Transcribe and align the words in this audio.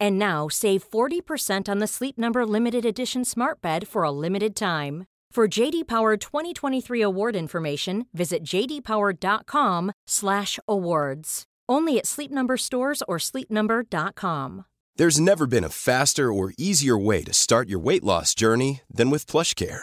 And 0.00 0.18
now 0.18 0.48
save 0.48 0.82
40% 0.88 1.68
on 1.68 1.78
the 1.78 1.86
Sleep 1.86 2.18
Number 2.18 2.44
limited 2.46 2.84
edition 2.84 3.24
Smart 3.24 3.60
Bed 3.60 3.86
for 3.86 4.02
a 4.02 4.10
limited 4.10 4.56
time. 4.56 5.04
For 5.30 5.46
JD 5.46 5.86
Power 5.86 6.16
2023 6.16 7.00
award 7.02 7.36
information, 7.36 8.06
visit 8.12 8.42
jdpower.com/awards. 8.44 11.44
Only 11.70 11.98
at 11.98 12.06
Sleep 12.06 12.30
Number 12.30 12.56
stores 12.56 13.02
or 13.06 13.18
sleepnumber.com. 13.18 14.64
There's 14.96 15.20
never 15.20 15.46
been 15.46 15.64
a 15.64 15.68
faster 15.68 16.32
or 16.32 16.54
easier 16.58 16.98
way 16.98 17.22
to 17.22 17.32
start 17.32 17.68
your 17.68 17.78
weight 17.78 18.02
loss 18.02 18.34
journey 18.34 18.80
than 18.90 19.10
with 19.10 19.26
PlushCare. 19.26 19.82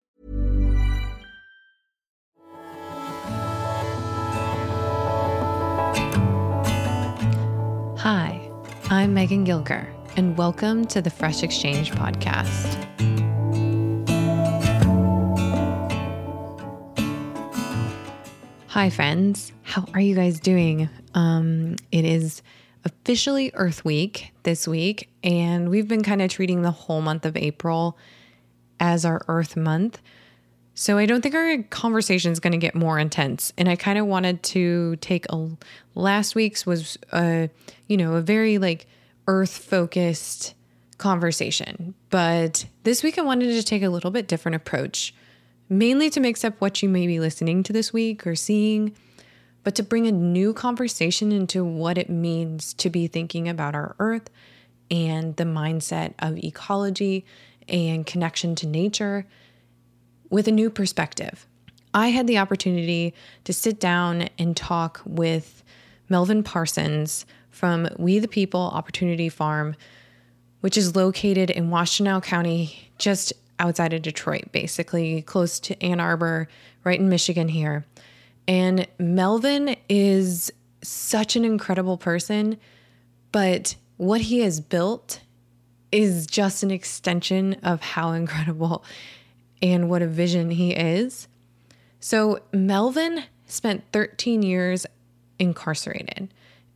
Hi, 7.97 8.49
I'm 8.89 9.13
Megan 9.13 9.45
Gilger, 9.45 9.87
and 10.15 10.37
welcome 10.37 10.85
to 10.87 11.01
the 11.01 11.09
Fresh 11.09 11.43
Exchange 11.43 11.91
podcast. 11.91 12.77
Hi, 18.67 18.89
friends. 18.89 19.51
How 19.63 19.85
are 19.93 19.99
you 19.99 20.15
guys 20.15 20.39
doing? 20.39 20.89
Um, 21.13 21.75
it 21.91 22.05
is 22.05 22.41
officially 22.85 23.51
Earth 23.53 23.85
Week 23.85 24.33
this 24.43 24.67
week, 24.67 25.09
and 25.23 25.69
we've 25.69 25.87
been 25.87 26.03
kind 26.03 26.21
of 26.21 26.29
treating 26.29 26.61
the 26.61 26.71
whole 26.71 27.01
month 27.01 27.25
of 27.25 27.37
April 27.37 27.97
as 28.79 29.05
our 29.05 29.23
Earth 29.27 29.55
month. 29.55 30.01
So 30.73 30.97
I 30.97 31.05
don't 31.05 31.21
think 31.21 31.35
our 31.35 31.63
conversation 31.63 32.31
is 32.31 32.39
going 32.39 32.53
to 32.53 32.57
get 32.57 32.75
more 32.75 32.97
intense. 32.97 33.51
And 33.57 33.67
I 33.67 33.75
kind 33.75 33.99
of 33.99 34.05
wanted 34.05 34.41
to 34.43 34.95
take 34.97 35.25
a 35.29 35.49
last 35.95 36.33
week's 36.35 36.65
was 36.65 36.97
a 37.11 37.49
you 37.87 37.97
know 37.97 38.13
a 38.15 38.21
very 38.21 38.57
like 38.57 38.87
Earth 39.27 39.57
focused 39.57 40.55
conversation, 40.97 41.93
but 42.09 42.65
this 42.83 43.03
week 43.03 43.17
I 43.17 43.21
wanted 43.21 43.53
to 43.53 43.63
take 43.63 43.83
a 43.83 43.89
little 43.89 44.11
bit 44.11 44.27
different 44.27 44.55
approach 44.55 45.13
mainly 45.71 46.09
to 46.09 46.19
mix 46.19 46.43
up 46.43 46.59
what 46.59 46.83
you 46.83 46.89
may 46.89 47.07
be 47.07 47.19
listening 47.19 47.63
to 47.63 47.71
this 47.71 47.93
week 47.93 48.27
or 48.27 48.35
seeing, 48.35 48.93
but 49.63 49.73
to 49.73 49.81
bring 49.81 50.05
a 50.05 50.11
new 50.11 50.53
conversation 50.53 51.31
into 51.31 51.63
what 51.63 51.97
it 51.97 52.09
means 52.09 52.73
to 52.73 52.89
be 52.89 53.07
thinking 53.07 53.47
about 53.47 53.73
our 53.73 53.95
earth 53.97 54.29
and 54.91 55.37
the 55.37 55.45
mindset 55.45 56.13
of 56.19 56.37
ecology 56.37 57.25
and 57.69 58.05
connection 58.05 58.53
to 58.53 58.67
nature 58.67 59.25
with 60.31 60.47
a 60.47 60.51
new 60.51 60.71
perspective. 60.71 61.45
I 61.93 62.07
had 62.07 62.25
the 62.25 62.39
opportunity 62.39 63.13
to 63.43 63.53
sit 63.53 63.79
down 63.79 64.29
and 64.39 64.57
talk 64.57 65.01
with 65.05 65.63
Melvin 66.09 66.41
Parsons 66.41 67.25
from 67.51 67.87
We 67.99 68.17
the 68.17 68.27
People 68.27 68.61
Opportunity 68.61 69.29
Farm, 69.29 69.75
which 70.61 70.77
is 70.77 70.95
located 70.95 71.49
in 71.49 71.69
Washtenaw 71.69 72.23
County, 72.23 72.91
just 72.97 73.33
outside 73.59 73.93
of 73.93 74.01
Detroit, 74.01 74.51
basically 74.51 75.21
close 75.21 75.59
to 75.59 75.83
Ann 75.83 75.99
Arbor, 75.99 76.47
right 76.83 76.99
in 76.99 77.09
Michigan 77.09 77.49
here. 77.49 77.85
And 78.47 78.87
Melvin 78.97 79.75
is 79.87 80.51
such 80.81 81.35
an 81.35 81.45
incredible 81.45 81.97
person, 81.97 82.57
but 83.31 83.75
what 83.97 84.21
he 84.21 84.39
has 84.39 84.59
built 84.59 85.21
is 85.91 86.25
just 86.25 86.63
an 86.63 86.71
extension 86.71 87.55
of 87.61 87.81
how 87.81 88.13
incredible 88.13 88.83
and 89.61 89.89
what 89.89 90.01
a 90.01 90.07
vision 90.07 90.51
he 90.51 90.71
is. 90.71 91.27
So, 91.99 92.39
Melvin 92.51 93.23
spent 93.45 93.83
13 93.91 94.41
years 94.41 94.85
incarcerated, 95.37 96.33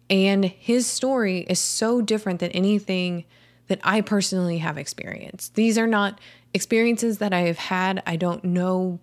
and 0.09 0.45
his 0.45 0.85
story 0.85 1.39
is 1.49 1.59
so 1.59 2.01
different 2.01 2.39
than 2.39 2.51
anything 2.51 3.25
that 3.67 3.79
I 3.83 4.01
personally 4.01 4.59
have 4.59 4.77
experienced. 4.77 5.55
These 5.55 5.77
are 5.77 5.87
not 5.87 6.19
experiences 6.53 7.17
that 7.17 7.33
I 7.33 7.41
have 7.41 7.57
had. 7.57 8.03
I 8.05 8.15
don't 8.15 8.43
know 8.43 8.99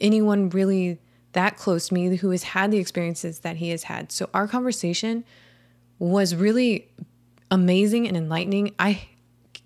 anyone 0.00 0.50
really 0.50 0.98
that 1.32 1.56
close 1.56 1.88
to 1.88 1.94
me 1.94 2.16
who 2.16 2.30
has 2.30 2.42
had 2.42 2.70
the 2.70 2.78
experiences 2.78 3.40
that 3.40 3.56
he 3.56 3.70
has 3.70 3.84
had. 3.84 4.12
So 4.12 4.28
our 4.34 4.48
conversation 4.48 5.24
was 5.98 6.34
really 6.34 6.88
amazing 7.50 8.06
and 8.06 8.16
enlightening. 8.16 8.74
I 8.78 9.08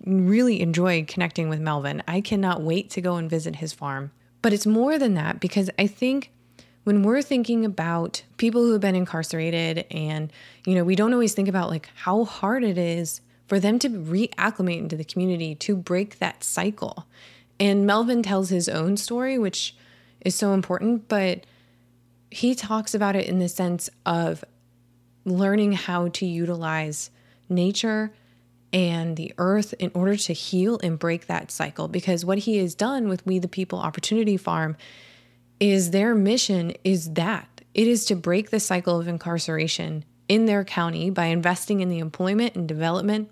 really 0.05 0.61
enjoyed 0.61 1.07
connecting 1.07 1.49
with 1.49 1.59
Melvin. 1.59 2.03
I 2.07 2.21
cannot 2.21 2.61
wait 2.61 2.89
to 2.91 3.01
go 3.01 3.15
and 3.15 3.29
visit 3.29 3.57
his 3.57 3.73
farm. 3.73 4.11
But 4.41 4.53
it's 4.53 4.65
more 4.65 4.99
than 4.99 5.13
that 5.13 5.39
because 5.39 5.69
I 5.79 5.87
think 5.87 6.31
when 6.83 7.03
we're 7.03 7.21
thinking 7.21 7.63
about 7.63 8.23
people 8.37 8.61
who 8.61 8.73
have 8.73 8.81
been 8.81 8.95
incarcerated 8.95 9.85
and 9.89 10.31
you 10.65 10.75
know, 10.75 10.83
we 10.83 10.95
don't 10.95 11.13
always 11.13 11.33
think 11.33 11.47
about 11.47 11.69
like 11.69 11.89
how 11.95 12.25
hard 12.25 12.63
it 12.63 12.77
is 12.77 13.21
for 13.47 13.59
them 13.59 13.79
to 13.79 13.89
reacclimate 13.89 14.79
into 14.79 14.97
the 14.97 15.03
community 15.03 15.55
to 15.55 15.75
break 15.75 16.19
that 16.19 16.43
cycle. 16.43 17.05
And 17.59 17.85
Melvin 17.85 18.23
tells 18.23 18.49
his 18.49 18.67
own 18.67 18.97
story, 18.97 19.37
which 19.37 19.75
is 20.21 20.35
so 20.35 20.53
important, 20.53 21.07
but 21.07 21.45
he 22.29 22.55
talks 22.55 22.93
about 22.95 23.15
it 23.15 23.27
in 23.27 23.39
the 23.39 23.47
sense 23.47 23.89
of 24.05 24.43
learning 25.23 25.73
how 25.73 26.09
to 26.09 26.25
utilize 26.25 27.09
nature 27.47 28.11
and 28.73 29.15
the 29.15 29.31
earth 29.37 29.73
in 29.77 29.91
order 29.93 30.17
to 30.17 30.33
heal 30.33 30.79
and 30.83 30.97
break 30.97 31.27
that 31.27 31.51
cycle. 31.51 31.87
Because 31.87 32.25
what 32.25 32.39
he 32.39 32.57
has 32.57 32.73
done 32.73 33.07
with 33.07 33.25
We 33.25 33.39
the 33.39 33.47
People 33.47 33.79
Opportunity 33.79 34.35
Farm 34.35 34.75
is 35.59 35.91
their 35.91 36.15
mission 36.15 36.73
is 36.83 37.13
that 37.13 37.61
it 37.73 37.87
is 37.87 38.05
to 38.05 38.15
break 38.15 38.49
the 38.49 38.59
cycle 38.59 38.99
of 38.99 39.07
incarceration 39.07 40.03
in 40.27 40.45
their 40.45 40.63
county 40.63 41.09
by 41.09 41.25
investing 41.25 41.79
in 41.79 41.89
the 41.89 41.99
employment 41.99 42.55
and 42.55 42.67
development 42.67 43.29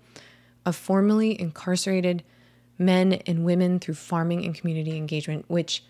of 0.64 0.76
formerly 0.76 1.38
incarcerated 1.40 2.22
men 2.78 3.14
and 3.26 3.44
women 3.44 3.78
through 3.78 3.94
farming 3.94 4.44
and 4.44 4.54
community 4.54 4.96
engagement, 4.96 5.44
which 5.48 5.84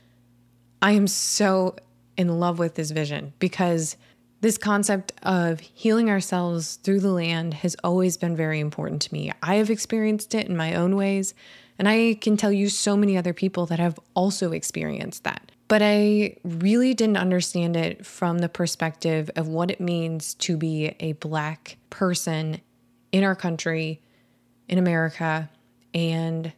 I 0.81 0.93
am 0.93 1.07
so 1.07 1.77
in 2.17 2.41
love 2.41 2.59
with 2.59 2.75
this 2.75 2.91
vision 2.91 3.33
because 3.39 3.97
this 4.43 4.59
concept 4.59 5.13
of 5.23 5.61
healing 5.61 6.11
ourselves 6.11 6.75
through 6.83 6.99
the 6.99 7.13
land 7.13 7.55
has 7.55 7.77
always 7.85 8.17
been 8.17 8.37
very 8.37 8.59
important 8.59 9.01
to 9.01 9.15
me. 9.15 9.31
I 9.41 9.55
have 9.55 9.71
experienced 9.71 10.35
it 10.35 10.49
in 10.49 10.57
my 10.57 10.75
own 10.75 10.97
ways, 10.97 11.33
and 11.79 11.89
I 11.89 12.19
can 12.21 12.37
tell 12.37 12.51
you 12.51 12.69
so 12.69 12.97
many 12.97 13.17
other 13.17 13.33
people 13.33 13.67
that 13.67 13.79
have 13.79 14.01
also 14.15 14.51
experienced 14.51 15.23
that. 15.23 15.53
But 15.69 15.81
I 15.81 16.39
really 16.43 16.93
didn't 16.93 17.19
understand 17.19 17.77
it 17.77 18.05
from 18.05 18.39
the 18.39 18.49
perspective 18.49 19.31
of 19.37 19.47
what 19.47 19.71
it 19.71 19.81
means 19.81 20.35
to 20.35 20.57
be 20.57 20.97
a 20.99 21.13
Black 21.13 21.77
person 21.89 22.61
in 23.13 23.23
our 23.23 23.37
country, 23.37 24.03
in 24.69 24.77
America, 24.77 25.49
and 25.95 26.53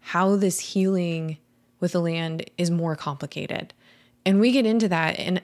how 0.00 0.36
this 0.36 0.58
healing 0.58 1.36
with 1.80 1.92
the 1.92 2.00
land 2.00 2.50
is 2.56 2.70
more 2.70 2.96
complicated. 2.96 3.74
And 4.24 4.40
we 4.40 4.52
get 4.52 4.64
into 4.64 4.88
that. 4.88 5.18
And 5.18 5.42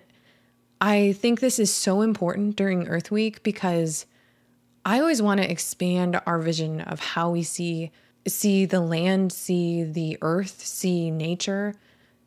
I 0.83 1.13
think 1.13 1.39
this 1.39 1.61
is 1.61 1.73
so 1.73 2.01
important 2.03 2.57
during 2.57 2.89
Earth 2.89 3.13
Week 3.13 3.45
because 3.45 4.05
I 4.85 4.99
always 4.99 5.23
want 5.23 5.41
to 5.41 5.49
expand 5.49 6.21
our 6.27 6.41
vision 6.41 6.81
of 6.81 6.99
how 6.99 7.31
we 7.31 7.45
see 7.45 7.93
see 8.27 8.65
the 8.65 8.81
land, 8.81 9.33
see 9.33 9.85
the 9.85 10.19
earth, 10.23 10.65
see 10.65 11.09
nature 11.13 11.77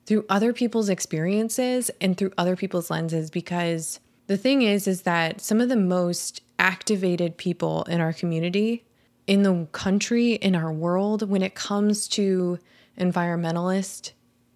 through 0.05 0.25
other 0.29 0.53
people's 0.53 0.87
experiences 0.87 1.91
and 1.99 2.17
through 2.17 2.31
other 2.37 2.55
people's 2.55 2.89
lenses 2.89 3.29
because 3.29 3.99
the 4.27 4.37
thing 4.37 4.61
is 4.61 4.87
is 4.87 5.01
that 5.01 5.41
some 5.41 5.59
of 5.59 5.67
the 5.67 5.75
most 5.75 6.41
activated 6.57 7.35
people 7.35 7.83
in 7.83 7.99
our 7.99 8.13
community 8.13 8.85
in 9.27 9.43
the 9.43 9.67
country 9.73 10.33
in 10.33 10.55
our 10.55 10.71
world 10.71 11.29
when 11.29 11.41
it 11.41 11.55
comes 11.55 12.07
to 12.07 12.57
environmentalist 12.97 14.13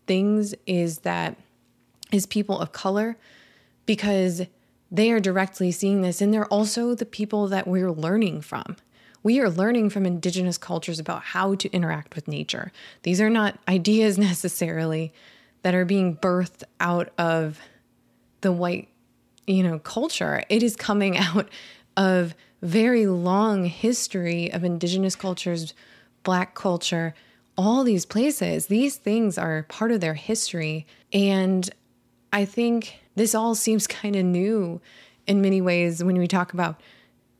things 0.07 0.55
is 0.65 0.99
that 0.99 1.35
is 2.13 2.25
people 2.25 2.59
of 2.59 2.71
color 2.71 3.17
because 3.89 4.43
they 4.91 5.09
are 5.09 5.19
directly 5.19 5.71
seeing 5.71 6.03
this 6.03 6.21
and 6.21 6.31
they're 6.31 6.45
also 6.53 6.93
the 6.93 7.07
people 7.07 7.47
that 7.47 7.65
we're 7.65 7.91
learning 7.91 8.39
from. 8.39 8.75
We 9.23 9.39
are 9.39 9.49
learning 9.49 9.89
from 9.89 10.05
indigenous 10.05 10.59
cultures 10.59 10.99
about 10.99 11.23
how 11.23 11.55
to 11.55 11.67
interact 11.71 12.13
with 12.13 12.27
nature. 12.27 12.71
These 13.01 13.19
are 13.19 13.31
not 13.31 13.57
ideas 13.67 14.19
necessarily 14.19 15.11
that 15.63 15.73
are 15.73 15.85
being 15.85 16.15
birthed 16.15 16.61
out 16.79 17.09
of 17.17 17.59
the 18.41 18.51
white, 18.51 18.89
you 19.47 19.63
know, 19.63 19.79
culture. 19.79 20.43
It 20.49 20.61
is 20.61 20.75
coming 20.75 21.17
out 21.17 21.49
of 21.97 22.35
very 22.61 23.07
long 23.07 23.65
history 23.65 24.53
of 24.53 24.63
indigenous 24.63 25.15
cultures, 25.15 25.73
black 26.21 26.53
culture, 26.53 27.15
all 27.57 27.83
these 27.83 28.05
places. 28.05 28.67
These 28.67 28.97
things 28.97 29.39
are 29.39 29.63
part 29.63 29.91
of 29.91 29.99
their 29.99 30.13
history 30.13 30.85
and 31.11 31.67
I 32.31 32.45
think 32.45 32.99
this 33.15 33.35
all 33.35 33.55
seems 33.55 33.87
kind 33.87 34.15
of 34.15 34.25
new 34.25 34.81
in 35.27 35.41
many 35.41 35.61
ways 35.61 36.03
when 36.03 36.17
we 36.17 36.27
talk 36.27 36.53
about, 36.53 36.81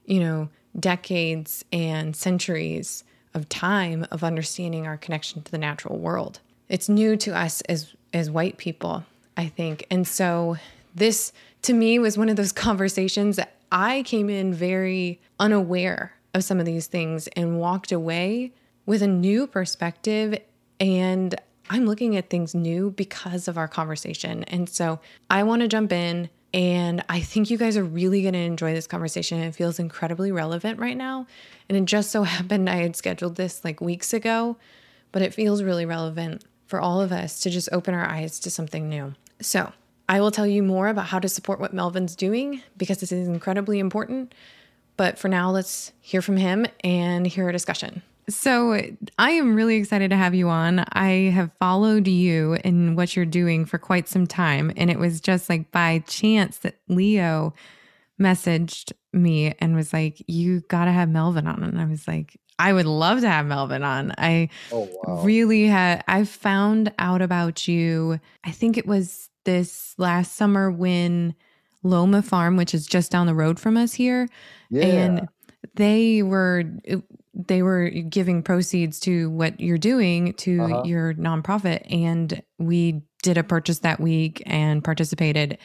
you 0.06 0.19
know, 0.19 0.50
decades 0.80 1.65
and 1.71 2.15
centuries 2.15 3.03
of 3.33 3.50
time 3.50 4.06
of 4.12 4.24
understanding 4.24 4.88
our 4.88 4.97
connection 4.97 5.41
to 5.44 5.51
the 5.51 5.57
natural 5.57 5.97
world. 5.97 6.39
It's 6.68 6.89
new 6.89 7.18
to 7.18 7.36
us 7.36 7.62
as 7.62 7.94
as 8.13 8.30
white 8.31 8.57
people, 8.57 9.03
I 9.38 9.47
think. 9.47 9.86
And 9.91 10.07
so 10.07 10.57
this 10.95 11.31
to 11.63 11.74
me 11.74 12.00
was 12.00 12.18
one 12.18 12.30
of 12.30 12.35
those 12.35 12.51
conversations 12.68 13.35
that 13.35 13.56
I 13.71 14.03
came 14.03 14.30
in 14.30 14.53
very 14.53 15.19
unaware 15.39 16.13
of 16.33 16.44
some 16.44 16.59
of 16.59 16.65
these 16.65 16.88
things 16.88 17.27
and 17.30 17.59
walked 17.59 17.92
away 17.92 18.51
with 18.85 19.01
a 19.01 19.07
new 19.07 19.45
perspective 19.45 20.39
and 20.80 21.35
I'm 21.69 21.86
looking 21.86 22.16
at 22.16 22.30
things 22.30 22.56
new 22.56 22.92
because 22.92 23.48
of 23.48 23.57
our 23.57 23.68
conversation. 23.68 24.44
And 24.45 24.68
so 24.68 25.00
I 25.30 25.44
want 25.44 25.62
to 25.62 25.68
jump 25.68 25.92
in. 25.92 26.30
And 26.51 27.04
I 27.07 27.19
think 27.19 27.51
you 27.51 27.57
guys 27.57 27.77
are 27.77 27.83
really 27.83 28.24
going 28.24 28.33
to 28.33 28.39
enjoy 28.39 28.74
this 28.74 28.88
conversation. 28.88 29.39
It 29.39 29.54
feels 29.54 29.77
incredibly 29.77 30.31
relevant 30.31 30.80
right 30.80 30.98
now. 30.98 31.27
And 31.68 31.77
it 31.77 31.86
just 31.86 32.10
so 32.10 32.24
happened 32.24 32.69
I 32.69 32.77
had 32.77 32.95
scheduled 32.95 33.36
this 33.36 33.63
like 33.63 33.81
weeks 33.81 34.13
ago, 34.13 34.57
but 35.12 35.21
it 35.21 35.33
feels 35.33 35.62
really 35.62 35.86
relevant 35.86 36.44
for 36.66 36.80
all 36.81 37.01
of 37.01 37.12
us 37.12 37.39
to 37.42 37.50
just 37.50 37.69
open 37.71 37.94
our 37.94 38.06
eyes 38.06 38.39
to 38.39 38.50
something 38.50 38.89
new. 38.89 39.13
So 39.42 39.71
I 40.07 40.21
will 40.21 40.31
tell 40.31 40.48
you 40.48 40.63
more 40.63 40.88
about 40.88 41.06
how 41.06 41.19
to 41.19 41.30
support 41.30 41.60
what 41.60 41.74
Melvin's 41.74 42.16
doing 42.16 42.63
because 42.77 43.00
this 43.00 43.12
is 43.12 43.27
incredibly 43.27 43.77
important. 43.80 44.33
But 44.98 45.19
for 45.19 45.27
now, 45.30 45.51
let's 45.51 45.94
hear 46.01 46.21
from 46.21 46.38
him 46.38 46.66
and 46.83 47.25
hear 47.25 47.48
a 47.48 47.54
discussion. 47.54 48.01
So 48.30 48.80
I 49.18 49.31
am 49.31 49.56
really 49.56 49.76
excited 49.76 50.10
to 50.12 50.16
have 50.16 50.36
you 50.36 50.50
on. 50.50 50.86
I 50.94 51.31
have 51.34 51.52
followed 51.60 52.08
you 52.08 52.54
and 52.64 52.96
what 52.96 53.16
you're 53.16 53.26
doing 53.26 53.66
for 53.66 53.78
quite 53.78 54.08
some 54.08 54.28
time. 54.28 54.72
And 54.78 54.90
it 54.90 55.00
was 55.00 55.20
just 55.20 55.50
like 55.50 55.72
by 55.72 56.00
chance 56.08 56.60
that 56.60 56.76
Leo 56.88 57.54
messaged 58.22 58.94
me 59.14 59.54
and 59.60 59.76
was 59.76 59.94
like, 59.94 60.22
You 60.28 60.62
got 60.62 60.86
to 60.86 60.92
have 60.92 61.10
Melvin 61.10 61.48
on. 61.48 61.64
And 61.64 61.81
I 61.81 61.86
was 61.86 62.08
like, 62.08 62.38
I 62.60 62.74
would 62.74 62.86
love 62.86 63.22
to 63.22 63.30
have 63.30 63.46
Melvin 63.46 63.84
on. 63.84 64.14
I 64.18 64.50
oh, 64.72 64.90
wow. 65.04 65.22
really 65.24 65.66
had, 65.66 66.04
I 66.08 66.26
found 66.26 66.94
out 67.00 67.22
about 67.22 67.68
you. 67.68 68.20
I 68.44 68.52
think 68.52 68.78
it 68.78 68.86
was 68.86 69.30
this 69.46 69.96
last 69.98 70.36
summer 70.36 70.70
when 70.70 71.36
Loma 71.84 72.22
Farm, 72.22 72.58
which 72.58 72.74
is 72.74 72.86
just 72.86 73.12
down 73.12 73.28
the 73.28 73.34
road 73.34 73.60
from 73.60 73.78
us 73.78 73.94
here, 73.94 74.28
yeah. 74.70 74.84
and 74.84 75.30
they 75.76 76.22
were 76.22 76.66
they 77.34 77.62
were 77.62 77.90
giving 77.90 78.42
proceeds 78.42 79.00
to 79.02 79.30
what 79.30 79.60
you're 79.60 79.78
doing 79.78 80.34
to 80.34 80.62
uh-huh. 80.62 80.84
your 80.86 81.14
nonprofit 81.14 81.86
and 81.92 82.42
we 82.58 83.02
did 83.22 83.38
a 83.38 83.44
purchase 83.44 83.80
that 83.80 84.00
week 84.00 84.42
and 84.46 84.84
participated 84.84 85.58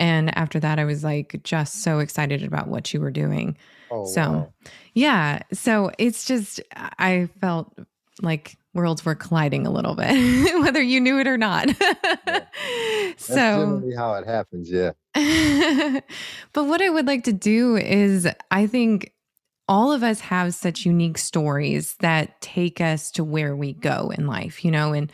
and 0.00 0.36
after 0.36 0.58
that 0.58 0.78
i 0.78 0.84
was 0.84 1.04
like 1.04 1.40
just 1.44 1.82
so 1.82 2.00
excited 2.00 2.42
about 2.42 2.68
what 2.68 2.92
you 2.92 3.00
were 3.00 3.10
doing 3.10 3.56
oh, 3.90 4.04
so 4.06 4.20
wow. 4.20 4.52
yeah 4.94 5.38
so 5.52 5.90
it's 5.98 6.24
just 6.24 6.60
i 6.98 7.28
felt 7.40 7.72
like 8.20 8.56
worlds 8.74 9.04
were 9.04 9.14
colliding 9.14 9.66
a 9.66 9.70
little 9.70 9.94
bit 9.94 10.10
whether 10.60 10.82
you 10.82 11.00
knew 11.00 11.18
it 11.18 11.26
or 11.26 11.38
not 11.38 11.68
yeah. 11.68 12.40
so 13.16 13.34
generally 13.34 13.94
how 13.94 14.14
it 14.14 14.26
happens 14.26 14.70
yeah 14.70 14.90
but 16.52 16.64
what 16.64 16.82
i 16.82 16.88
would 16.88 17.06
like 17.06 17.24
to 17.24 17.32
do 17.32 17.76
is 17.76 18.26
i 18.50 18.66
think 18.66 19.12
all 19.72 19.90
of 19.90 20.02
us 20.02 20.20
have 20.20 20.54
such 20.54 20.84
unique 20.84 21.16
stories 21.16 21.94
that 22.00 22.38
take 22.42 22.78
us 22.78 23.10
to 23.10 23.24
where 23.24 23.56
we 23.56 23.72
go 23.72 24.12
in 24.14 24.26
life, 24.26 24.66
you 24.66 24.70
know, 24.70 24.92
and 24.92 25.10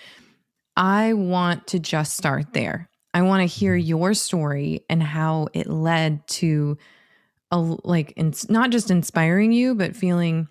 I 0.76 1.12
want 1.12 1.68
to 1.68 1.78
just 1.78 2.16
start 2.16 2.54
there. 2.54 2.90
I 3.14 3.22
want 3.22 3.42
to 3.42 3.46
hear 3.46 3.76
your 3.76 4.14
story 4.14 4.84
and 4.90 5.00
how 5.00 5.46
it 5.54 5.68
led 5.68 6.26
to 6.28 6.76
a 7.52 7.58
like 7.60 8.12
it's 8.16 8.50
not 8.50 8.70
just 8.70 8.90
inspiring 8.90 9.52
you 9.52 9.76
but 9.76 9.94
feeling 9.94 10.48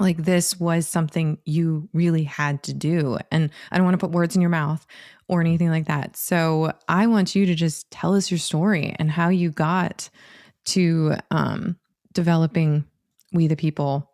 like 0.00 0.16
this 0.16 0.58
was 0.58 0.88
something 0.88 1.38
you 1.44 1.88
really 1.92 2.24
had 2.24 2.64
to 2.64 2.74
do 2.74 3.18
and 3.30 3.50
I 3.70 3.76
don't 3.76 3.84
want 3.84 3.94
to 3.94 4.04
put 4.04 4.10
words 4.10 4.34
in 4.34 4.42
your 4.42 4.50
mouth 4.50 4.84
or 5.28 5.40
anything 5.40 5.70
like 5.70 5.86
that. 5.86 6.16
So 6.16 6.72
I 6.88 7.06
want 7.06 7.36
you 7.36 7.46
to 7.46 7.54
just 7.54 7.88
tell 7.92 8.16
us 8.16 8.32
your 8.32 8.38
story 8.38 8.96
and 8.98 9.12
how 9.12 9.28
you 9.28 9.52
got 9.52 10.10
to 10.64 11.14
um 11.30 11.76
developing 12.12 12.84
we 13.32 13.46
the 13.46 13.56
people 13.56 14.10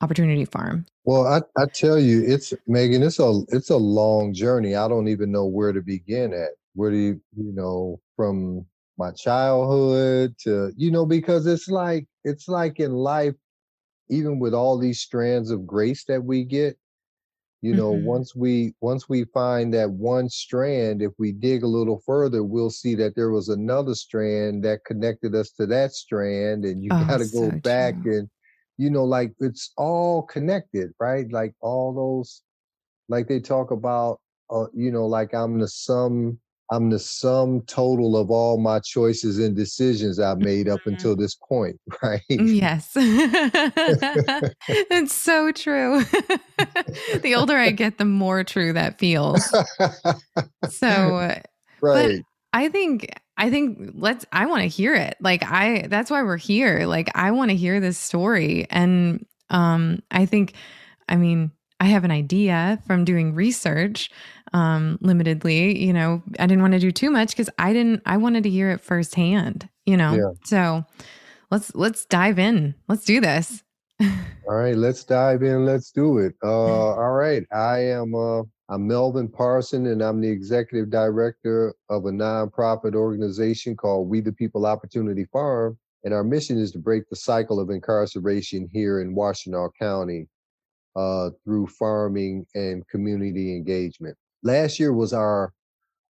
opportunity 0.00 0.44
farm 0.44 0.84
well 1.04 1.26
I, 1.26 1.42
I 1.60 1.66
tell 1.66 1.98
you 1.98 2.24
it's 2.26 2.52
megan 2.66 3.02
it's 3.02 3.20
a 3.20 3.42
it's 3.48 3.70
a 3.70 3.76
long 3.76 4.34
journey 4.34 4.74
i 4.74 4.88
don't 4.88 5.08
even 5.08 5.30
know 5.30 5.46
where 5.46 5.72
to 5.72 5.80
begin 5.80 6.32
at 6.32 6.50
where 6.74 6.90
do 6.90 6.96
you 6.96 7.20
you 7.36 7.52
know 7.52 8.00
from 8.16 8.66
my 8.98 9.10
childhood 9.12 10.34
to 10.40 10.72
you 10.76 10.90
know 10.90 11.06
because 11.06 11.46
it's 11.46 11.68
like 11.68 12.06
it's 12.24 12.48
like 12.48 12.80
in 12.80 12.92
life 12.92 13.34
even 14.10 14.38
with 14.38 14.54
all 14.54 14.78
these 14.78 15.00
strands 15.00 15.50
of 15.50 15.66
grace 15.66 16.04
that 16.04 16.22
we 16.22 16.44
get 16.44 16.76
you 17.62 17.74
know 17.74 17.92
mm-hmm. 17.92 18.04
once 18.04 18.34
we 18.34 18.74
once 18.80 19.08
we 19.08 19.24
find 19.32 19.72
that 19.72 19.90
one 19.90 20.28
strand 20.28 21.00
if 21.00 21.12
we 21.18 21.32
dig 21.32 21.62
a 21.62 21.66
little 21.66 22.02
further 22.04 22.42
we'll 22.42 22.70
see 22.70 22.94
that 22.94 23.14
there 23.14 23.30
was 23.30 23.48
another 23.48 23.94
strand 23.94 24.62
that 24.62 24.84
connected 24.84 25.34
us 25.34 25.50
to 25.52 25.64
that 25.66 25.92
strand 25.92 26.64
and 26.64 26.82
you 26.82 26.90
oh, 26.92 27.04
got 27.06 27.18
to 27.18 27.28
go 27.32 27.50
so 27.50 27.58
back 27.62 28.00
true. 28.02 28.18
and 28.18 28.30
you 28.82 28.90
know, 28.90 29.04
like 29.04 29.32
it's 29.38 29.70
all 29.76 30.24
connected, 30.24 30.90
right? 30.98 31.30
Like 31.30 31.54
all 31.60 31.94
those, 31.94 32.42
like 33.08 33.28
they 33.28 33.38
talk 33.38 33.70
about, 33.70 34.18
uh, 34.50 34.66
you 34.74 34.90
know, 34.90 35.06
like 35.06 35.34
I'm 35.34 35.60
the 35.60 35.68
sum, 35.68 36.36
I'm 36.72 36.90
the 36.90 36.98
sum 36.98 37.62
total 37.68 38.16
of 38.16 38.32
all 38.32 38.58
my 38.58 38.80
choices 38.80 39.38
and 39.38 39.54
decisions 39.54 40.18
I've 40.18 40.40
made 40.40 40.68
up 40.68 40.80
until 40.86 41.12
mm-hmm. 41.12 41.22
this 41.22 41.36
point, 41.36 41.80
right? 42.02 42.22
Yes. 42.28 42.90
it's 42.96 45.14
so 45.14 45.52
true. 45.52 46.02
the 47.20 47.34
older 47.36 47.56
I 47.56 47.70
get, 47.70 47.98
the 47.98 48.04
more 48.04 48.42
true 48.42 48.72
that 48.72 48.98
feels. 48.98 49.48
So, 50.70 51.36
right. 51.80 52.24
I 52.52 52.68
think 52.68 53.08
I 53.36 53.50
think 53.50 53.92
let's 53.94 54.26
I 54.32 54.46
want 54.46 54.62
to 54.62 54.68
hear 54.68 54.94
it. 54.94 55.16
Like 55.20 55.42
I 55.44 55.86
that's 55.88 56.10
why 56.10 56.22
we're 56.22 56.36
here. 56.36 56.86
Like 56.86 57.10
I 57.14 57.30
want 57.30 57.50
to 57.50 57.56
hear 57.56 57.80
this 57.80 57.98
story 57.98 58.66
and 58.70 59.24
um 59.50 60.02
I 60.10 60.26
think 60.26 60.54
I 61.08 61.16
mean 61.16 61.50
I 61.80 61.86
have 61.86 62.04
an 62.04 62.10
idea 62.10 62.80
from 62.86 63.04
doing 63.04 63.34
research 63.34 64.10
um 64.52 64.98
limitedly, 65.02 65.80
you 65.80 65.92
know. 65.92 66.22
I 66.38 66.46
didn't 66.46 66.62
want 66.62 66.74
to 66.74 66.78
do 66.78 66.92
too 66.92 67.10
much 67.10 67.34
cuz 67.36 67.48
I 67.58 67.72
didn't 67.72 68.02
I 68.06 68.18
wanted 68.18 68.42
to 68.44 68.50
hear 68.50 68.70
it 68.70 68.80
firsthand, 68.80 69.68
you 69.86 69.96
know. 69.96 70.14
Yeah. 70.14 70.32
So 70.44 70.84
let's 71.50 71.74
let's 71.74 72.04
dive 72.04 72.38
in. 72.38 72.74
Let's 72.88 73.04
do 73.04 73.20
this. 73.20 73.62
All 74.48 74.56
right, 74.56 74.76
let's 74.76 75.04
dive 75.04 75.42
in. 75.42 75.64
Let's 75.64 75.90
do 75.90 76.18
it. 76.18 76.34
Uh 76.42 76.48
all 76.48 77.12
right. 77.12 77.44
I 77.52 77.78
am 77.80 78.14
uh 78.14 78.42
I'm 78.68 78.86
Melvin 78.86 79.28
Parson, 79.28 79.86
and 79.86 80.00
I'm 80.00 80.20
the 80.20 80.30
executive 80.30 80.90
director 80.90 81.74
of 81.90 82.06
a 82.06 82.10
nonprofit 82.10 82.94
organization 82.94 83.76
called 83.76 84.08
We 84.08 84.20
the 84.20 84.32
People 84.32 84.64
Opportunity 84.66 85.26
Farm. 85.32 85.78
And 86.04 86.14
our 86.14 86.24
mission 86.24 86.58
is 86.58 86.72
to 86.72 86.78
break 86.78 87.08
the 87.08 87.16
cycle 87.16 87.60
of 87.60 87.70
incarceration 87.70 88.68
here 88.72 89.00
in 89.00 89.14
Washtenaw 89.14 89.70
County 89.78 90.26
uh, 90.96 91.30
through 91.44 91.66
farming 91.68 92.46
and 92.54 92.86
community 92.88 93.54
engagement. 93.54 94.16
Last 94.42 94.80
year 94.80 94.92
was 94.92 95.12
our 95.12 95.52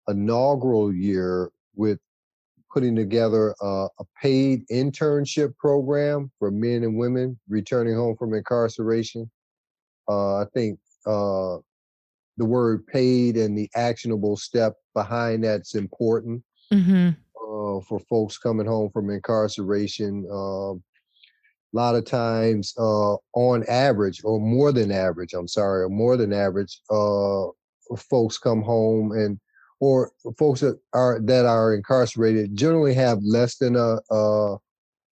inaugural 0.09 0.92
year 0.92 1.50
with 1.75 1.99
putting 2.72 2.94
together 2.94 3.54
a, 3.60 3.88
a 3.98 4.04
paid 4.20 4.66
internship 4.68 5.56
program 5.56 6.30
for 6.38 6.50
men 6.50 6.84
and 6.84 6.96
women 6.96 7.38
returning 7.48 7.94
home 7.94 8.16
from 8.16 8.34
incarceration. 8.34 9.30
Uh, 10.08 10.36
I 10.38 10.44
think 10.54 10.78
uh, 11.06 11.58
the 12.36 12.44
word 12.46 12.86
paid 12.86 13.36
and 13.36 13.56
the 13.56 13.70
actionable 13.74 14.36
step 14.36 14.74
behind 14.94 15.44
that's 15.44 15.74
important 15.74 16.42
mm-hmm. 16.72 17.08
uh, 17.08 17.80
for 17.82 18.00
folks 18.08 18.38
coming 18.38 18.66
home 18.66 18.90
from 18.90 19.10
incarceration. 19.10 20.26
Um, 20.30 20.82
a 21.72 21.76
lot 21.76 21.94
of 21.94 22.04
times, 22.04 22.74
uh, 22.78 23.14
on 23.34 23.64
average, 23.68 24.22
or 24.24 24.40
more 24.40 24.72
than 24.72 24.90
average, 24.90 25.34
I'm 25.34 25.46
sorry, 25.46 25.82
or 25.84 25.88
more 25.88 26.16
than 26.16 26.32
average, 26.32 26.80
uh, 26.90 27.46
folks 27.96 28.38
come 28.38 28.62
home 28.62 29.12
and 29.12 29.38
or 29.80 30.12
folks 30.38 30.60
that 30.60 30.78
are 30.92 31.20
that 31.25 31.46
are 31.46 31.75
incarcerated 31.75 32.54
generally 32.54 32.94
have 32.94 33.18
less 33.22 33.56
than 33.56 33.76
a, 33.76 33.99
a, 34.10 34.56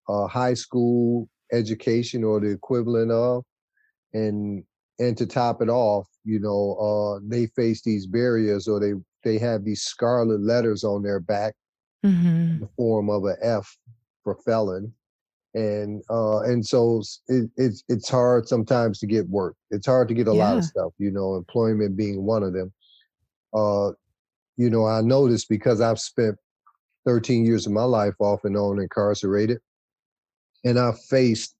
a 0.08 0.26
high 0.28 0.54
school 0.54 1.28
education 1.52 2.22
or 2.22 2.38
the 2.38 2.50
equivalent 2.50 3.10
of, 3.10 3.44
and 4.12 4.62
and 4.98 5.16
to 5.16 5.26
top 5.26 5.62
it 5.62 5.68
off, 5.68 6.06
you 6.24 6.38
know, 6.40 6.74
uh, 6.74 7.20
they 7.26 7.46
face 7.56 7.82
these 7.82 8.06
barriers 8.06 8.68
or 8.68 8.78
they 8.78 8.92
they 9.24 9.38
have 9.38 9.64
these 9.64 9.82
scarlet 9.82 10.40
letters 10.40 10.84
on 10.84 11.02
their 11.02 11.20
back 11.20 11.54
mm-hmm. 12.04 12.26
in 12.26 12.60
the 12.60 12.68
form 12.76 13.10
of 13.10 13.24
a 13.24 13.36
F 13.42 13.76
for 14.22 14.36
felon. 14.44 14.92
And 15.54 16.02
uh, 16.10 16.40
and 16.42 16.64
so 16.64 17.02
it, 17.28 17.50
it's 17.56 17.82
it's 17.88 18.08
hard 18.08 18.46
sometimes 18.46 18.98
to 18.98 19.06
get 19.06 19.28
work. 19.28 19.56
It's 19.70 19.86
hard 19.86 20.08
to 20.08 20.14
get 20.14 20.28
a 20.28 20.34
yeah. 20.34 20.50
lot 20.50 20.58
of 20.58 20.64
stuff, 20.64 20.92
you 20.98 21.10
know, 21.10 21.36
employment 21.36 21.96
being 21.96 22.22
one 22.22 22.42
of 22.42 22.52
them. 22.52 22.72
Uh, 23.54 23.92
you 24.58 24.68
know, 24.68 24.86
I 24.86 25.00
noticed 25.00 25.48
because 25.48 25.80
I've 25.80 26.00
spent 26.00 26.36
13 27.06 27.46
years 27.46 27.66
of 27.66 27.72
my 27.72 27.84
life 27.84 28.14
off 28.18 28.44
and 28.44 28.56
on 28.56 28.80
incarcerated, 28.80 29.60
and 30.64 30.78
I've 30.78 31.00
faced 31.04 31.54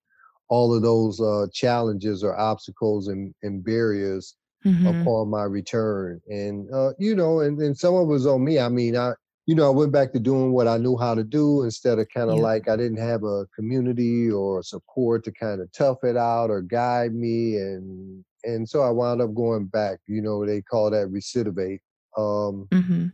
all 0.49 0.75
of 0.75 0.83
those 0.83 1.21
uh, 1.21 1.47
challenges 1.53 2.25
or 2.25 2.39
obstacles 2.39 3.09
and, 3.09 3.35
and 3.43 3.65
barriers 3.65 4.35
mm-hmm. 4.67 4.87
upon 4.87 5.29
my 5.29 5.45
return. 5.45 6.21
And 6.29 6.69
uh, 6.75 6.91
you 6.99 7.15
know, 7.15 7.41
and, 7.41 7.59
and 7.61 7.77
some 7.79 7.95
of 7.95 8.03
it 8.03 8.13
was 8.13 8.27
on 8.27 8.45
me. 8.45 8.59
I 8.59 8.69
mean, 8.69 8.97
I 8.97 9.13
you 9.47 9.55
know, 9.55 9.67
I 9.67 9.71
went 9.71 9.93
back 9.93 10.13
to 10.13 10.21
doing 10.21 10.53
what 10.53 10.69
I 10.69 10.77
knew 10.77 10.99
how 10.99 11.15
to 11.15 11.25
do 11.25 11.63
instead 11.63 11.99
of 11.99 12.07
kind 12.15 12.29
of 12.29 12.37
yeah. 12.37 12.43
like 12.43 12.69
I 12.69 12.77
didn't 12.77 12.99
have 12.99 13.23
a 13.25 13.47
community 13.57 14.31
or 14.31 14.63
support 14.63 15.25
to 15.25 15.33
kind 15.33 15.63
of 15.63 15.73
tough 15.73 15.99
it 16.03 16.19
out 16.19 16.51
or 16.51 16.61
guide 16.61 17.15
me. 17.15 17.57
And 17.57 18.25
and 18.45 18.69
so 18.69 18.83
I 18.83 18.91
wound 18.91 19.23
up 19.23 19.35
going 19.35 19.67
back. 19.67 20.01
You 20.07 20.21
know, 20.21 20.45
they 20.45 20.61
call 20.63 20.91
that 20.91 21.09
recidivate. 21.09 21.79
Um, 22.17 22.69
mm-hmm. 22.71 23.07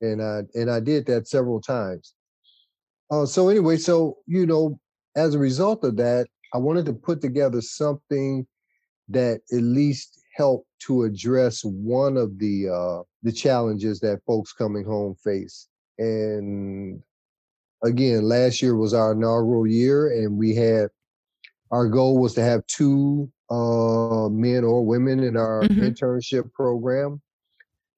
And 0.00 0.22
I 0.22 0.42
and 0.54 0.70
I 0.70 0.80
did 0.80 1.06
that 1.06 1.28
several 1.28 1.60
times. 1.60 2.14
Uh, 3.10 3.26
so 3.26 3.48
anyway, 3.48 3.76
so 3.76 4.18
you 4.26 4.46
know, 4.46 4.78
as 5.16 5.34
a 5.34 5.38
result 5.38 5.84
of 5.84 5.96
that, 5.96 6.28
I 6.54 6.58
wanted 6.58 6.86
to 6.86 6.92
put 6.92 7.20
together 7.20 7.60
something 7.60 8.46
that 9.08 9.40
at 9.52 9.62
least 9.62 10.20
helped 10.36 10.68
to 10.86 11.02
address 11.02 11.62
one 11.64 12.16
of 12.16 12.38
the 12.38 12.68
uh, 12.68 13.02
the 13.22 13.32
challenges 13.32 14.00
that 14.00 14.22
folks 14.26 14.52
coming 14.52 14.84
home 14.84 15.16
face. 15.24 15.68
And 15.98 17.02
again, 17.82 18.22
last 18.22 18.62
year 18.62 18.76
was 18.76 18.94
our 18.94 19.12
inaugural 19.12 19.66
year, 19.66 20.08
and 20.12 20.38
we 20.38 20.54
had 20.54 20.88
our 21.70 21.88
goal 21.88 22.18
was 22.18 22.34
to 22.34 22.42
have 22.42 22.66
two 22.66 23.30
uh, 23.50 24.28
men 24.28 24.64
or 24.64 24.84
women 24.84 25.22
in 25.22 25.36
our 25.36 25.62
mm-hmm. 25.62 25.80
internship 25.80 26.52
program, 26.52 27.20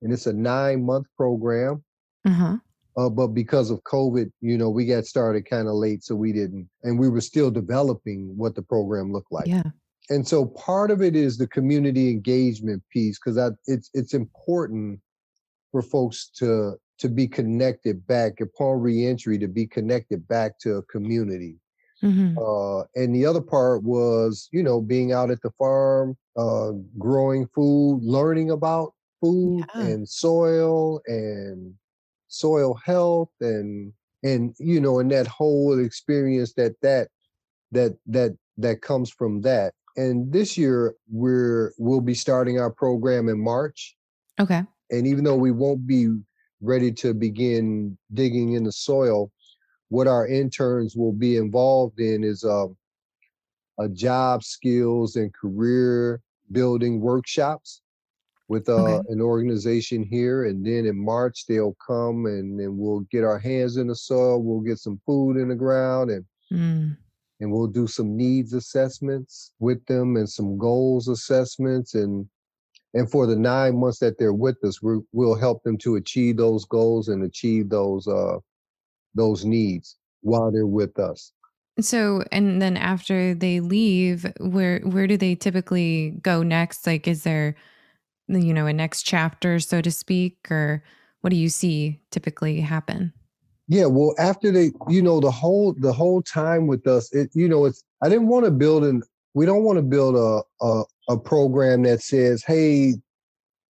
and 0.03 0.13
it's 0.13 0.27
a 0.27 0.33
nine 0.33 0.85
month 0.85 1.07
program. 1.17 1.83
Uh-huh. 2.27 2.57
Uh, 2.97 3.09
but 3.09 3.29
because 3.29 3.71
of 3.71 3.83
COVID, 3.85 4.31
you 4.41 4.59
know, 4.59 4.69
we 4.69 4.85
got 4.85 5.07
started 5.07 5.49
kind 5.49 5.69
of 5.69 5.75
late, 5.75 6.03
so 6.03 6.15
we 6.15 6.33
didn't, 6.33 6.69
and 6.83 6.99
we 6.99 7.09
were 7.09 7.21
still 7.21 7.51
developing 7.51 8.37
what 8.37 8.55
the 8.55 8.63
program 8.63 9.13
looked 9.13 9.33
like. 9.33 9.47
Yeah. 9.47 9.63
And 10.11 10.27
so 10.27 10.47
part 10.47 10.91
of 10.91 11.01
it 11.01 11.15
is 11.15 11.39
the 11.39 11.47
community 11.47 12.11
engagement 12.11 12.83
piece 12.93 13.19
because 13.19 13.39
it's 13.67 13.91
it's 13.95 14.13
important 14.13 15.01
for 15.71 15.83
folks 15.83 16.31
to 16.37 16.75
to 16.99 17.09
be 17.09 17.27
connected 17.27 18.07
back 18.07 18.41
upon 18.41 18.81
reentry 18.81 19.39
to 19.39 19.49
be 19.49 19.67
connected 19.67 20.27
back 20.29 20.59
to 20.59 20.75
a 20.77 20.83
community. 20.83 21.57
Mm-hmm. 22.03 22.39
Uh, 22.39 22.85
and 22.95 23.15
the 23.15 23.25
other 23.25 23.41
part 23.41 23.83
was, 23.83 24.49
you 24.53 24.63
know, 24.63 24.81
being 24.81 25.13
out 25.13 25.31
at 25.31 25.41
the 25.43 25.51
farm, 25.59 26.17
uh, 26.37 26.73
growing 26.99 27.47
food, 27.55 28.01
learning 28.03 28.51
about 28.51 28.95
food 29.21 29.65
yeah. 29.75 29.83
and 29.83 30.09
soil 30.09 31.01
and 31.07 31.75
soil 32.29 32.75
health 32.75 33.31
and 33.41 33.93
and 34.23 34.55
you 34.59 34.81
know 34.81 35.01
and 35.01 35.11
that 35.11 35.27
whole 35.27 35.79
experience 35.79 36.53
that 36.55 36.75
that 36.83 37.09
that 37.73 37.97
that 38.07 38.37
that 38.59 38.83
comes 38.83 39.11
from 39.11 39.41
that. 39.43 39.75
And 39.97 40.33
this 40.33 40.57
year 40.57 40.95
we're 41.11 41.73
we'll 41.79 42.01
be 42.01 42.15
starting 42.15 42.61
our 42.61 42.71
program 42.71 43.29
in 43.29 43.43
march. 43.43 43.97
Okay. 44.39 44.63
And 44.91 45.07
even 45.07 45.25
though 45.25 45.37
we 45.37 45.51
won't 45.51 45.87
be 45.87 46.09
ready 46.61 46.93
to 46.93 47.15
begin 47.15 47.97
digging 48.13 48.53
in 48.53 48.65
the 48.65 48.73
soil 48.73 49.31
what 49.91 50.07
our 50.07 50.27
interns 50.27 50.97
will 50.97 51.13
be 51.13 51.37
involved 51.37 52.01
in 52.01 52.25
is 52.25 52.45
uh, 52.45 52.67
a 53.79 53.89
job 53.89 54.43
skills 54.43 55.17
and 55.17 55.35
career 55.35 56.21
building 56.53 57.01
workshops 57.01 57.83
with 58.51 58.69
uh, 58.69 58.73
okay. 58.73 59.07
an 59.11 59.21
organization 59.21 60.03
here. 60.03 60.47
And 60.47 60.67
then 60.67 60.85
in 60.85 61.03
March, 61.03 61.47
they'll 61.47 61.77
come 61.87 62.27
and 62.27 62.59
then 62.59 62.77
we'll 62.77 63.07
get 63.13 63.23
our 63.23 63.39
hands 63.39 63.77
in 63.77 63.87
the 63.87 63.95
soil. 63.95 64.43
We'll 64.43 64.61
get 64.61 64.79
some 64.79 65.01
food 65.07 65.37
in 65.37 65.49
the 65.49 65.55
ground 65.55 66.11
and 66.11 66.25
mm. 66.53 66.97
and 67.39 67.53
we'll 67.53 67.69
do 67.69 67.87
some 67.87 68.17
needs 68.17 68.53
assessments 68.53 69.53
with 69.61 69.87
them 69.87 70.17
and 70.17 70.29
some 70.29 70.59
goals 70.59 71.07
assessments. 71.07 71.95
And 71.95 72.27
and 72.93 73.09
for 73.09 73.25
the 73.29 73.37
nine 73.37 73.79
months 73.79 74.01
that 74.01 74.19
they're 74.19 74.33
with 74.33 74.57
us, 74.65 74.83
we 74.83 74.99
will 75.13 75.37
help 75.37 75.63
them 75.63 75.79
to 75.79 75.95
achieve 75.95 76.37
those 76.37 76.65
goals 76.65 77.07
and 77.07 77.23
achieve 77.23 77.69
those 77.69 78.09
uh, 78.09 78.39
those 79.15 79.45
needs 79.45 79.97
while 80.23 80.51
they're 80.51 80.67
with 80.67 80.99
us. 80.99 81.33
So, 81.79 82.25
and 82.33 82.61
then 82.61 82.77
after 82.77 83.33
they 83.33 83.61
leave, 83.61 84.27
where 84.41 84.81
where 84.81 85.07
do 85.07 85.17
they 85.17 85.37
typically 85.37 86.19
go 86.21 86.43
next? 86.43 86.85
Like, 86.85 87.07
is 87.07 87.23
there 87.23 87.55
you 88.39 88.55
know, 88.55 88.67
a 88.67 88.73
next 88.73 89.03
chapter, 89.03 89.59
so 89.59 89.81
to 89.81 89.91
speak, 89.91 90.51
or 90.51 90.83
what 91.21 91.31
do 91.31 91.37
you 91.37 91.49
see 91.49 92.01
typically 92.11 92.61
happen? 92.61 93.13
Yeah, 93.69 93.87
well, 93.87 94.15
after 94.19 94.51
they, 94.51 94.73
you 94.89 95.01
know, 95.01 95.21
the 95.21 95.31
whole 95.31 95.75
the 95.79 95.93
whole 95.93 96.23
time 96.23 96.67
with 96.67 96.87
us, 96.87 97.13
it, 97.15 97.31
you 97.35 97.49
know, 97.49 97.67
it's 97.67 97.85
I 98.03 98.09
didn't 98.09 98.27
want 98.27 98.45
to 98.45 98.51
build 98.51 98.85
an 98.85 99.03
we 99.35 99.47
don't 99.47 99.63
want 99.63 99.79
to 99.79 99.83
build 99.83 100.17
a, 100.17 100.43
a 100.65 100.85
a 101.09 101.19
program 101.19 101.83
that 101.83 102.03
says, 102.03 102.43
hey, 102.45 102.95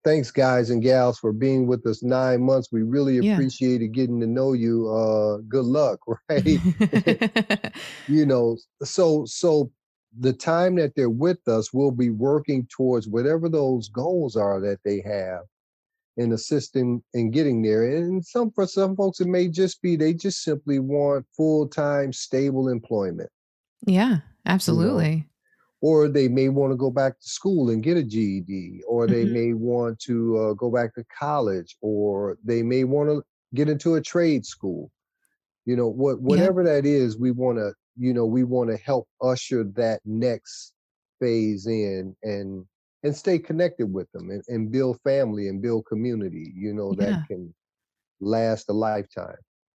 thanks 0.03 0.31
guys 0.31 0.69
and 0.69 0.81
gals 0.81 1.19
for 1.19 1.33
being 1.33 1.67
with 1.67 1.85
us 1.85 2.01
nine 2.01 2.41
months. 2.41 2.69
We 2.71 2.83
really 2.83 3.17
yeah. 3.17 3.33
appreciated 3.33 3.93
getting 3.93 4.19
to 4.21 4.27
know 4.27 4.53
you. 4.53 4.89
Uh, 4.89 5.37
good 5.47 5.65
luck, 5.65 5.99
right? 6.29 6.45
you 8.07 8.25
know, 8.25 8.57
so 8.83 9.25
so 9.25 9.71
the 10.17 10.33
time 10.33 10.75
that 10.75 10.95
they're 10.95 11.09
with 11.09 11.47
us, 11.47 11.73
we'll 11.73 11.91
be 11.91 12.09
working 12.09 12.67
towards 12.67 13.07
whatever 13.07 13.49
those 13.49 13.89
goals 13.89 14.35
are 14.35 14.59
that 14.61 14.79
they 14.83 15.01
have 15.01 15.41
and 16.17 16.33
assisting 16.33 17.01
in 17.13 17.31
getting 17.31 17.61
there. 17.61 17.83
And 17.83 18.25
some 18.25 18.51
for 18.51 18.67
some 18.67 18.95
folks, 18.95 19.21
it 19.21 19.27
may 19.27 19.47
just 19.47 19.81
be 19.81 19.95
they 19.95 20.13
just 20.13 20.43
simply 20.43 20.79
want 20.79 21.25
full 21.35 21.67
time, 21.67 22.11
stable 22.11 22.69
employment. 22.69 23.29
Yeah, 23.85 24.17
absolutely. 24.45 25.09
You 25.09 25.17
know? 25.17 25.23
Or 25.81 26.07
they 26.09 26.27
may 26.27 26.49
want 26.49 26.73
to 26.73 26.75
go 26.75 26.91
back 26.91 27.19
to 27.19 27.27
school 27.27 27.69
and 27.69 27.81
get 27.81 27.95
a 27.95 28.03
GED, 28.03 28.81
or 28.85 29.07
they 29.07 29.23
mm-hmm. 29.23 29.33
may 29.33 29.53
want 29.53 29.97
to 30.01 30.37
uh, 30.37 30.53
go 30.53 30.69
back 30.69 30.93
to 30.95 31.05
college, 31.17 31.77
or 31.79 32.37
they 32.43 32.61
may 32.63 32.83
want 32.83 33.09
to 33.09 33.23
get 33.55 33.69
into 33.69 33.95
a 33.95 34.01
trade 34.01 34.45
school. 34.45 34.91
You 35.65 35.77
know, 35.77 35.87
what 35.87 36.19
whatever 36.21 36.63
yeah. 36.63 36.73
that 36.73 36.85
is, 36.85 37.17
we 37.17 37.31
want 37.31 37.59
to 37.59 37.73
you 37.97 38.13
know 38.13 38.25
we 38.25 38.43
want 38.43 38.69
to 38.69 38.77
help 38.77 39.07
usher 39.21 39.63
that 39.75 39.99
next 40.05 40.73
phase 41.19 41.67
in 41.67 42.15
and 42.23 42.65
and 43.03 43.15
stay 43.15 43.39
connected 43.39 43.91
with 43.91 44.11
them 44.11 44.29
and, 44.29 44.43
and 44.47 44.71
build 44.71 44.99
family 45.03 45.47
and 45.47 45.61
build 45.61 45.85
community 45.85 46.51
you 46.55 46.73
know 46.73 46.93
that 46.93 47.09
yeah. 47.09 47.23
can 47.27 47.53
last 48.19 48.69
a 48.69 48.73
lifetime 48.73 49.37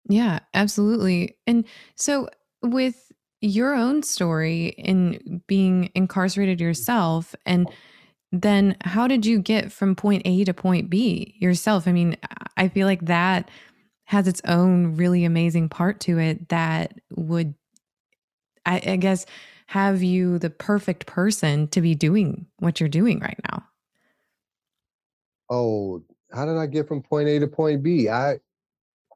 yeah 0.08 0.40
absolutely 0.54 1.36
and 1.46 1.64
so 1.96 2.28
with 2.62 3.10
your 3.40 3.74
own 3.74 4.02
story 4.02 4.68
in 4.78 5.42
being 5.46 5.90
incarcerated 5.94 6.60
yourself 6.60 7.34
and 7.46 7.66
oh. 7.68 7.72
then 8.32 8.76
how 8.82 9.06
did 9.06 9.24
you 9.24 9.38
get 9.38 9.72
from 9.72 9.96
point 9.96 10.22
A 10.24 10.44
to 10.44 10.52
point 10.52 10.90
B 10.90 11.34
yourself? 11.38 11.88
I 11.88 11.92
mean, 11.92 12.16
I 12.56 12.68
feel 12.68 12.86
like 12.86 13.06
that 13.06 13.50
has 14.04 14.28
its 14.28 14.42
own 14.44 14.96
really 14.96 15.24
amazing 15.24 15.68
part 15.68 16.00
to 16.00 16.18
it 16.18 16.48
that 16.48 16.94
would 17.16 17.54
I, 18.66 18.82
I 18.86 18.96
guess, 18.96 19.26
have 19.66 20.02
you 20.02 20.38
the 20.38 20.50
perfect 20.50 21.06
person 21.06 21.68
to 21.68 21.80
be 21.80 21.94
doing 21.94 22.46
what 22.58 22.80
you're 22.80 22.88
doing 22.88 23.20
right 23.20 23.38
now? 23.50 23.64
Oh, 25.48 26.02
how 26.32 26.44
did 26.46 26.56
I 26.56 26.66
get 26.66 26.88
from 26.88 27.02
point 27.02 27.28
A 27.28 27.40
to 27.40 27.46
point 27.46 27.82
B? 27.82 28.08
I 28.08 28.38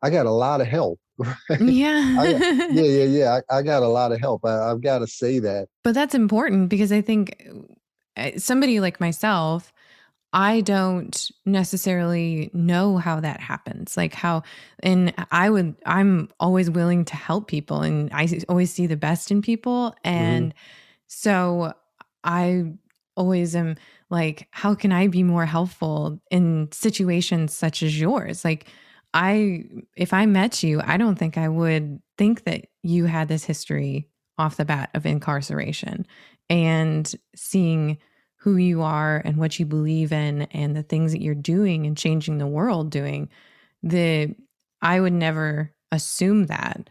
I 0.03 0.11
got 0.11 0.27
a 0.27 0.31
lot 0.31 0.61
of 0.61 0.67
help. 0.67 1.01
Right? 1.17 1.61
Yeah. 1.61 2.17
I, 2.19 2.29
yeah, 2.73 2.83
yeah, 2.83 3.05
yeah. 3.05 3.39
I, 3.49 3.59
I, 3.59 3.63
got 3.63 3.85
a 3.85 3.89
lot 3.89 4.11
of 4.11 4.19
help. 4.19 4.45
I, 4.45 4.69
I've 4.69 4.81
got 4.81 4.99
to 4.99 5.07
say 5.07 5.39
that. 5.39 5.69
But 5.85 5.95
that's 5.95 6.13
important 6.13 6.69
because 6.69 6.91
I 6.91 7.03
think 7.03 7.41
uh, 8.17 8.33
somebody 8.37 8.81
like 8.81 8.99
myself, 8.99 9.73
I 10.35 10.63
don't 10.63 11.31
necessarily 11.47 12.51
know 12.53 12.99
how 12.99 13.21
that 13.21 13.41
happens. 13.41 13.97
Like 13.97 14.15
how, 14.15 14.43
and 14.81 15.15
I 15.31 15.49
would, 15.49 15.77
I'm 15.87 16.29
always 16.41 16.69
willing 16.69 17.05
to 17.05 17.15
help 17.15 17.47
people 17.47 17.83
and 17.83 18.11
I 18.13 18.29
always 18.49 18.73
see 18.73 18.89
the 18.89 18.97
best 18.97 19.31
in 19.31 19.43
people. 19.43 19.95
Mm-hmm. 20.05 20.09
And 20.09 20.47
mm-hmm. 20.51 20.59
so 21.07 21.73
I 22.25 22.73
always 23.17 23.55
am 23.55 23.77
like, 24.11 24.49
how 24.51 24.75
can 24.75 24.91
I 24.93 25.07
be 25.07 25.23
more 25.23 25.47
helpful 25.47 26.21
in 26.33 26.69
situations 26.73 27.57
such 27.57 27.85
as 27.85 27.99
yours? 27.99 28.45
Like, 28.45 28.67
I, 29.17 29.67
if 29.97 30.13
I 30.13 30.27
met 30.27 30.65
you, 30.65 30.81
I 30.85 30.97
don't 30.97 31.17
think 31.17 31.39
I 31.39 31.49
would 31.49 32.03
think 32.19 32.43
that 32.43 32.67
you 32.83 33.05
had 33.05 33.29
this 33.29 33.45
history 33.45 34.09
off 34.37 34.57
the 34.57 34.65
bat 34.65 34.91
of 34.95 35.07
incarceration 35.07 36.05
and 36.51 37.15
seeing 37.37 37.99
who 38.45 38.57
you 38.57 38.83
are 38.83 39.23
and 39.25 39.39
what 39.39 39.59
you 39.59 39.65
believe 39.65 40.13
in 40.13 40.43
and 40.53 40.77
the 40.77 40.83
things 40.83 41.13
that 41.13 41.23
you're 41.23 41.35
doing 41.35 41.87
and 41.87 41.97
changing 41.97 42.37
the 42.37 42.47
world 42.47 42.91
doing 42.91 43.27
the 43.83 44.35
I 44.83 45.01
would 45.01 45.15
never 45.15 45.73
assume 45.91 46.45
that. 46.49 46.91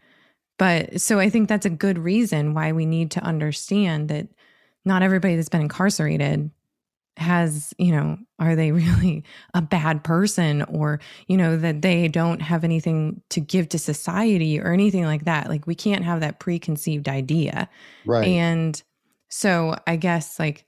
But 0.58 1.00
so 1.00 1.20
I 1.20 1.30
think 1.30 1.48
that's 1.48 1.64
a 1.64 1.70
good 1.70 1.96
reason 1.96 2.54
why 2.54 2.72
we 2.72 2.86
need 2.86 3.12
to 3.12 3.20
understand 3.20 4.08
that 4.08 4.26
not 4.84 5.02
everybody 5.04 5.36
that's 5.36 5.48
been 5.48 5.60
incarcerated 5.60 6.50
has, 7.18 7.72
you 7.78 7.92
know, 7.92 8.18
are 8.40 8.56
they 8.56 8.72
really 8.72 9.22
a 9.54 9.62
bad 9.62 10.02
person 10.02 10.62
or, 10.62 10.98
you 11.28 11.36
know, 11.36 11.56
that 11.56 11.82
they 11.82 12.08
don't 12.08 12.42
have 12.42 12.64
anything 12.64 13.22
to 13.30 13.40
give 13.40 13.68
to 13.68 13.78
society 13.78 14.58
or 14.58 14.72
anything 14.72 15.04
like 15.04 15.24
that. 15.26 15.48
Like 15.48 15.68
we 15.68 15.76
can't 15.76 16.04
have 16.04 16.18
that 16.18 16.40
preconceived 16.40 17.08
idea. 17.08 17.68
Right. 18.04 18.26
And 18.26 18.82
so 19.28 19.76
I 19.86 19.94
guess 19.94 20.40
like 20.40 20.66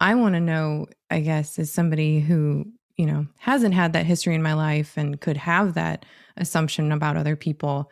I 0.00 0.14
want 0.14 0.34
to 0.34 0.40
know, 0.40 0.86
I 1.10 1.20
guess, 1.20 1.58
as 1.58 1.70
somebody 1.70 2.20
who, 2.20 2.66
you 2.96 3.06
know, 3.06 3.26
hasn't 3.38 3.74
had 3.74 3.92
that 3.92 4.06
history 4.06 4.34
in 4.34 4.42
my 4.42 4.54
life 4.54 4.96
and 4.96 5.20
could 5.20 5.36
have 5.36 5.74
that 5.74 6.04
assumption 6.36 6.92
about 6.92 7.16
other 7.16 7.36
people, 7.36 7.90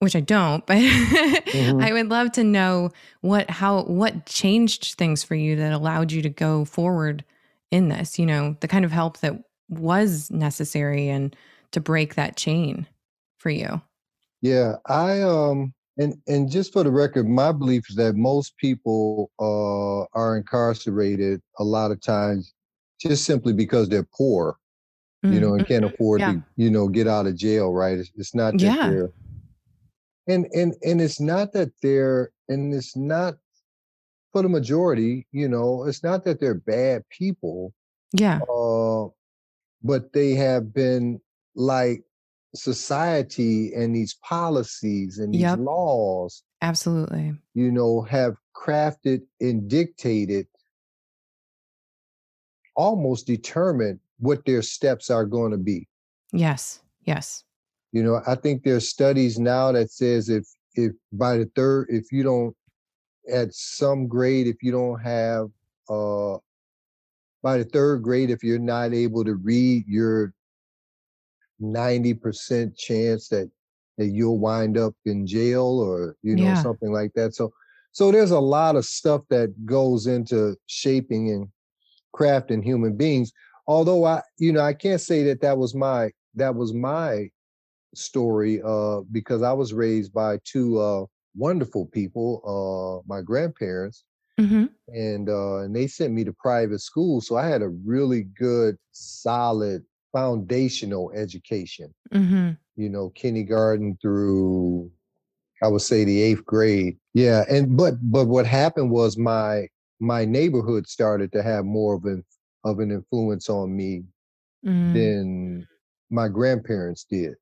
which 0.00 0.16
I 0.16 0.20
don't, 0.20 0.66
but 0.66 0.76
mm-hmm. 0.78 1.80
I 1.80 1.92
would 1.92 2.08
love 2.08 2.32
to 2.32 2.44
know 2.44 2.90
what 3.20 3.48
how 3.48 3.82
what 3.84 4.26
changed 4.26 4.94
things 4.94 5.22
for 5.22 5.34
you 5.34 5.56
that 5.56 5.72
allowed 5.72 6.12
you 6.12 6.22
to 6.22 6.28
go 6.30 6.64
forward 6.64 7.24
in 7.70 7.88
this, 7.88 8.18
you 8.18 8.26
know, 8.26 8.56
the 8.60 8.68
kind 8.68 8.84
of 8.84 8.92
help 8.92 9.20
that 9.20 9.42
was 9.68 10.30
necessary 10.30 11.08
and 11.08 11.34
to 11.72 11.80
break 11.80 12.14
that 12.14 12.36
chain 12.36 12.86
for 13.38 13.50
you. 13.50 13.80
Yeah, 14.42 14.76
I 14.86 15.22
um 15.22 15.72
and 15.98 16.14
and 16.26 16.50
just 16.50 16.72
for 16.72 16.82
the 16.82 16.90
record, 16.90 17.28
my 17.28 17.52
belief 17.52 17.88
is 17.88 17.96
that 17.96 18.16
most 18.16 18.56
people 18.56 19.30
uh, 19.38 20.02
are 20.18 20.36
incarcerated 20.36 21.40
a 21.58 21.64
lot 21.64 21.90
of 21.90 22.00
times 22.00 22.52
just 23.00 23.24
simply 23.24 23.52
because 23.52 23.88
they're 23.88 24.08
poor, 24.16 24.56
mm-hmm. 25.24 25.34
you 25.34 25.40
know, 25.40 25.54
and 25.54 25.66
can't 25.66 25.84
mm-hmm. 25.84 25.94
afford 25.94 26.20
yeah. 26.20 26.32
to, 26.32 26.44
you 26.56 26.70
know, 26.70 26.88
get 26.88 27.06
out 27.06 27.26
of 27.26 27.36
jail. 27.36 27.72
Right? 27.72 27.98
It's, 27.98 28.10
it's 28.16 28.34
not 28.34 28.52
that 28.54 28.62
yeah. 28.62 28.90
they're, 28.90 29.12
and 30.26 30.46
and 30.52 30.74
and 30.82 31.00
it's 31.00 31.20
not 31.20 31.52
that 31.52 31.70
they're, 31.82 32.30
and 32.48 32.74
it's 32.74 32.96
not 32.96 33.34
for 34.32 34.42
the 34.42 34.48
majority, 34.48 35.26
you 35.30 35.48
know, 35.48 35.84
it's 35.84 36.02
not 36.02 36.24
that 36.24 36.40
they're 36.40 36.54
bad 36.54 37.04
people. 37.08 37.72
Yeah. 38.12 38.40
Uh, 38.52 39.06
but 39.82 40.12
they 40.12 40.32
have 40.32 40.74
been 40.74 41.20
like 41.54 42.02
society 42.54 43.72
and 43.74 43.94
these 43.94 44.14
policies 44.22 45.18
and 45.18 45.34
these 45.34 45.42
yep. 45.42 45.58
laws 45.58 46.42
absolutely. 46.62 47.34
you 47.54 47.70
know 47.70 48.02
have 48.02 48.36
crafted 48.56 49.22
and 49.40 49.68
dictated 49.68 50.46
almost 52.76 53.26
determined 53.26 53.98
what 54.18 54.44
their 54.46 54.62
steps 54.62 55.10
are 55.10 55.24
going 55.24 55.52
to 55.52 55.58
be. 55.58 55.86
Yes 56.32 56.80
yes. 57.04 57.44
You 57.92 58.02
know 58.02 58.20
i 58.26 58.34
think 58.34 58.64
there's 58.64 58.88
studies 58.88 59.38
now 59.38 59.70
that 59.70 59.90
says 59.90 60.28
if 60.28 60.44
if 60.74 60.92
by 61.12 61.38
the 61.38 61.48
third 61.54 61.86
if 61.90 62.10
you 62.10 62.24
don't 62.24 62.56
at 63.32 63.54
some 63.54 64.08
grade 64.08 64.48
if 64.48 64.62
you 64.62 64.72
don't 64.72 64.98
have 65.00 65.46
uh 65.88 66.38
by 67.42 67.58
the 67.58 67.64
third 67.64 68.02
grade 68.02 68.30
if 68.30 68.42
you're 68.42 68.58
not 68.58 68.92
able 68.92 69.24
to 69.24 69.34
read 69.34 69.86
your 69.86 70.34
90% 71.72 72.76
chance 72.76 73.28
that 73.28 73.50
that 73.96 74.08
you'll 74.08 74.38
wind 74.38 74.76
up 74.76 74.94
in 75.04 75.26
jail 75.26 75.78
or 75.80 76.16
you 76.22 76.34
know 76.36 76.44
yeah. 76.44 76.62
something 76.62 76.92
like 76.92 77.12
that 77.14 77.34
so 77.34 77.52
so 77.92 78.10
there's 78.10 78.32
a 78.32 78.40
lot 78.40 78.74
of 78.74 78.84
stuff 78.84 79.22
that 79.30 79.54
goes 79.64 80.06
into 80.06 80.56
shaping 80.66 81.30
and 81.30 81.48
crafting 82.14 82.62
human 82.62 82.96
beings 82.96 83.32
although 83.66 84.04
i 84.04 84.20
you 84.38 84.52
know 84.52 84.60
i 84.60 84.72
can't 84.72 85.00
say 85.00 85.22
that 85.22 85.40
that 85.40 85.56
was 85.56 85.74
my 85.74 86.10
that 86.34 86.54
was 86.54 86.74
my 86.74 87.28
story 87.94 88.60
uh 88.64 89.00
because 89.12 89.42
i 89.42 89.52
was 89.52 89.72
raised 89.72 90.12
by 90.12 90.38
two 90.44 90.78
uh 90.80 91.04
wonderful 91.36 91.86
people 91.86 92.42
uh 92.44 93.06
my 93.08 93.20
grandparents 93.20 94.04
mm-hmm. 94.40 94.64
and 94.88 95.28
uh 95.28 95.58
and 95.58 95.74
they 95.74 95.86
sent 95.86 96.12
me 96.12 96.24
to 96.24 96.32
private 96.32 96.80
school 96.80 97.20
so 97.20 97.36
i 97.36 97.46
had 97.46 97.62
a 97.62 97.68
really 97.68 98.24
good 98.36 98.76
solid 98.92 99.84
foundational 100.14 101.10
education. 101.12 101.92
Mm-hmm. 102.12 102.52
You 102.76 102.88
know, 102.88 103.10
kindergarten 103.10 103.98
through 104.00 104.90
I 105.62 105.68
would 105.68 105.82
say 105.82 106.04
the 106.04 106.20
eighth 106.20 106.44
grade. 106.44 106.98
Yeah, 107.14 107.44
and 107.48 107.76
but 107.76 107.94
but 108.02 108.26
what 108.26 108.46
happened 108.46 108.90
was 108.90 109.16
my 109.16 109.68
my 110.00 110.24
neighborhood 110.24 110.86
started 110.86 111.32
to 111.32 111.42
have 111.42 111.64
more 111.64 111.94
of 111.94 112.04
an 112.04 112.24
of 112.64 112.80
an 112.80 112.90
influence 112.90 113.48
on 113.48 113.74
me 113.74 114.04
mm. 114.64 114.92
than 114.94 115.66
my 116.10 116.28
grandparents 116.28 117.04
did. 117.08 117.34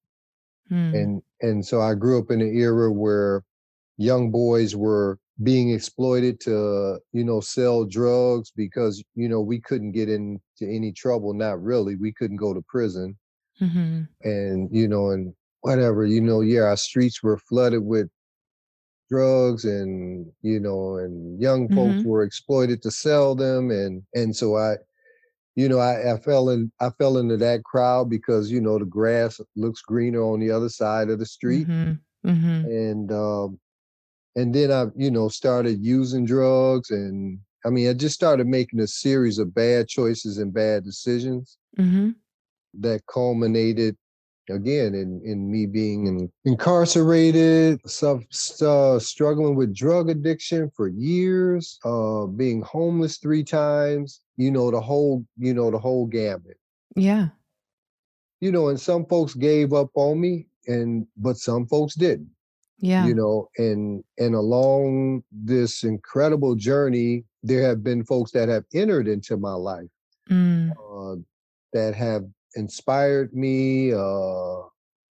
Mm. 0.70 0.94
And 0.94 1.22
and 1.40 1.66
so 1.66 1.80
I 1.80 1.94
grew 1.94 2.18
up 2.18 2.30
in 2.30 2.40
an 2.40 2.56
era 2.56 2.92
where 2.92 3.42
young 3.96 4.30
boys 4.30 4.76
were 4.76 5.18
being 5.42 5.70
exploited 5.70 6.40
to 6.40 6.98
you 7.12 7.24
know 7.24 7.40
sell 7.40 7.84
drugs 7.84 8.52
because 8.54 9.02
you 9.14 9.28
know 9.28 9.40
we 9.40 9.60
couldn't 9.60 9.92
get 9.92 10.08
into 10.08 10.40
any 10.62 10.92
trouble 10.92 11.32
not 11.32 11.62
really 11.62 11.96
we 11.96 12.12
couldn't 12.12 12.36
go 12.36 12.52
to 12.52 12.62
prison 12.68 13.16
mm-hmm. 13.60 14.02
and 14.22 14.68
you 14.70 14.86
know 14.86 15.10
and 15.10 15.32
whatever 15.62 16.04
you 16.04 16.20
know 16.20 16.40
yeah 16.40 16.62
our 16.62 16.76
streets 16.76 17.22
were 17.22 17.38
flooded 17.38 17.82
with 17.82 18.08
drugs 19.08 19.64
and 19.64 20.30
you 20.42 20.60
know 20.60 20.96
and 20.96 21.40
young 21.40 21.68
folks 21.68 21.94
mm-hmm. 21.94 22.08
were 22.08 22.22
exploited 22.22 22.82
to 22.82 22.90
sell 22.90 23.34
them 23.34 23.70
and 23.70 24.02
and 24.14 24.34
so 24.34 24.56
i 24.56 24.74
you 25.54 25.68
know 25.68 25.78
I, 25.78 26.14
I 26.14 26.18
fell 26.18 26.50
in 26.50 26.72
i 26.80 26.90
fell 26.90 27.18
into 27.18 27.36
that 27.38 27.62
crowd 27.64 28.08
because 28.08 28.50
you 28.50 28.60
know 28.60 28.78
the 28.78 28.84
grass 28.84 29.40
looks 29.56 29.82
greener 29.82 30.22
on 30.22 30.40
the 30.40 30.50
other 30.50 30.68
side 30.68 31.10
of 31.10 31.18
the 31.18 31.26
street 31.26 31.68
mm-hmm. 31.68 32.28
mm-hmm. 32.28 32.66
and 32.66 33.12
um 33.12 33.58
and 34.36 34.54
then 34.54 34.70
I, 34.70 34.86
you 34.96 35.10
know, 35.10 35.28
started 35.28 35.84
using 35.84 36.24
drugs, 36.24 36.90
and 36.90 37.38
I 37.64 37.70
mean, 37.70 37.88
I 37.88 37.92
just 37.92 38.14
started 38.14 38.46
making 38.46 38.80
a 38.80 38.86
series 38.86 39.38
of 39.38 39.54
bad 39.54 39.88
choices 39.88 40.38
and 40.38 40.52
bad 40.52 40.84
decisions 40.84 41.58
mm-hmm. 41.78 42.10
that 42.80 43.06
culminated 43.06 43.96
again 44.50 44.94
in 44.94 45.20
in 45.24 45.50
me 45.50 45.66
being 45.66 46.06
in, 46.06 46.32
incarcerated, 46.44 47.80
so, 47.86 48.22
uh, 48.62 48.98
struggling 48.98 49.54
with 49.54 49.74
drug 49.74 50.08
addiction 50.08 50.70
for 50.74 50.88
years, 50.88 51.78
uh, 51.84 52.26
being 52.26 52.62
homeless 52.62 53.18
three 53.18 53.44
times. 53.44 54.20
You 54.36 54.50
know, 54.50 54.70
the 54.70 54.80
whole, 54.80 55.24
you 55.36 55.52
know, 55.52 55.70
the 55.70 55.78
whole 55.78 56.06
gamut. 56.06 56.58
Yeah. 56.96 57.28
You 58.40 58.50
know, 58.50 58.68
and 58.68 58.80
some 58.80 59.06
folks 59.06 59.34
gave 59.34 59.72
up 59.72 59.90
on 59.94 60.20
me, 60.20 60.46
and 60.66 61.06
but 61.16 61.36
some 61.36 61.66
folks 61.66 61.94
didn't 61.94 62.30
yeah 62.82 63.06
you 63.06 63.14
know 63.14 63.48
and 63.56 64.04
and 64.18 64.34
along 64.34 65.22
this 65.30 65.84
incredible 65.84 66.54
journey 66.54 67.24
there 67.42 67.62
have 67.62 67.82
been 67.82 68.04
folks 68.04 68.32
that 68.32 68.48
have 68.48 68.64
entered 68.74 69.08
into 69.08 69.36
my 69.36 69.54
life 69.54 69.88
mm. 70.28 70.70
uh, 70.70 71.16
that 71.72 71.94
have 71.94 72.24
inspired 72.56 73.32
me 73.32 73.94
uh, 73.94 74.56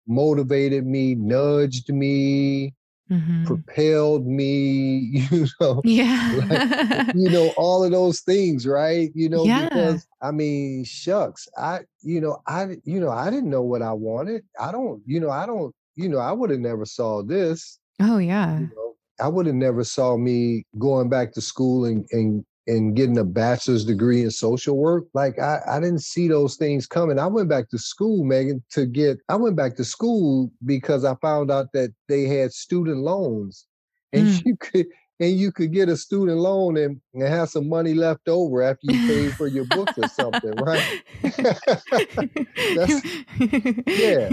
motivated 0.05 0.85
me 0.85 1.15
nudged 1.15 1.89
me 1.93 2.73
mm-hmm. 3.09 3.45
propelled 3.45 4.27
me 4.27 5.09
you 5.31 5.47
know 5.61 5.81
yeah 5.85 6.41
like, 6.49 7.15
you 7.15 7.29
know 7.29 7.53
all 7.55 7.85
of 7.85 7.91
those 7.91 8.19
things 8.19 8.67
right 8.67 9.11
you 9.15 9.29
know 9.29 9.45
yeah. 9.45 9.69
because 9.69 10.05
i 10.21 10.29
mean 10.29 10.83
shucks 10.83 11.47
i 11.57 11.79
you 12.01 12.19
know 12.19 12.41
i 12.47 12.75
you 12.83 12.99
know 12.99 13.09
i 13.09 13.29
didn't 13.29 13.49
know 13.49 13.63
what 13.63 13.81
i 13.81 13.93
wanted 13.93 14.43
i 14.59 14.73
don't 14.73 15.01
you 15.05 15.21
know 15.21 15.29
i 15.29 15.45
don't 15.45 15.73
you 16.01 16.09
know, 16.09 16.19
I 16.19 16.31
would 16.31 16.49
have 16.49 16.59
never 16.59 16.85
saw 16.85 17.23
this. 17.23 17.79
Oh 18.01 18.17
yeah. 18.17 18.59
You 18.59 18.71
know, 18.75 18.95
I 19.19 19.27
would 19.27 19.45
have 19.45 19.55
never 19.55 19.83
saw 19.83 20.17
me 20.17 20.65
going 20.79 21.09
back 21.09 21.33
to 21.33 21.41
school 21.41 21.85
and, 21.85 22.05
and 22.11 22.43
and 22.67 22.95
getting 22.95 23.17
a 23.17 23.23
bachelor's 23.23 23.85
degree 23.85 24.21
in 24.21 24.31
social 24.31 24.77
work. 24.77 25.05
Like 25.13 25.39
I, 25.39 25.59
I 25.67 25.79
didn't 25.79 26.03
see 26.03 26.27
those 26.27 26.55
things 26.55 26.87
coming. 26.87 27.19
I 27.19 27.27
went 27.27 27.49
back 27.49 27.69
to 27.69 27.77
school, 27.77 28.23
Megan, 28.23 28.63
to 28.71 28.85
get 28.85 29.17
I 29.29 29.35
went 29.35 29.55
back 29.55 29.75
to 29.77 29.83
school 29.83 30.51
because 30.65 31.03
I 31.03 31.15
found 31.21 31.51
out 31.51 31.67
that 31.73 31.93
they 32.07 32.25
had 32.25 32.53
student 32.53 32.99
loans. 32.99 33.65
And 34.13 34.27
mm. 34.27 34.45
you 34.45 34.57
could 34.57 34.87
and 35.21 35.39
you 35.39 35.51
could 35.51 35.71
get 35.71 35.87
a 35.87 35.95
student 35.95 36.39
loan 36.39 36.75
and, 36.77 36.99
and 37.13 37.21
have 37.21 37.47
some 37.47 37.69
money 37.69 37.93
left 37.93 38.27
over 38.27 38.63
after 38.63 38.91
you 38.91 39.07
paid 39.07 39.35
for 39.35 39.45
your 39.45 39.65
books 39.65 39.93
or 39.95 40.07
something, 40.07 40.55
right? 40.55 41.03
yeah. 43.87 44.29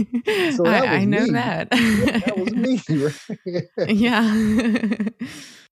So 0.53 0.65
I, 0.65 0.87
I, 0.87 1.05
know 1.05 1.25
me. 1.25 1.33
that. 1.33 1.69
that 1.71 2.39
was 2.39 2.55
me. 2.55 2.81
Right? 3.77 3.91
yeah. 3.91 4.97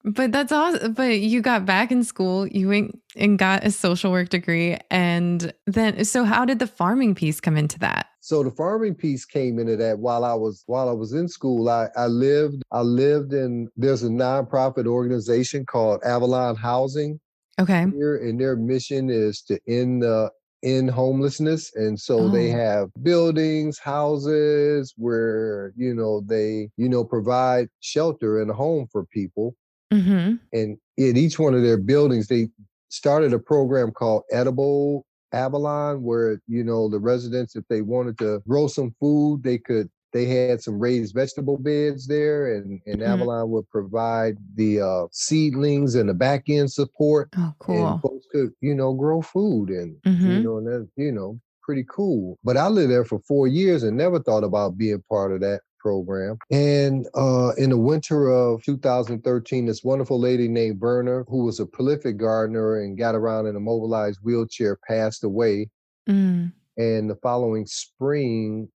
but 0.05 0.33
that's 0.33 0.52
awesome. 0.52 0.92
But 0.92 1.20
you 1.20 1.40
got 1.40 1.64
back 1.64 1.90
in 1.90 2.05
school, 2.05 2.46
you 2.46 2.68
went 2.68 3.00
and 3.16 3.38
got 3.38 3.64
a 3.64 3.70
social 3.70 4.12
work 4.12 4.29
degree. 4.29 4.76
And 4.90 5.50
then, 5.66 6.05
so 6.05 6.24
how 6.24 6.44
did 6.44 6.59
the 6.59 6.66
farming 6.66 7.14
piece 7.14 7.40
come 7.40 7.57
into 7.57 7.79
that? 7.79 8.09
So 8.26 8.42
the 8.42 8.50
farming 8.50 8.96
piece 8.96 9.24
came 9.24 9.60
into 9.60 9.76
that 9.76 10.00
while 10.00 10.24
I 10.24 10.34
was 10.34 10.64
while 10.66 10.88
I 10.88 10.92
was 10.92 11.12
in 11.12 11.28
school. 11.28 11.68
I, 11.68 11.86
I 11.96 12.06
lived 12.06 12.64
I 12.72 12.80
lived 12.80 13.32
in 13.32 13.68
there's 13.76 14.02
a 14.02 14.08
nonprofit 14.08 14.84
organization 14.84 15.64
called 15.64 16.02
Avalon 16.02 16.56
Housing. 16.56 17.20
Okay. 17.60 17.86
Here 17.94 18.16
and 18.16 18.40
their 18.40 18.56
mission 18.56 19.10
is 19.10 19.42
to 19.42 19.60
end 19.68 20.02
the 20.02 20.32
end 20.64 20.90
homelessness 20.90 21.72
and 21.76 22.00
so 22.00 22.18
oh. 22.18 22.28
they 22.28 22.48
have 22.48 22.88
buildings 23.00 23.78
houses 23.78 24.92
where 24.96 25.72
you 25.76 25.94
know 25.94 26.20
they 26.26 26.68
you 26.76 26.88
know 26.88 27.04
provide 27.04 27.68
shelter 27.78 28.40
and 28.42 28.50
a 28.50 28.54
home 28.54 28.88
for 28.90 29.04
people 29.04 29.54
mm-hmm. 29.92 30.34
and 30.52 30.78
in 30.96 31.16
each 31.16 31.38
one 31.38 31.54
of 31.54 31.62
their 31.62 31.76
buildings 31.76 32.26
they 32.26 32.48
started 32.88 33.32
a 33.32 33.38
program 33.38 33.92
called 33.92 34.22
edible 34.32 35.06
Avalon, 35.37 36.03
where 36.03 36.40
you 36.46 36.64
know 36.64 36.88
the 36.88 36.99
residents, 36.99 37.57
if 37.57 37.64
they 37.68 37.83
wanted 37.83 38.18
to 38.18 38.42
grow 38.49 38.66
some 38.66 38.94
food, 39.01 39.42
they 39.42 39.59
could. 39.59 39.88
They 40.12 40.25
had 40.25 40.62
some 40.62 40.79
raised 40.79 41.14
vegetable 41.14 41.59
beds 41.59 42.07
there, 42.07 42.55
and, 42.55 42.81
and 42.87 43.01
mm-hmm. 43.01 43.12
Avalon 43.12 43.51
would 43.51 43.68
provide 43.68 44.38
the 44.55 44.81
uh, 44.81 45.07
seedlings 45.12 45.94
and 45.94 46.09
the 46.09 46.14
back 46.14 46.44
end 46.49 46.72
support. 46.72 47.29
Oh, 47.37 47.53
cool! 47.59 47.87
And 47.87 48.01
folks 48.01 48.27
could, 48.33 48.53
you 48.62 48.75
know, 48.75 48.94
grow 48.94 49.20
food, 49.20 49.68
and 49.68 49.96
mm-hmm. 50.07 50.31
you 50.31 50.42
know, 50.42 50.57
and 50.57 50.66
that, 50.68 50.88
you 50.96 51.12
know, 51.12 51.38
pretty 51.66 51.85
cool. 51.90 52.38
But 52.44 52.57
I 52.57 52.68
lived 52.68 52.92
there 52.92 53.05
for 53.05 53.18
four 53.29 53.46
years 53.49 53.83
and 53.83 53.96
never 53.96 54.22
thought 54.22 54.44
about 54.44 54.79
being 54.79 55.03
part 55.11 55.33
of 55.33 55.40
that 55.40 55.61
program. 55.87 56.37
And 56.51 57.07
uh, 57.14 57.53
in 57.59 57.70
the 57.70 57.79
winter 57.79 58.29
of 58.29 58.61
2013, 58.64 59.66
this 59.66 59.85
wonderful 59.85 60.18
lady 60.18 60.49
named 60.49 60.81
Verna, 60.81 61.22
who 61.29 61.44
was 61.44 61.61
a 61.61 61.66
prolific 61.66 62.16
gardener 62.16 62.81
and 62.81 62.99
got 62.99 63.14
around 63.14 63.46
in 63.46 63.55
a 63.55 63.61
mobilized 63.61 64.18
wheelchair, 64.25 64.77
passed 64.88 65.22
away. 65.22 65.70
Mm. 66.09 66.53
And 66.77 67.09
the 67.09 67.14
following 67.22 67.66
spring, 67.66 68.68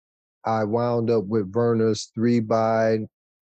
I 0.44 0.64
wound 0.64 1.09
up 1.09 1.25
with 1.25 1.51
Verna's 1.51 2.11
three 2.14 2.40
by 2.40 2.99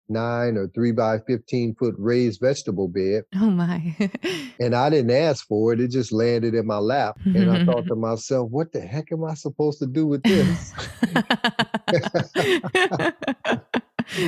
nine 0.09 0.57
or 0.57 0.67
three 0.69 0.91
by 0.91 1.19
15 1.19 1.75
foot 1.75 1.93
raised 1.99 2.41
vegetable 2.41 2.87
bed. 2.87 3.25
Oh 3.35 3.51
my. 3.51 3.95
and 4.59 4.75
I 4.75 4.89
didn't 4.89 5.11
ask 5.11 5.45
for 5.47 5.71
it. 5.71 5.79
It 5.79 5.91
just 5.91 6.11
landed 6.11 6.55
in 6.55 6.65
my 6.65 6.79
lap. 6.79 7.15
And 7.25 7.51
I 7.51 7.63
thought 7.63 7.85
to 7.89 7.95
myself, 7.95 8.49
what 8.49 8.71
the 8.71 8.81
heck 8.81 9.11
am 9.11 9.23
I 9.23 9.35
supposed 9.35 9.77
to 9.79 9.85
do 9.85 10.07
with 10.07 10.23
this? 10.23 10.73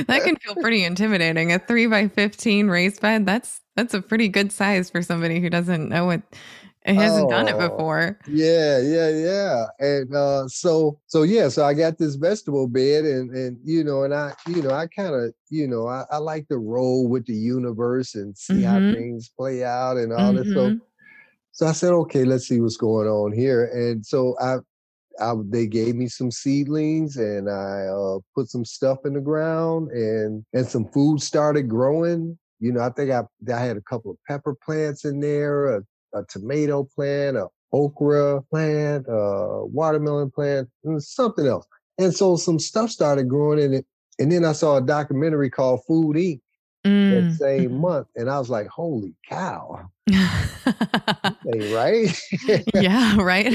that 0.06 0.22
can 0.24 0.36
feel 0.36 0.54
pretty 0.56 0.84
intimidating. 0.84 1.52
A 1.52 1.58
three 1.58 1.86
by 1.86 2.08
15 2.08 2.68
raised 2.68 3.00
bed, 3.00 3.26
that's, 3.26 3.60
that's 3.76 3.94
a 3.94 4.00
pretty 4.00 4.28
good 4.28 4.52
size 4.52 4.90
for 4.90 5.02
somebody 5.02 5.40
who 5.40 5.50
doesn't 5.50 5.88
know 5.88 6.06
what 6.06 6.22
it 6.84 6.96
hasn't 6.96 7.26
oh, 7.26 7.30
done 7.30 7.48
it 7.48 7.54
oh, 7.54 7.68
before. 7.68 8.18
Yeah, 8.28 8.78
yeah, 8.78 9.08
yeah. 9.08 9.64
And 9.78 10.14
uh, 10.14 10.48
so, 10.48 11.00
so 11.06 11.22
yeah, 11.22 11.48
so 11.48 11.64
I 11.64 11.72
got 11.72 11.96
this 11.96 12.16
vegetable 12.16 12.68
bed, 12.68 13.06
and 13.06 13.30
and 13.30 13.58
you 13.64 13.84
know, 13.84 14.04
and 14.04 14.12
I, 14.12 14.34
you 14.46 14.60
know, 14.60 14.70
I 14.70 14.86
kind 14.88 15.14
of, 15.14 15.32
you 15.48 15.66
know, 15.66 15.86
I, 15.86 16.04
I, 16.10 16.18
like 16.18 16.46
to 16.48 16.58
roll 16.58 17.08
with 17.08 17.24
the 17.24 17.34
universe 17.34 18.14
and 18.16 18.36
see 18.36 18.54
mm-hmm. 18.54 18.64
how 18.64 18.92
things 18.92 19.30
play 19.34 19.64
out 19.64 19.96
and 19.96 20.12
all 20.12 20.34
mm-hmm. 20.34 20.50
that. 20.50 20.54
So, 20.54 20.78
so 21.52 21.66
I 21.66 21.72
said, 21.72 21.92
okay, 21.92 22.24
let's 22.24 22.48
see 22.48 22.60
what's 22.60 22.76
going 22.76 23.08
on 23.08 23.32
here. 23.32 23.64
And 23.64 24.04
so 24.04 24.36
I, 24.38 24.58
I 25.20 25.34
they 25.48 25.66
gave 25.66 25.94
me 25.94 26.08
some 26.08 26.30
seedlings, 26.30 27.16
and 27.16 27.48
I 27.48 27.86
uh, 27.86 28.18
put 28.34 28.48
some 28.50 28.64
stuff 28.64 28.98
in 29.04 29.14
the 29.14 29.20
ground, 29.20 29.90
and 29.90 30.44
and 30.52 30.66
some 30.66 30.88
food 30.88 31.20
started 31.22 31.68
growing. 31.68 32.38
You 32.60 32.72
know, 32.72 32.80
I 32.80 32.90
think 32.90 33.10
I 33.10 33.22
I 33.52 33.58
had 33.58 33.76
a 33.76 33.82
couple 33.82 34.10
of 34.10 34.18
pepper 34.28 34.56
plants 34.64 35.04
in 35.04 35.20
there, 35.20 35.76
a 35.76 35.82
a 36.14 36.24
tomato 36.28 36.88
plant, 36.94 37.36
a 37.36 37.48
okra 37.72 38.42
plant, 38.50 39.06
a 39.08 39.66
watermelon 39.66 40.30
plant, 40.30 40.68
and 40.84 41.02
something 41.02 41.46
else. 41.46 41.66
And 41.98 42.14
so 42.14 42.36
some 42.36 42.58
stuff 42.58 42.90
started 42.90 43.28
growing 43.28 43.58
in 43.58 43.74
it. 43.74 43.86
And 44.18 44.30
then 44.30 44.44
I 44.44 44.52
saw 44.52 44.76
a 44.76 44.80
documentary 44.80 45.50
called 45.50 45.80
Food 45.86 46.16
Inc. 46.16 46.40
Mm. 46.84 47.30
that 47.30 47.38
same 47.38 47.80
month. 47.80 48.08
And 48.14 48.30
I 48.30 48.38
was 48.38 48.50
like, 48.50 48.66
holy 48.66 49.14
cow. 49.28 49.88
hey, 50.06 51.74
right? 51.74 52.20
yeah, 52.74 53.20
right. 53.20 53.46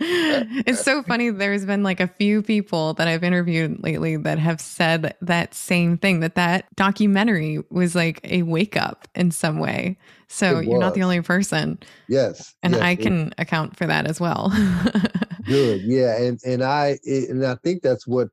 it's 0.00 0.82
so 0.82 1.04
funny. 1.04 1.30
There's 1.30 1.64
been 1.64 1.84
like 1.84 2.00
a 2.00 2.08
few 2.08 2.42
people 2.42 2.94
that 2.94 3.06
I've 3.06 3.22
interviewed 3.22 3.80
lately 3.82 4.16
that 4.16 4.40
have 4.40 4.60
said 4.60 5.14
that 5.20 5.54
same 5.54 5.98
thing 5.98 6.18
that 6.20 6.34
that 6.34 6.66
documentary 6.74 7.62
was 7.70 7.94
like 7.94 8.20
a 8.24 8.42
wake 8.42 8.76
up 8.76 9.06
in 9.14 9.30
some 9.30 9.60
way. 9.60 9.98
So 10.26 10.60
you're 10.60 10.78
not 10.78 10.94
the 10.94 11.02
only 11.02 11.20
person. 11.22 11.78
Yes. 12.08 12.54
And 12.62 12.74
yes, 12.74 12.82
I 12.82 12.96
can 12.96 13.28
it, 13.28 13.34
account 13.38 13.76
for 13.76 13.86
that 13.86 14.06
as 14.06 14.20
well. 14.20 14.50
good. 15.44 15.82
Yeah. 15.82 16.16
And, 16.16 16.40
and 16.44 16.62
I, 16.62 16.98
it, 17.02 17.30
and 17.30 17.44
I 17.44 17.56
think 17.56 17.82
that's 17.82 18.06
what 18.06 18.28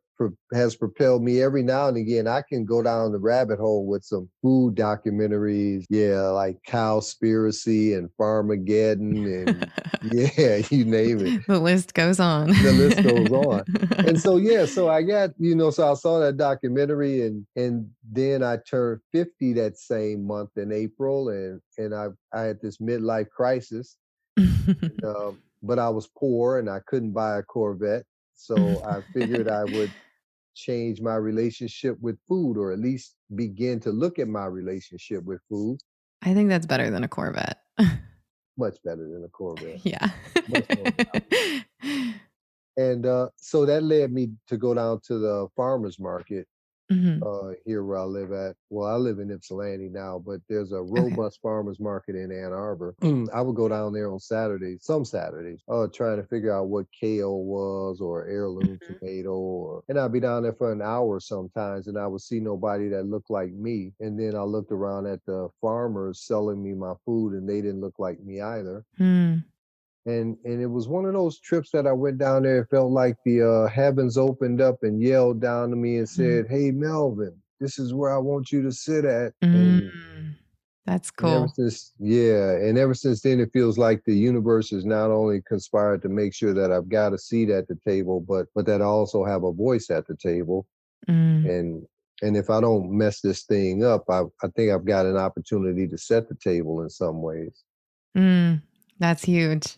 has 0.53 0.75
propelled 0.75 1.23
me 1.23 1.41
every 1.41 1.63
now 1.63 1.87
and 1.87 1.97
again. 1.97 2.27
I 2.27 2.41
can 2.41 2.65
go 2.65 2.81
down 2.81 3.11
the 3.11 3.19
rabbit 3.19 3.59
hole 3.59 3.85
with 3.85 4.03
some 4.03 4.29
food 4.41 4.75
documentaries. 4.75 5.85
Yeah, 5.89 6.21
like 6.29 6.57
Cowspiracy 6.67 7.97
and 7.97 8.09
Farmageddon 8.19 9.47
and 9.47 9.71
yeah, 10.13 10.61
you 10.69 10.85
name 10.85 11.25
it. 11.25 11.47
The 11.47 11.59
list 11.59 11.93
goes 11.93 12.19
on. 12.19 12.47
the 12.47 12.73
list 12.73 13.03
goes 13.03 13.31
on. 13.31 13.63
And 14.07 14.19
so 14.21 14.37
yeah, 14.37 14.65
so 14.65 14.89
I 14.89 15.01
got, 15.01 15.31
you 15.37 15.55
know, 15.55 15.69
so 15.69 15.91
I 15.91 15.93
saw 15.95 16.19
that 16.19 16.37
documentary 16.37 17.23
and 17.23 17.45
and 17.55 17.89
then 18.09 18.43
I 18.43 18.57
turned 18.57 19.01
50 19.11 19.53
that 19.53 19.77
same 19.77 20.25
month 20.25 20.51
in 20.55 20.71
April 20.71 21.29
and 21.29 21.61
and 21.77 21.93
I 21.93 22.07
I 22.33 22.41
had 22.43 22.61
this 22.61 22.77
midlife 22.77 23.29
crisis. 23.29 23.97
and, 24.37 25.03
um, 25.03 25.39
but 25.63 25.79
I 25.79 25.89
was 25.89 26.07
poor 26.17 26.59
and 26.59 26.69
I 26.69 26.79
couldn't 26.85 27.11
buy 27.11 27.39
a 27.39 27.43
Corvette. 27.43 28.05
So 28.35 28.55
I 28.85 29.01
figured 29.13 29.49
I 29.49 29.63
would 29.63 29.91
change 30.57 31.01
my 31.01 31.15
relationship 31.15 31.97
with 32.01 32.17
food 32.27 32.57
or 32.57 32.71
at 32.71 32.79
least 32.79 33.15
begin 33.35 33.79
to 33.81 33.91
look 33.91 34.17
at 34.17 34.27
my 34.27 34.45
relationship 34.45 35.23
with 35.23 35.39
food. 35.47 35.77
I 36.23 36.33
think 36.33 36.49
that's 36.49 36.65
better 36.65 36.89
than 36.89 37.03
a 37.03 37.07
Corvette. 37.07 37.59
Much 38.57 38.77
better 38.83 39.07
than 39.07 39.23
a 39.23 39.29
Corvette. 39.29 39.85
Yeah. 39.85 40.09
and 42.77 43.05
uh, 43.05 43.29
so 43.35 43.65
that 43.67 43.83
led 43.83 44.11
me 44.11 44.31
to 44.47 44.57
go 44.57 44.73
down 44.73 44.99
to 45.07 45.19
the 45.19 45.47
farmer's 45.55 45.99
market 45.99 46.47
mm-hmm. 46.91 47.23
uh, 47.23 47.53
here 47.65 47.83
where 47.83 47.97
I 47.97 48.03
live 48.03 48.31
at. 48.31 48.55
Well, 48.69 48.87
I 48.87 48.95
live 48.95 49.19
in 49.19 49.31
Ypsilanti 49.31 49.89
now, 49.89 50.21
but 50.25 50.39
there's 50.49 50.71
a 50.71 50.81
robust 50.81 51.39
okay. 51.39 51.41
farmers 51.41 51.79
market 51.79 52.15
in 52.15 52.31
Ann 52.31 52.53
Arbor. 52.53 52.95
I 53.33 53.41
would 53.41 53.55
go 53.55 53.67
down 53.67 53.93
there 53.93 54.11
on 54.11 54.19
Saturdays, 54.19 54.79
some 54.83 55.05
Saturdays, 55.05 55.61
uh, 55.69 55.87
trying 55.87 56.17
to 56.17 56.27
figure 56.27 56.55
out 56.55 56.67
what 56.67 56.85
kale 56.91 57.43
was 57.43 58.01
or 58.01 58.27
heirloom 58.27 58.79
mm-hmm. 58.79 58.93
tomato, 58.99 59.33
or, 59.33 59.83
and 59.89 59.99
I'd 59.99 60.13
be 60.13 60.19
down 60.19 60.43
there 60.43 60.53
for 60.53 60.71
an 60.71 60.81
hour 60.81 61.19
sometimes, 61.19 61.87
and 61.87 61.97
I 61.97 62.07
would 62.07 62.21
see 62.21 62.39
nobody 62.39 62.89
that 62.89 63.05
looked 63.05 63.29
like 63.29 63.51
me. 63.51 63.93
And 63.99 64.19
then 64.19 64.35
I 64.35 64.41
looked 64.41 64.71
around 64.71 65.07
at 65.07 65.25
the 65.25 65.49
farmers 65.61 66.21
selling 66.25 66.63
me 66.63 66.73
my 66.73 66.93
food, 67.05 67.33
and 67.33 67.47
they 67.47 67.61
didn't 67.61 67.81
look 67.81 67.99
like 67.99 68.19
me 68.21 68.41
either. 68.41 68.83
Mm 68.99 69.43
and 70.07 70.37
and 70.45 70.61
it 70.61 70.67
was 70.67 70.87
one 70.87 71.05
of 71.05 71.13
those 71.13 71.39
trips 71.39 71.69
that 71.71 71.85
I 71.85 71.91
went 71.91 72.17
down 72.17 72.43
there. 72.43 72.61
It 72.61 72.69
felt 72.69 72.91
like 72.91 73.17
the 73.25 73.43
uh, 73.43 73.67
heavens 73.67 74.17
opened 74.17 74.61
up 74.61 74.77
and 74.81 75.01
yelled 75.01 75.41
down 75.41 75.69
to 75.69 75.75
me 75.75 75.97
and 75.97 76.07
mm. 76.07 76.09
said, 76.09 76.45
mm. 76.45 76.49
"Hey, 76.49 76.71
Melvin, 76.71 77.35
this 77.59 77.77
is 77.77 77.93
where 77.93 78.11
I 78.11 78.17
want 78.17 78.51
you 78.51 78.63
to 78.63 78.71
sit 78.71 79.05
at." 79.05 79.33
Mm. 79.43 79.53
And, 79.53 80.35
That's 80.85 81.11
cool. 81.11 81.43
And 81.43 81.51
since, 81.53 81.91
yeah, 81.99 82.51
and 82.51 82.77
ever 82.77 82.93
since 82.93 83.21
then, 83.21 83.41
it 83.41 83.51
feels 83.51 83.77
like 83.77 84.01
the 84.05 84.15
universe 84.15 84.69
has 84.69 84.85
not 84.85 85.11
only 85.11 85.41
conspired 85.45 86.01
to 86.03 86.09
make 86.09 86.33
sure 86.33 86.53
that 86.53 86.71
I've 86.71 86.87
got 86.87 87.13
a 87.13 87.17
seat 87.17 87.49
at 87.49 87.67
the 87.67 87.77
table, 87.85 88.21
but 88.21 88.47
but 88.55 88.65
that 88.65 88.81
I 88.81 88.85
also 88.85 89.25
have 89.25 89.43
a 89.43 89.51
voice 89.51 89.89
at 89.89 90.07
the 90.07 90.15
table. 90.15 90.65
Mm. 91.09 91.49
And 91.49 91.87
and 92.21 92.37
if 92.37 92.49
I 92.49 92.61
don't 92.61 92.89
mess 92.89 93.19
this 93.19 93.43
thing 93.43 93.83
up, 93.83 94.05
I 94.09 94.21
I 94.41 94.47
think 94.55 94.71
I've 94.71 94.85
got 94.85 95.05
an 95.05 95.17
opportunity 95.17 95.85
to 95.85 95.97
set 95.97 96.29
the 96.29 96.35
table 96.35 96.81
in 96.81 96.89
some 96.89 97.21
ways. 97.21 97.65
Mm. 98.17 98.61
That's 98.99 99.23
huge. 99.25 99.77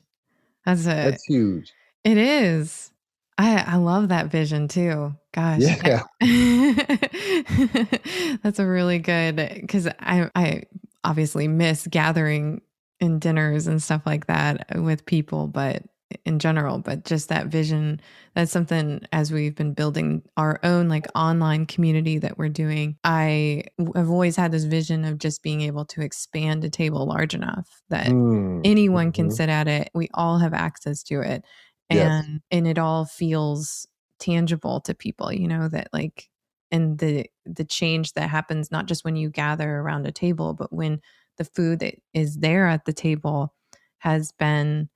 That's 0.69 0.85
a 0.85 1.09
That's 1.09 1.25
huge. 1.25 1.73
It 2.03 2.17
is. 2.17 2.91
I 3.37 3.63
I 3.65 3.75
love 3.77 4.09
that 4.09 4.27
vision 4.27 4.67
too. 4.67 5.15
Gosh. 5.33 5.61
Yeah. 5.61 6.03
That's 8.43 8.59
a 8.59 8.67
really 8.67 8.99
good 8.99 9.65
cuz 9.67 9.87
I 9.87 10.29
I 10.35 10.63
obviously 11.03 11.47
miss 11.47 11.87
gathering 11.87 12.61
in 12.99 13.19
dinners 13.19 13.67
and 13.67 13.81
stuff 13.81 14.03
like 14.05 14.27
that 14.27 14.67
uh, 14.75 14.81
with 14.81 15.05
people, 15.05 15.47
but 15.47 15.83
in 16.25 16.39
general, 16.39 16.79
but 16.79 17.05
just 17.05 17.29
that 17.29 17.47
vision. 17.47 18.01
That's 18.35 18.51
something 18.51 19.01
as 19.11 19.31
we've 19.31 19.55
been 19.55 19.73
building 19.73 20.23
our 20.37 20.59
own 20.63 20.89
like 20.89 21.05
online 21.15 21.65
community 21.65 22.17
that 22.19 22.37
we're 22.37 22.49
doing. 22.49 22.97
I 23.03 23.63
have 23.95 24.09
always 24.09 24.35
had 24.35 24.51
this 24.51 24.65
vision 24.65 25.05
of 25.05 25.17
just 25.19 25.43
being 25.43 25.61
able 25.61 25.85
to 25.85 26.01
expand 26.01 26.63
a 26.63 26.69
table 26.69 27.05
large 27.05 27.33
enough 27.35 27.81
that 27.89 28.15
Mm, 28.15 28.63
anyone 28.63 29.11
can 29.11 29.29
mhm. 29.29 29.31
sit 29.31 29.49
at 29.49 29.67
it. 29.67 29.89
We 29.93 30.09
all 30.13 30.37
have 30.39 30.53
access 30.53 31.03
to 31.03 31.21
it. 31.21 31.45
Yes. 31.89 32.29
And 32.29 32.41
and 32.51 32.67
it 32.67 32.77
all 32.77 33.05
feels 33.05 33.87
tangible 34.19 34.81
to 34.81 34.93
people, 34.93 35.31
you 35.31 35.47
know, 35.47 35.67
that 35.69 35.89
like 35.93 36.29
and 36.71 36.99
the 36.99 37.25
the 37.45 37.65
change 37.65 38.13
that 38.13 38.29
happens 38.29 38.71
not 38.71 38.85
just 38.85 39.03
when 39.03 39.15
you 39.15 39.29
gather 39.29 39.77
around 39.77 40.05
a 40.07 40.11
table, 40.11 40.53
but 40.53 40.71
when 40.73 41.01
the 41.37 41.45
food 41.45 41.79
that 41.79 41.95
is 42.13 42.37
there 42.37 42.67
at 42.67 42.85
the 42.85 42.93
table 42.93 43.53
has 43.99 44.31
been 44.33 44.89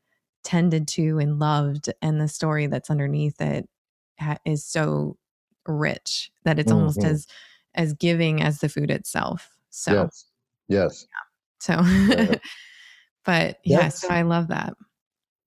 tended 0.44 0.88
to 0.90 1.20
and 1.20 1.40
loved 1.40 1.92
and 2.02 2.20
the 2.20 2.28
story 2.28 2.68
that's 2.68 2.90
underneath 2.90 3.40
it 3.42 3.68
ha- 4.20 4.38
is 4.46 4.66
so 4.66 5.18
rich 5.68 6.32
that 6.44 6.60
it's 6.60 6.72
almost 6.72 7.00
Mhm. 7.00 7.10
as 7.10 7.28
as 7.76 7.94
giving 7.94 8.42
as 8.42 8.60
the 8.60 8.70
food 8.70 8.92
itself. 8.92 9.50
So 9.70 9.94
Yes. 9.94 10.26
Yes. 10.68 11.08
so 11.60 11.74
Yeah. 11.82 12.36
but 13.26 13.60
yeah, 13.64 13.78
That's- 13.78 14.02
so 14.02 14.10
I 14.10 14.22
love 14.24 14.48
that. 14.50 14.74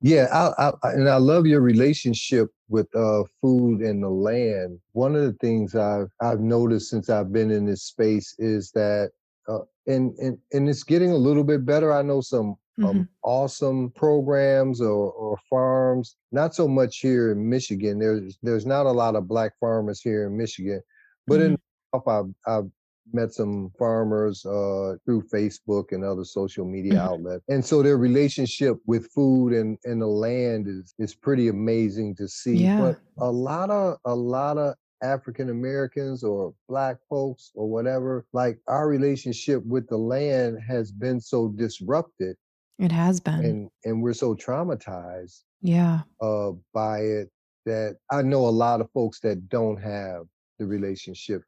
Yeah, 0.02 0.26
I, 0.32 0.72
I, 0.82 0.92
and 0.92 1.08
I 1.08 1.16
love 1.16 1.46
your 1.46 1.62
relationship 1.62 2.48
with 2.68 2.86
uh, 2.94 3.22
food 3.40 3.80
and 3.80 4.02
the 4.02 4.10
land. 4.10 4.78
One 4.92 5.16
of 5.16 5.22
the 5.22 5.32
things 5.34 5.74
I've 5.74 6.10
I've 6.20 6.40
noticed 6.40 6.90
since 6.90 7.08
I've 7.08 7.32
been 7.32 7.50
in 7.50 7.64
this 7.64 7.82
space 7.84 8.34
is 8.38 8.70
that, 8.72 9.12
uh, 9.48 9.60
and 9.86 10.12
and 10.18 10.36
and 10.52 10.68
it's 10.68 10.82
getting 10.84 11.12
a 11.12 11.16
little 11.16 11.44
bit 11.44 11.64
better. 11.64 11.92
I 11.94 12.02
know 12.02 12.20
some 12.20 12.56
Mhm. 12.78 12.88
um, 12.88 13.08
awesome 13.22 13.90
programs 13.90 14.80
or, 14.80 15.10
or 15.12 15.38
farms. 15.48 16.16
Not 16.32 16.54
so 16.54 16.68
much 16.68 16.98
here 16.98 17.32
in 17.32 17.48
Michigan. 17.48 17.98
There's 17.98 18.38
there's 18.42 18.66
not 18.66 18.86
a 18.86 18.92
lot 18.92 19.16
of 19.16 19.26
black 19.28 19.52
farmers 19.58 20.00
here 20.00 20.26
in 20.26 20.36
Michigan, 20.36 20.82
but 21.26 21.40
in 21.40 21.52
the 21.52 21.58
South, 21.94 22.06
I've, 22.08 22.34
I've 22.46 22.70
met 23.12 23.32
some 23.32 23.70
farmers 23.78 24.44
uh, 24.44 24.96
through 25.04 25.22
Facebook 25.32 25.92
and 25.92 26.04
other 26.04 26.24
social 26.24 26.64
media 26.66 26.94
Mhm. 26.94 26.98
outlets, 27.08 27.44
and 27.48 27.64
so 27.64 27.82
their 27.82 27.96
relationship 27.96 28.76
with 28.86 29.06
food 29.12 29.52
and, 29.52 29.78
and 29.84 30.02
the 30.02 30.06
land 30.08 30.66
is 30.68 30.92
is 30.98 31.14
pretty 31.14 31.48
amazing 31.48 32.14
to 32.16 32.28
see. 32.28 32.56
Yeah. 32.58 32.80
But 32.80 32.98
a 33.18 33.30
lot 33.30 33.70
of 33.70 33.98
a 34.04 34.14
lot 34.14 34.58
of 34.58 34.74
African 35.02 35.50
Americans 35.50 36.24
or 36.24 36.52
black 36.68 36.96
folks 37.08 37.52
or 37.54 37.68
whatever, 37.70 38.26
like 38.32 38.58
our 38.66 38.88
relationship 38.88 39.64
with 39.64 39.86
the 39.88 39.96
land 39.98 40.58
has 40.66 40.90
been 40.90 41.20
so 41.20 41.48
disrupted 41.48 42.36
It 42.78 42.92
has 42.92 43.20
been. 43.20 43.44
and 43.44 43.70
and 43.84 44.02
we're 44.02 44.12
so 44.14 44.34
traumatized 44.34 45.42
yeah. 45.62 46.00
uh 46.20 46.52
by 46.74 46.98
it 47.00 47.30
that 47.64 47.96
I 48.10 48.22
know 48.22 48.46
a 48.46 48.50
lot 48.64 48.80
of 48.80 48.90
folks 48.92 49.18
that 49.20 49.48
don't 49.48 49.78
have 49.82 50.24
the 50.58 50.66
relationship 50.66 51.42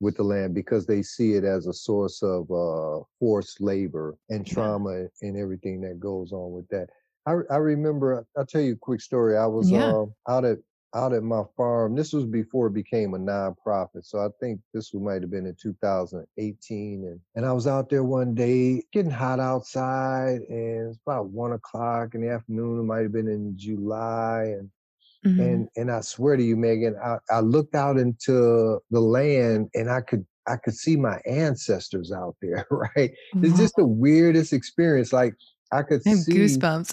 with 0.00 0.16
the 0.16 0.22
land 0.22 0.54
because 0.54 0.86
they 0.86 1.02
see 1.02 1.34
it 1.34 1.44
as 1.44 1.66
a 1.66 1.72
source 1.72 2.22
of 2.22 2.50
uh 2.50 3.04
forced 3.18 3.60
labor 3.60 4.16
and 4.30 4.46
trauma 4.46 5.06
and 5.22 5.36
everything 5.36 5.80
that 5.82 6.00
goes 6.00 6.32
on 6.32 6.52
with 6.52 6.66
that. 6.68 6.88
I 7.26 7.32
I 7.50 7.56
remember 7.58 8.26
I'll 8.36 8.46
tell 8.46 8.62
you 8.62 8.72
a 8.72 8.76
quick 8.76 9.00
story. 9.02 9.36
I 9.36 9.46
was 9.46 9.70
Yeah. 9.70 9.86
um 9.92 10.14
out 10.28 10.44
at 10.46 10.58
out 10.94 11.12
at 11.12 11.22
my 11.22 11.42
farm. 11.56 11.94
This 11.94 12.12
was 12.12 12.24
before 12.24 12.68
it 12.68 12.74
became 12.74 13.14
a 13.14 13.18
nonprofit. 13.18 14.04
So 14.04 14.18
I 14.18 14.28
think 14.40 14.60
this 14.74 14.92
might 14.94 15.22
have 15.22 15.30
been 15.30 15.46
in 15.46 15.56
2018. 15.60 17.04
And, 17.04 17.20
and 17.36 17.46
I 17.46 17.52
was 17.52 17.66
out 17.66 17.90
there 17.90 18.04
one 18.04 18.34
day 18.34 18.82
getting 18.92 19.10
hot 19.10 19.40
outside 19.40 20.40
and 20.48 20.88
it's 20.88 20.98
about 21.06 21.30
one 21.30 21.52
o'clock 21.52 22.14
in 22.14 22.22
the 22.22 22.30
afternoon. 22.30 22.80
It 22.80 22.84
might 22.84 23.02
have 23.02 23.12
been 23.12 23.28
in 23.28 23.56
July. 23.56 24.54
And 24.58 24.70
Mhm. 25.26 25.38
and 25.38 25.68
and 25.76 25.90
I 25.90 26.00
swear 26.00 26.36
to 26.36 26.42
you, 26.42 26.56
Megan, 26.56 26.96
I, 27.04 27.18
I 27.30 27.40
looked 27.40 27.74
out 27.74 27.98
into 27.98 28.80
the 28.90 29.00
land 29.00 29.68
and 29.74 29.90
I 29.90 30.00
could 30.00 30.24
I 30.46 30.56
could 30.56 30.74
see 30.74 30.96
my 30.96 31.20
ancestors 31.26 32.10
out 32.10 32.36
there, 32.40 32.66
right? 32.70 33.12
It's 33.42 33.58
just 33.58 33.76
the 33.76 33.86
weirdest 33.86 34.52
experience. 34.54 35.12
Like 35.12 35.34
I 35.72 35.82
could 35.82 36.04
I 36.06 36.14
see 36.14 36.64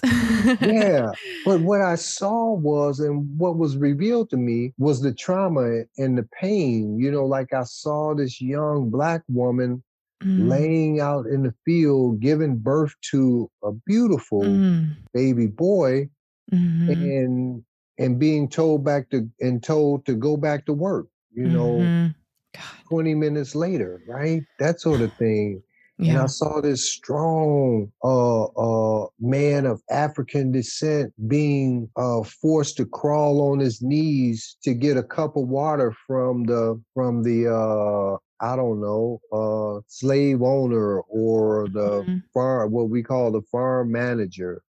yeah. 0.60 1.12
But 1.44 1.60
what 1.62 1.80
I 1.80 1.94
saw 1.96 2.52
was, 2.54 3.00
and 3.00 3.38
what 3.38 3.56
was 3.56 3.76
revealed 3.78 4.30
to 4.30 4.36
me 4.36 4.74
was 4.78 5.00
the 5.02 5.14
trauma 5.14 5.82
and 5.98 6.18
the 6.18 6.28
pain. 6.40 6.98
You 6.98 7.10
know, 7.10 7.24
like 7.26 7.52
I 7.52 7.64
saw 7.64 8.14
this 8.14 8.40
young 8.40 8.90
black 8.90 9.22
woman 9.28 9.82
Mm, 10.22 10.48
laying 10.50 11.00
out 11.00 11.26
in 11.26 11.42
the 11.44 11.54
field, 11.64 12.20
giving 12.20 12.58
birth 12.58 12.94
to 13.12 13.50
a 13.64 13.72
beautiful 13.86 14.62
mm, 14.62 14.96
baby 15.14 15.46
boy, 15.46 16.08
mhm, 16.52 17.12
and 17.18 17.64
and 17.98 18.18
being 18.18 18.48
told 18.48 18.84
back 18.84 19.10
to 19.10 19.28
and 19.40 19.62
told 19.62 20.06
to 20.06 20.14
go 20.14 20.36
back 20.36 20.66
to 20.66 20.72
work. 20.72 21.08
You 21.32 21.50
know, 21.50 21.92
mhm. 21.92 22.14
God. 22.54 22.84
20 22.88 23.14
minutes 23.14 23.54
later, 23.54 24.02
right? 24.06 24.44
That 24.58 24.80
sort 24.80 25.02
of 25.02 25.14
thing. 25.16 25.62
And 25.98 26.16
I 26.18 26.26
saw 26.26 26.60
this 26.60 26.88
strong 26.88 27.90
uh, 28.04 28.44
uh, 28.44 29.06
man 29.20 29.66
of 29.66 29.82
African 29.90 30.52
descent 30.52 31.12
being 31.28 31.88
uh, 31.96 32.22
forced 32.22 32.76
to 32.76 32.86
crawl 32.86 33.50
on 33.50 33.58
his 33.58 33.82
knees 33.82 34.56
to 34.62 34.74
get 34.74 34.96
a 34.96 35.02
cup 35.02 35.36
of 35.36 35.48
water 35.48 35.92
from 36.06 36.44
the 36.44 36.80
from 36.94 37.22
the 37.24 37.48
uh, 37.52 38.16
I 38.40 38.54
don't 38.54 38.80
know 38.80 39.20
uh, 39.32 39.80
slave 39.88 40.42
owner 40.42 41.00
or 41.00 41.68
the 41.72 42.04
Mhm. 42.04 42.22
farm 42.32 42.70
what 42.70 42.88
we 42.90 43.02
call 43.02 43.32
the 43.32 43.42
farm 43.50 43.90
manager 43.90 44.62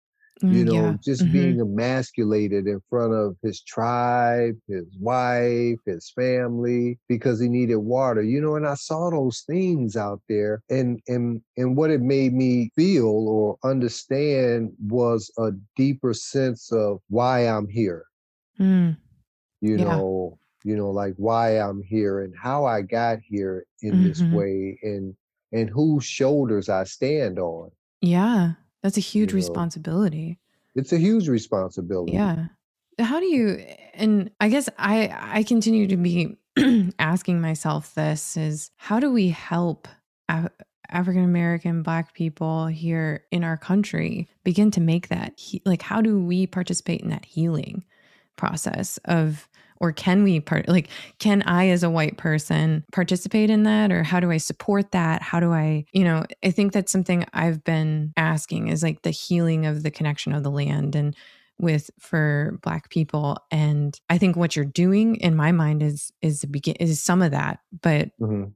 you 0.50 0.64
know, 0.66 0.96
yeah. 0.96 0.98
just 1.04 1.32
Mhm. 1.32 1.32
being 1.32 1.60
emasculated 1.60 2.68
in 2.68 2.82
front 2.90 3.14
of 3.14 3.38
his 3.44 3.62
tribe, 3.62 4.56
his 4.68 4.86
wife, 5.00 5.78
his 5.86 6.12
family, 6.12 7.00
because 7.08 7.40
he 7.40 7.50
needed 7.50 7.78
water. 7.78 8.22
You 8.22 8.42
know, 8.42 8.56
and 8.56 8.68
I 8.68 8.76
saw 8.76 9.10
those 9.10 9.44
things 9.48 9.96
out 9.96 10.22
there, 10.30 10.62
and 10.70 11.00
and 11.08 11.42
and 11.58 11.76
what 11.78 11.92
it 11.92 12.02
made 12.02 12.34
me 12.34 12.72
feel 12.76 13.08
or 13.08 13.58
understand 13.64 14.74
was 14.88 15.32
a 15.38 15.52
deeper 15.76 16.14
sense 16.14 16.72
of 16.72 17.00
why 17.10 17.42
I'm 17.48 17.68
here. 17.68 18.06
Mm, 18.60 18.98
You 19.62 19.78
Yeah. 19.78 19.80
know, 19.80 20.40
you 20.64 20.76
know, 20.76 20.90
like 20.92 21.14
why 21.18 21.60
I'm 21.60 21.82
here 21.84 22.20
and 22.22 22.34
how 22.36 22.66
I 22.66 22.82
got 22.82 23.20
here 23.22 23.66
in 23.82 24.02
this 24.02 24.26
Mhm. 24.26 24.32
way, 24.32 24.80
and 24.82 25.16
and 25.52 25.70
whose 25.70 26.06
shoulders 26.06 26.70
I 26.70 26.84
stand 26.86 27.38
on. 27.40 27.72
yeah. 28.02 28.56
That's 28.84 28.98
a 28.98 29.02
huge 29.02 29.32
know. 29.32 29.38
responsibility. 29.38 30.40
It's 30.76 30.94
a 30.94 30.98
huge 30.98 31.28
responsibility. 31.28 32.14
Yeah. 32.14 32.48
How 33.00 33.20
do 33.20 33.26
you 33.26 33.64
and 33.94 34.32
I 34.40 34.50
guess 34.50 34.70
I 34.78 35.16
I 35.38 35.44
continue 35.44 35.88
to 35.88 35.98
be 35.98 36.38
asking 37.00 37.42
myself 37.42 37.94
this 37.96 38.38
is 38.38 38.72
how 38.78 39.00
do 39.00 39.12
we 39.12 39.30
help 39.30 39.88
Af- 40.30 40.52
African 40.90 41.24
American 41.24 41.84
black 41.84 42.14
people 42.14 42.68
here 42.68 43.26
in 43.32 43.44
our 43.44 43.58
country 43.58 44.28
begin 44.44 44.72
to 44.72 44.82
make 44.82 45.10
that 45.10 45.34
he- 45.38 45.62
like 45.66 45.82
how 45.82 46.02
do 46.02 46.20
we 46.20 46.48
participate 46.48 47.02
in 47.02 47.10
that 47.10 47.26
healing 47.26 47.84
process 48.36 48.98
of 49.06 49.48
or 49.80 49.92
can 49.92 50.24
we 50.24 50.40
part 50.40 50.68
like 50.68 50.90
can 51.20 51.42
I 51.44 51.70
as 51.70 51.84
a 51.84 51.90
white 51.90 52.18
person 52.18 52.84
participate 52.92 53.50
in 53.50 53.64
that? 53.64 53.92
Or 53.92 54.04
how 54.04 54.20
do 54.20 54.32
I 54.32 54.38
support 54.38 54.92
that? 54.92 55.22
How 55.22 55.40
do 55.40 55.52
I 55.54 55.86
you 55.94 56.04
know 56.04 56.26
I 56.44 56.52
think 56.52 56.74
that's 56.74 56.92
something 56.92 57.26
I've 57.34 57.64
been 57.64 58.14
asking 58.18 58.68
is 58.70 58.84
like 58.84 59.02
the 59.04 59.12
healing 59.12 59.66
of 59.66 59.84
the 59.84 59.92
connection 59.92 60.34
of 60.34 60.44
the 60.44 60.52
land 60.52 60.96
and 60.96 61.16
with 61.60 61.90
for 62.00 62.60
black 62.62 62.90
people. 62.92 63.38
And 63.52 64.00
i 64.10 64.18
think 64.20 64.36
what 64.36 64.56
you're 64.56 64.66
doing 64.66 65.16
in 65.18 65.36
my 65.36 65.52
mind 65.52 65.82
is 65.82 66.12
is 66.22 66.42
the 66.42 66.48
begin 66.48 66.76
is 66.80 67.02
some 67.02 67.22
of 67.22 67.32
that. 67.32 67.60
But 67.82 68.10
Mhm. 68.22 68.54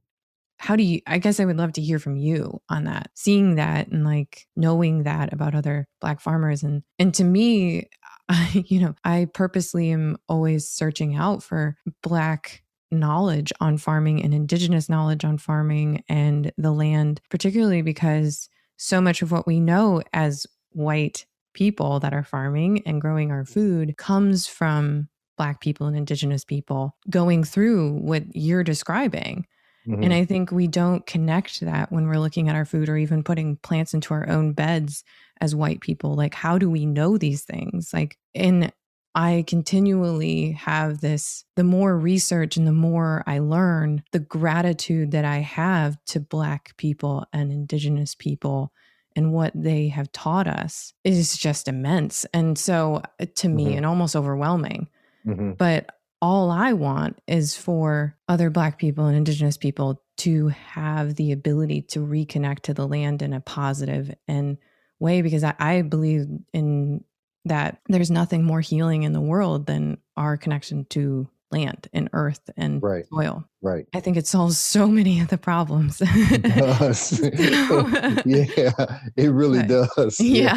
how 0.59 0.75
do 0.75 0.83
you 0.83 1.01
i 1.07 1.17
guess 1.17 1.39
i 1.39 1.45
would 1.45 1.57
love 1.57 1.73
to 1.73 1.81
hear 1.81 1.97
from 1.97 2.15
you 2.15 2.61
on 2.69 2.83
that 2.83 3.09
seeing 3.15 3.55
that 3.55 3.87
and 3.87 4.03
like 4.05 4.45
knowing 4.55 5.03
that 5.03 5.33
about 5.33 5.55
other 5.55 5.87
black 6.01 6.21
farmers. 6.21 6.61
And 6.63 6.83
and 6.99 7.13
to 7.15 7.23
me 7.23 7.89
I, 8.31 8.63
you 8.67 8.79
know 8.79 8.95
i 9.03 9.27
purposely 9.33 9.91
am 9.91 10.17
always 10.27 10.67
searching 10.69 11.15
out 11.15 11.43
for 11.43 11.75
black 12.01 12.63
knowledge 12.91 13.53
on 13.61 13.77
farming 13.77 14.23
and 14.23 14.33
indigenous 14.33 14.89
knowledge 14.89 15.23
on 15.23 15.37
farming 15.37 16.03
and 16.09 16.51
the 16.57 16.71
land 16.71 17.21
particularly 17.29 17.81
because 17.81 18.49
so 18.77 18.99
much 18.99 19.21
of 19.21 19.31
what 19.31 19.47
we 19.47 19.59
know 19.59 20.01
as 20.13 20.45
white 20.71 21.25
people 21.53 21.99
that 21.99 22.13
are 22.13 22.23
farming 22.23 22.81
and 22.85 23.01
growing 23.01 23.31
our 23.31 23.45
food 23.45 23.95
comes 23.97 24.47
from 24.47 25.07
black 25.37 25.61
people 25.61 25.87
and 25.87 25.95
indigenous 25.97 26.43
people 26.45 26.95
going 27.09 27.43
through 27.43 27.93
what 27.93 28.23
you're 28.33 28.63
describing 28.63 29.45
Mhm. 29.87 30.03
and 30.03 30.13
I 30.13 30.25
think 30.25 30.51
we 30.51 30.67
don't 30.67 31.03
connect 31.07 31.61
that 31.61 31.91
when 31.91 32.07
we're 32.07 32.19
looking 32.19 32.49
at 32.49 32.55
our 32.55 32.65
food 32.65 32.87
or 32.87 32.97
even 32.97 33.23
putting 33.23 33.55
plants 33.57 33.95
into 33.95 34.13
our 34.13 34.29
own 34.29 34.53
beds 34.53 35.03
as 35.41 35.53
white 35.55 35.81
people. 35.81 36.15
Like, 36.15 36.33
how 36.33 36.57
do 36.57 36.69
we 36.69 36.85
know 36.85 37.17
these 37.17 37.43
things? 37.43 37.91
Like, 37.93 38.17
in 38.33 38.71
I 39.13 39.43
continually 39.45 40.51
have 40.53 41.01
this 41.01 41.43
the 41.57 41.65
more 41.65 41.97
research 41.97 42.55
and 42.55 42.65
the 42.65 42.71
more 42.71 43.23
I 43.27 43.39
learn, 43.39 44.03
the 44.13 44.19
gratitude 44.19 45.11
that 45.11 45.25
I 45.25 45.39
have 45.39 45.97
to 46.07 46.21
Black 46.21 46.77
people 46.77 47.25
and 47.33 47.51
Indigenous 47.51 48.15
people 48.15 48.71
and 49.15 49.33
what 49.33 49.51
they 49.53 49.89
have 49.89 50.09
taught 50.13 50.47
us 50.47 50.93
is 51.03 51.37
just 51.37 51.67
immense. 51.67 52.25
And 52.33 52.57
so 52.57 53.01
uh, 53.19 53.25
to 53.35 53.49
me, 53.49 53.65
Mhm. 53.73 53.77
and 53.77 53.85
almost 53.85 54.15
overwhelming. 54.15 54.87
hmm 55.25 55.51
But 55.57 55.93
all 56.21 56.49
I 56.49 56.71
want 56.73 57.19
is 57.27 57.57
for 57.57 58.15
other 58.29 58.49
Black 58.49 58.77
people 58.79 59.07
and 59.07 59.17
Indigenous 59.17 59.57
people 59.57 60.01
to 60.19 60.49
have 60.49 61.15
the 61.15 61.33
ability 61.33 61.81
to 61.81 61.99
reconnect 61.99 62.59
to 62.61 62.73
the 62.73 62.87
land 62.87 63.21
in 63.21 63.33
a 63.33 63.41
positive 63.41 64.13
and 64.27 64.57
way 65.01 65.21
because 65.21 65.43
I, 65.43 65.53
I 65.59 65.81
believe 65.81 66.27
in 66.53 67.03
that 67.45 67.79
there's 67.89 68.11
nothing 68.11 68.43
more 68.43 68.61
healing 68.61 69.03
in 69.03 69.13
the 69.13 69.19
world 69.21 69.65
than 69.65 69.97
our 70.15 70.37
connection 70.37 70.85
to 70.91 71.27
land 71.51 71.87
and 71.91 72.07
earth 72.13 72.39
and 72.55 72.81
Right. 72.81 73.05
soil. 73.11 73.43
Right. 73.61 73.85
I 73.93 73.99
think 73.99 74.15
it 74.15 74.27
solves 74.27 74.57
so 74.75 74.87
many 74.87 75.19
of 75.19 75.27
the 75.29 75.37
problems. 75.37 76.01
It 76.05 76.43
does. 76.43 77.19
yeah, 78.25 78.99
it 79.17 79.31
really 79.31 79.63
But- 79.63 79.89
does. 79.95 80.19
yeah. 80.19 80.55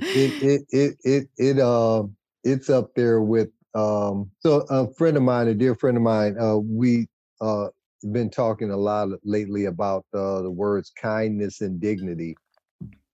it 0.00 0.42
it 0.42 0.62
it 0.70 0.96
it 1.04 1.28
it 1.38 1.60
um 1.60 2.14
it's 2.44 2.70
up 2.70 2.94
there 2.94 3.20
with 3.22 3.48
um 3.74 4.30
so 4.40 4.64
a 4.70 4.92
friend 4.94 5.16
of 5.16 5.22
mine 5.22 5.48
a 5.48 5.54
dear 5.54 5.74
friend 5.74 5.96
of 5.96 6.02
mine 6.02 6.36
uh 6.40 6.56
we 6.56 7.06
uh 7.40 7.66
been 8.12 8.30
talking 8.30 8.70
a 8.70 8.76
lot 8.76 9.08
lately 9.24 9.64
about 9.66 10.04
uh 10.14 10.40
the 10.42 10.50
words 10.50 10.90
kindness 11.00 11.60
and 11.60 11.80
dignity 11.80 12.34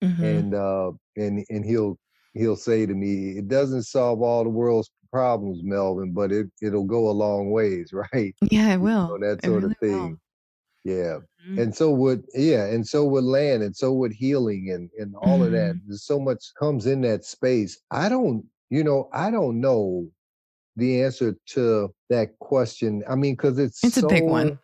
Mhm. 0.04 0.22
and 0.22 0.54
uh 0.54 0.92
and 1.16 1.44
and 1.50 1.64
he'll 1.64 1.98
he'll 2.34 2.56
say 2.56 2.86
to 2.86 2.94
me 2.94 3.38
it 3.38 3.48
doesn't 3.48 3.82
solve 3.84 4.22
all 4.22 4.44
the 4.44 4.50
world's 4.50 4.90
problems 5.12 5.60
melvin 5.62 6.12
but 6.12 6.32
it 6.32 6.46
it'll 6.62 6.84
go 6.84 7.08
a 7.08 7.12
long 7.12 7.50
ways 7.50 7.92
right 8.12 8.34
yeah, 8.50 8.74
it 8.74 8.80
You 8.80 8.84
will. 8.84 9.18
know, 9.18 9.18
that 9.28 9.42
sort 9.42 9.62
really 9.62 9.66
of 9.66 9.76
will. 9.80 9.88
thing 9.88 10.18
yeah 10.84 11.18
Mhm. 11.48 11.58
and 11.62 11.74
so 11.74 11.92
would 11.92 12.24
yeah 12.34 12.66
and 12.66 12.86
so 12.86 13.04
would 13.04 13.24
land 13.24 13.62
and 13.62 13.76
so 13.76 13.92
would 13.92 14.12
healing 14.12 14.70
and 14.72 14.90
and 14.98 15.14
all 15.14 15.42
of 15.44 15.52
that 15.52 15.76
Mm-hmm. 15.76 15.88
there's 15.88 16.04
so 16.04 16.18
much 16.18 16.52
comes 16.58 16.86
in 16.86 17.00
that 17.02 17.24
space 17.24 17.80
i 17.90 18.08
don't 18.08 18.44
you 18.70 18.82
know 18.82 19.08
i 19.12 19.30
don't 19.30 19.60
know 19.60 20.06
the 20.76 21.02
answer 21.02 21.36
to 21.46 21.88
that 22.10 22.36
question 22.40 23.02
i 23.08 23.14
mean 23.14 23.34
because 23.34 23.58
it's 23.58 23.82
It's 23.84 23.98
a 23.98 24.02
big 24.02 24.24
one. 24.24 24.58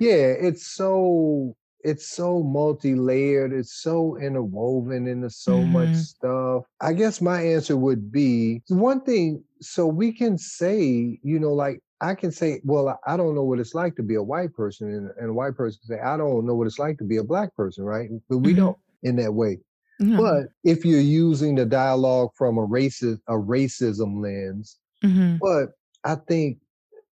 yeah 0.00 0.34
it's 0.48 0.66
so 0.66 1.54
it's 1.82 2.08
so 2.08 2.42
multi-layered 2.42 3.52
it's 3.52 3.72
so 3.82 4.16
interwoven 4.18 5.06
into 5.06 5.28
so 5.30 5.64
much 5.64 5.90
Mhm. 5.90 5.94
stuff 5.94 6.64
i 6.80 6.92
guess 6.92 7.20
my 7.20 7.40
answer 7.42 7.76
would 7.76 8.10
be 8.12 8.62
one 8.68 9.00
thing 9.02 9.42
so 9.60 9.86
we 9.86 10.12
can 10.12 10.38
say 10.38 11.18
you 11.22 11.38
know 11.38 11.52
like 11.52 11.80
i 12.00 12.14
can 12.14 12.30
say 12.32 12.60
well 12.64 12.98
i 13.06 13.16
don't 13.16 13.34
know 13.34 13.44
what 13.44 13.58
it's 13.60 13.74
like 13.74 13.96
to 13.96 14.02
be 14.02 14.14
a 14.14 14.22
white 14.22 14.52
person 14.54 14.88
and, 14.88 15.10
and 15.18 15.30
a 15.30 15.32
white 15.34 15.56
person 15.56 15.80
say 15.84 16.00
i 16.00 16.16
don't 16.16 16.46
know 16.46 16.54
what 16.54 16.66
it's 16.66 16.78
like 16.78 16.98
to 16.98 17.04
be 17.04 17.16
a 17.16 17.24
black 17.24 17.54
person 17.56 17.84
right 17.84 18.10
but 18.28 18.38
we 18.38 18.52
Mhm. 18.52 18.56
don't 18.56 18.78
in 19.02 19.16
that 19.16 19.34
way 19.34 19.58
Yeah. 20.00 20.16
but 20.18 20.42
if 20.64 20.84
you're 20.84 21.00
using 21.00 21.54
the 21.56 21.66
dialogue 21.66 22.30
from 22.36 22.58
a 22.58 22.66
racist 22.66 23.18
a 23.28 23.34
racism 23.34 24.20
lens 24.22 24.78
Mhm. 25.04 25.38
but 25.40 25.70
i 26.04 26.14
think 26.14 26.58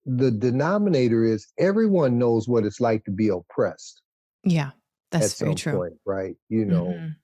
the 0.07 0.31
denominator 0.31 1.25
is 1.25 1.47
everyone 1.59 2.19
knows 2.19 2.47
what 2.49 2.65
it's 2.65 2.81
like 2.81 3.05
to 3.05 3.11
be 3.11 3.29
oppressed 3.29 4.03
Yeah, 4.45 4.73
that's 5.11 5.33
at 5.33 5.39
very 5.39 5.55
true. 5.55 5.73
point, 5.73 5.95
right? 6.07 6.37
You 6.49 6.65
know, 6.65 7.01
Mhm. 7.01 7.17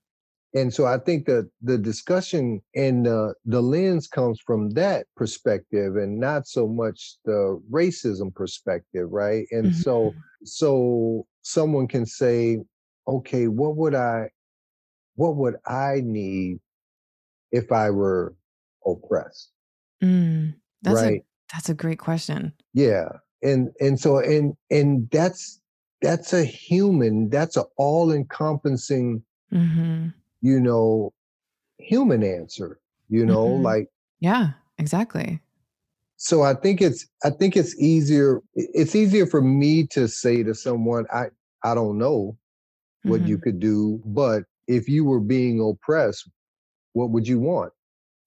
and 0.55 0.75
so 0.75 0.87
I 0.87 0.99
think 0.99 1.27
that 1.27 1.51
the 1.63 1.79
discussion 1.79 2.63
and 2.75 3.07
uh, 3.09 3.35
the 3.45 3.63
lens 3.63 4.09
comes 4.09 4.41
from 4.41 4.71
that 4.73 5.07
perspective, 5.17 5.97
and 5.97 6.21
not 6.21 6.47
so 6.49 6.69
much 6.69 7.19
the 7.25 7.63
racism 7.71 8.35
perspective, 8.35 9.09
right? 9.11 9.47
And 9.53 9.75
so, 9.75 10.15
Mhm. 10.15 10.23
so 10.45 11.27
someone 11.43 11.89
can 11.89 12.07
say, 12.07 12.59
okay, 13.09 13.49
what 13.49 13.77
would 13.77 13.95
I, 13.95 14.31
what 15.17 15.37
would 15.37 15.57
I 15.67 16.03
need 16.05 16.59
if 17.53 17.73
I 17.73 17.91
were 17.91 18.35
oppressed, 18.87 19.53
Mm, 20.03 20.61
that's 20.83 21.03
right? 21.03 21.21
a 21.21 21.25
that's 21.53 21.69
a 21.69 21.75
great 21.75 21.99
question. 21.99 22.55
Yeah. 22.73 23.09
And 23.43 23.71
and 23.81 23.99
so 23.99 24.19
and 24.19 24.55
and 24.71 25.09
that's 25.11 25.61
that's 26.03 26.33
a 26.33 26.45
human, 26.45 27.31
that's 27.31 27.57
an 27.57 27.65
all 27.77 28.13
encompassing, 28.13 29.25
hmm 29.51 30.13
you 30.41 30.61
know, 30.61 31.13
human 31.79 32.23
answer, 32.23 32.81
you 33.09 33.27
know, 33.27 33.47
Mhm. 33.47 33.63
like 33.63 33.89
Yeah, 34.21 34.55
exactly. 34.79 35.41
so 36.17 36.43
I 36.43 36.55
think 36.55 36.81
it's 36.83 37.07
I 37.25 37.31
think 37.31 37.57
it's 37.57 37.79
easier 37.81 38.41
it's 38.55 38.95
easier 38.95 39.27
for 39.27 39.41
me 39.41 39.87
to 39.89 40.09
say 40.09 40.43
to 40.43 40.55
someone, 40.55 41.07
I 41.13 41.27
I 41.65 41.75
don't 41.75 41.99
know 41.99 42.37
what 43.05 43.25
you 43.27 43.39
Mhm. 43.39 43.39
could 43.39 43.61
do, 43.61 44.03
but 44.07 44.45
if 44.69 44.89
you 44.89 45.05
were 45.05 45.21
being 45.21 45.61
oppressed, 45.61 46.31
what 46.95 47.11
would 47.11 47.29
you 47.29 47.41
want? 47.41 47.73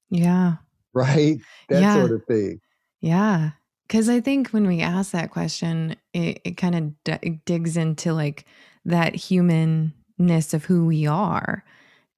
Yeah, 0.10 0.58
Right? 0.94 1.38
That 1.70 1.90
Yeah. 1.90 1.92
sort 1.92 2.12
of 2.12 2.24
thing. 2.26 2.60
yeah. 3.02 3.52
Because 3.94 4.10
I 4.10 4.22
think 4.22 4.50
when 4.50 4.66
we 4.66 4.82
ask 4.82 5.12
that 5.12 5.30
question, 5.30 5.96
it, 6.16 6.42
it 6.44 6.58
kind 6.58 6.74
of 6.74 7.04
d- 7.04 7.42
digs 7.46 7.78
into 7.78 8.12
like 8.12 8.46
that 8.86 9.14
humanness 9.14 10.56
of 10.56 10.66
who 10.66 10.88
we 10.88 11.06
are 11.06 11.64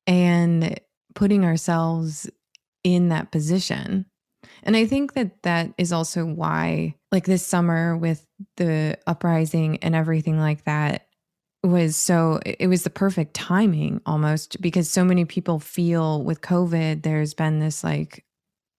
and 0.07 0.79
putting 1.15 1.43
ourselves 1.43 2.29
in 2.85 3.09
that 3.09 3.29
position. 3.29 4.05
And 4.63 4.77
I 4.77 4.85
think 4.85 5.15
that 5.15 5.43
that 5.43 5.73
is 5.77 5.91
also 5.91 6.23
why, 6.23 6.95
like 7.11 7.25
this 7.25 7.45
summer 7.45 7.97
with 7.97 8.25
the 8.55 8.97
uprising 9.05 9.79
and 9.79 9.95
everything 9.95 10.39
like 10.39 10.63
that, 10.63 11.07
was 11.61 11.97
so, 11.97 12.39
it 12.45 12.55
it 12.61 12.67
was 12.67 12.83
the 12.83 12.89
perfect 12.89 13.33
timing 13.33 13.99
almost 14.05 14.61
because 14.61 14.89
so 14.89 15.03
many 15.03 15.25
people 15.25 15.59
feel 15.59 16.23
with 16.23 16.39
COVID, 16.39 17.03
there's 17.03 17.33
been 17.33 17.59
this 17.59 17.83
like, 17.83 18.23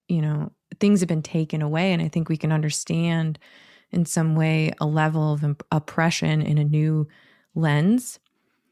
you 0.07 0.23
know, 0.23 0.51
things 0.79 0.99
have 0.99 1.09
been 1.09 1.23
taken 1.23 1.61
away. 1.61 1.93
And 1.93 2.01
I 2.01 2.07
think 2.07 2.29
we 2.29 2.37
can 2.37 2.51
understand 2.51 3.39
in 3.91 4.05
some 4.05 4.35
way 4.35 4.71
a 4.79 4.85
level 4.85 5.33
of 5.33 5.43
imp- 5.43 5.63
oppression 5.71 6.41
in 6.41 6.57
a 6.57 6.63
new 6.63 7.07
lens 7.55 8.19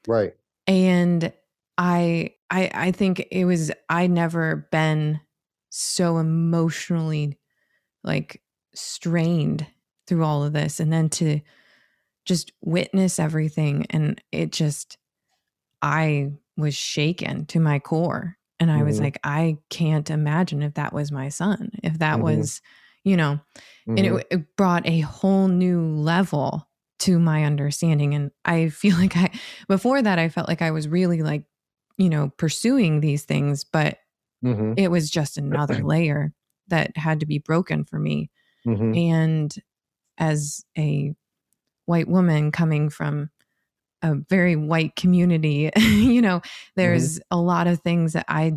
Right. 0.07 0.35
and 0.67 1.33
I, 1.77 2.33
I 2.49 2.71
i 2.73 2.91
think 2.91 3.27
it 3.31 3.45
was 3.45 3.71
i 3.89 4.07
never 4.07 4.67
been 4.71 5.19
so 5.69 6.17
emotionally 6.17 7.37
like 8.03 8.41
strained 8.73 9.65
through 10.07 10.23
all 10.23 10.43
of 10.43 10.53
this 10.53 10.79
and 10.79 10.91
then 10.93 11.09
to 11.09 11.41
just 12.25 12.51
witness 12.61 13.19
everything 13.19 13.85
and 13.89 14.21
it 14.31 14.51
just 14.51 14.97
i 15.81 16.31
was 16.57 16.75
shaken 16.75 17.45
to 17.47 17.59
my 17.59 17.79
core 17.79 18.37
and 18.59 18.71
i 18.71 18.83
was 18.83 18.99
Mhm. 18.99 19.03
like 19.03 19.19
i 19.23 19.57
can't 19.69 20.09
imagine 20.09 20.61
if 20.63 20.73
that 20.75 20.93
was 20.93 21.11
my 21.11 21.29
son 21.29 21.71
if 21.83 21.99
that 21.99 22.19
Mhm. 22.19 22.21
was 22.21 22.61
you 23.03 23.17
know 23.17 23.39
and 23.97 24.05
Mhm. 24.05 24.19
it, 24.19 24.27
it 24.31 24.55
brought 24.57 24.85
a 24.87 25.01
whole 25.01 25.47
new 25.47 25.81
level 25.81 26.67
to 26.99 27.19
my 27.19 27.43
understanding 27.45 28.13
and 28.15 28.31
i 28.45 28.69
feel 28.69 28.97
like 28.99 29.15
i 29.17 29.29
before 29.67 30.01
that 30.01 30.19
i 30.19 30.29
felt 30.29 30.47
like 30.47 30.61
i 30.61 30.71
was 30.71 30.87
really 30.87 31.21
like 31.21 31.45
you 31.97 32.09
know 32.09 32.29
pursuing 32.37 33.01
these 33.01 33.23
things 33.25 33.63
but 33.63 33.97
Mhm. 34.41 34.75
it 34.77 34.89
was 34.91 35.09
just 35.09 35.37
another 35.37 35.83
layer 35.83 36.33
that 36.67 36.95
had 36.97 37.19
to 37.19 37.25
be 37.25 37.39
broken 37.39 37.83
for 37.85 37.99
me 37.99 38.29
Mhm. 38.65 38.97
and 38.97 39.55
as 40.17 40.65
a 40.77 41.13
white 41.85 42.07
woman 42.07 42.51
coming 42.51 42.89
from 42.89 43.29
a 44.05 44.15
very 44.29 44.55
white 44.55 44.95
community 44.95 45.69
you 45.77 46.21
know 46.21 46.41
there's 46.75 47.19
a 47.31 47.37
lot 47.37 47.67
of 47.67 47.79
things 47.81 48.13
that 48.13 48.25
i 48.27 48.53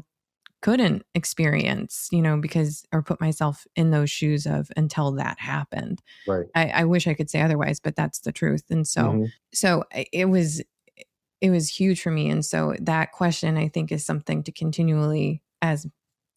couldn't 0.61 1.05
experience 1.15 2.09
you 2.13 2.21
know 2.21 2.37
because 2.37 2.85
or 2.93 3.03
put 3.03 3.21
myself 3.21 3.67
in 3.77 3.91
those 3.91 4.11
shoes 4.11 4.47
of 4.47 4.71
until 4.77 5.13
that 5.13 5.39
happened 5.41 6.03
Right. 6.27 6.47
I, 6.55 6.67
I 6.69 6.85
wish 6.85 7.07
I 7.07 7.15
could 7.15 7.31
say 7.31 7.41
otherwise, 7.41 7.81
but 7.81 7.95
that's 7.97 8.21
the 8.21 8.33
truth. 8.33 8.65
And 8.71 8.87
so, 8.87 9.03
Mhm. 9.03 9.33
so 9.53 9.85
it 10.13 10.29
was, 10.29 10.63
it 11.41 11.51
was 11.51 11.69
huge 11.69 12.03
for 12.03 12.11
me. 12.11 12.29
And 12.29 12.45
so 12.45 12.75
that 12.81 13.13
question, 13.13 13.57
I 13.57 13.69
think, 13.69 13.93
is 13.93 14.05
something 14.05 14.43
to 14.43 14.53
continually, 14.53 15.43
as 15.63 15.87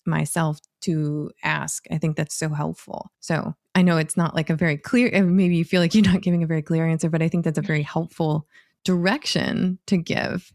myself, 0.06 0.60
to 0.82 1.32
ask. 1.44 1.86
I 1.92 1.98
think 1.98 2.16
that's 2.18 2.36
so 2.36 2.50
helpful. 2.50 3.12
So 3.20 3.54
I 3.76 3.82
know 3.82 3.98
it's 3.98 4.18
not 4.18 4.36
like 4.36 4.50
a 4.50 4.56
very 4.56 4.78
clear. 4.78 5.24
Maybe 5.24 5.56
you 5.56 5.66
feel 5.66 5.82
like 5.82 5.94
you're 5.96 6.04
not 6.04 6.22
giving 6.22 6.44
a 6.44 6.48
very 6.48 6.62
clear 6.62 6.88
answer, 6.88 7.10
but 7.10 7.22
I 7.22 7.28
think 7.30 7.44
that's 7.46 7.58
a 7.58 7.64
very 7.64 7.84
helpful 7.84 8.48
direction 8.84 9.80
to 9.88 9.98
give, 9.98 10.52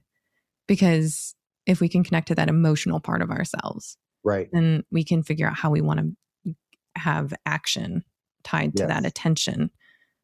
because 0.66 1.34
if 1.66 1.80
we 1.80 1.88
can 1.88 2.04
connect 2.04 2.28
to 2.28 2.34
that 2.36 2.48
emotional 2.48 3.00
part 3.00 3.22
of 3.22 3.30
ourselves, 3.30 3.96
Right. 4.24 4.48
then 4.52 4.84
we 4.90 5.04
can 5.04 5.22
figure 5.22 5.46
out 5.48 5.56
how 5.56 5.70
we 5.70 5.80
want 5.80 6.00
to 6.44 6.54
have 6.96 7.32
action 7.44 8.04
tied 8.42 8.76
to 8.76 8.86
that 8.86 9.04
attention 9.04 9.70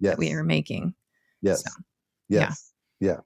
Yes. 0.01 0.13
that 0.13 0.19
we 0.19 0.33
are 0.33 0.43
making. 0.45 0.95
Yes. 1.43 1.63
So, 1.65 1.71
yeah. 2.29 2.53
Yeah. 3.01 3.21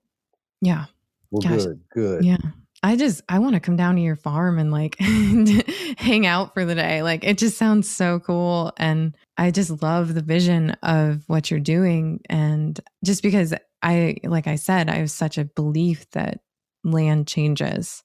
Yeah. 0.60 0.86
Well, 1.30 1.42
Gosh. 1.42 1.64
good. 1.64 1.80
Good. 1.94 2.24
Yeah. 2.24 2.36
I 2.82 2.96
just 2.96 3.22
I 3.28 3.38
want 3.38 3.54
to 3.54 3.60
come 3.60 3.76
down 3.76 3.96
to 3.96 4.02
your 4.02 4.16
farm 4.16 4.58
and 4.58 4.70
like 4.70 4.96
hang 5.00 6.26
out 6.26 6.52
for 6.54 6.64
the 6.64 6.74
day. 6.74 7.02
Like 7.02 7.24
it 7.24 7.38
just 7.38 7.56
sounds 7.58 7.88
so 7.88 8.20
cool 8.20 8.72
and 8.76 9.16
I 9.38 9.50
just 9.50 9.82
love 9.82 10.14
the 10.14 10.22
vision 10.22 10.70
of 10.82 11.22
what 11.26 11.50
you're 11.50 11.60
doing 11.60 12.20
and 12.28 12.78
just 13.04 13.22
because 13.22 13.54
I 13.82 14.16
like 14.24 14.46
I 14.46 14.56
said 14.56 14.88
I 14.88 14.96
have 14.96 15.10
such 15.10 15.38
a 15.38 15.44
belief 15.44 16.08
that 16.10 16.40
land 16.84 17.26
changes 17.26 18.02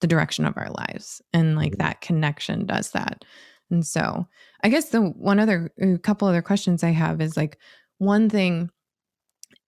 the 0.00 0.06
direction 0.06 0.44
of 0.44 0.56
our 0.56 0.70
lives 0.70 1.22
and 1.32 1.56
like 1.56 1.72
mm-hmm. 1.72 1.82
that 1.82 2.00
connection 2.00 2.66
does 2.66 2.90
that. 2.90 3.24
And 3.70 3.84
so, 3.84 4.26
I 4.62 4.68
guess 4.68 4.90
the 4.90 5.00
one 5.00 5.38
other 5.38 5.72
a 5.80 5.98
couple 5.98 6.28
other 6.28 6.42
questions 6.42 6.84
I 6.84 6.90
have 6.90 7.20
is 7.20 7.36
like 7.36 7.58
one 7.98 8.28
thing 8.28 8.70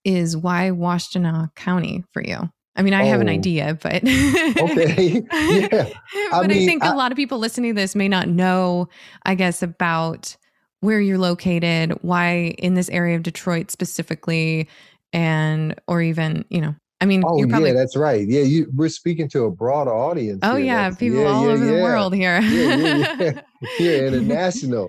is 0.04 0.36
why 0.36 0.70
Washtenaw 0.70 1.54
County 1.54 2.04
for 2.12 2.22
you? 2.22 2.48
I 2.76 2.82
mean, 2.82 2.94
I 2.94 3.02
oh. 3.02 3.06
have 3.06 3.20
an 3.20 3.28
oh. 3.28 3.32
idea, 3.32 3.76
but 3.82 3.96
okay, 3.96 5.24
yeah. 5.32 5.88
I 5.88 5.94
but 6.30 6.48
mean, 6.48 6.62
I 6.62 6.66
think 6.66 6.84
I, 6.84 6.92
a 6.92 6.96
lot 6.96 7.10
of 7.10 7.16
people 7.16 7.38
listening 7.38 7.74
to 7.74 7.80
this 7.80 7.96
may 7.96 8.08
not 8.08 8.28
know, 8.28 8.88
I 9.24 9.34
guess, 9.34 9.62
about 9.62 10.36
where 10.80 11.00
you're 11.00 11.18
located, 11.18 11.92
why 12.02 12.54
in 12.58 12.74
this 12.74 12.88
area 12.90 13.16
of 13.16 13.24
Detroit 13.24 13.72
specifically, 13.72 14.68
and 15.12 15.74
or 15.86 16.02
even 16.02 16.44
you 16.48 16.60
know, 16.60 16.74
I 17.00 17.06
mean, 17.06 17.22
oh 17.24 17.46
probably, 17.48 17.70
yeah, 17.70 17.74
that's 17.74 17.96
right. 17.96 18.26
Yeah, 18.26 18.42
you 18.42 18.70
we're 18.74 18.88
speaking 18.88 19.28
to 19.30 19.44
a 19.44 19.50
broader 19.50 19.92
audience. 19.92 20.40
Oh 20.42 20.56
here. 20.56 20.66
yeah, 20.66 20.88
that's, 20.88 21.00
people 21.00 21.20
yeah, 21.20 21.28
all 21.28 21.46
yeah, 21.46 21.52
over 21.52 21.64
yeah. 21.64 21.72
the 21.72 21.82
world 21.82 22.14
here. 22.14 22.40
yeah, 22.40 23.40
yeah, 23.78 23.98
international. 24.06 24.88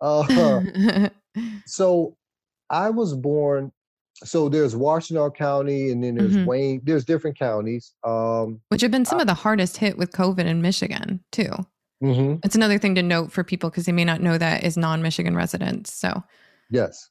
Uh, 0.00 0.68
so 1.66 2.16
I 2.70 2.90
was 2.90 3.14
born 3.14 3.72
so 4.24 4.48
there's 4.48 4.74
Washtenaw 4.74 5.34
County 5.34 5.90
and 5.90 6.02
then 6.02 6.14
there's 6.14 6.36
mm-hmm. 6.36 6.46
Wayne. 6.46 6.80
There's 6.84 7.04
different 7.04 7.38
counties. 7.38 7.92
Um, 8.04 8.60
Which 8.68 8.80
have 8.82 8.90
been 8.90 9.04
some 9.04 9.18
I, 9.18 9.22
of 9.22 9.26
the 9.26 9.34
hardest 9.34 9.76
hit 9.76 9.98
with 9.98 10.12
COVID 10.12 10.44
in 10.44 10.62
Michigan, 10.62 11.22
too. 11.32 11.50
Mm-hmm. 12.02 12.36
It's 12.44 12.56
another 12.56 12.78
thing 12.78 12.94
to 12.96 13.02
note 13.02 13.32
for 13.32 13.44
people 13.44 13.70
because 13.70 13.86
they 13.86 13.92
may 13.92 14.04
not 14.04 14.20
know 14.20 14.38
that 14.38 14.64
as 14.64 14.76
non-Michigan 14.76 15.36
residents. 15.36 15.92
So, 15.92 16.22
yes. 16.70 17.08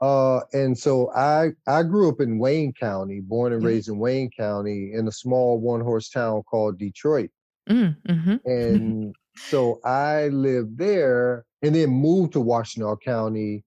Uh, 0.00 0.40
and 0.52 0.76
so 0.76 1.10
I 1.14 1.52
I 1.66 1.82
grew 1.82 2.08
up 2.08 2.20
in 2.20 2.38
Wayne 2.38 2.72
County, 2.72 3.20
born 3.20 3.52
and 3.52 3.64
raised 3.64 3.88
in 3.88 3.98
Wayne 3.98 4.30
County, 4.36 4.92
in 4.92 5.08
a 5.08 5.12
small 5.12 5.58
one 5.58 5.80
horse 5.80 6.10
town 6.10 6.42
called 6.42 6.78
Detroit. 6.78 7.30
Mm, 7.68 7.96
mm-hmm. 8.08 8.36
And 8.44 9.14
so 9.36 9.80
I 9.84 10.28
lived 10.28 10.78
there, 10.78 11.44
and 11.62 11.74
then 11.74 11.90
moved 11.90 12.34
to 12.34 12.40
Washtenaw 12.40 13.00
County 13.00 13.64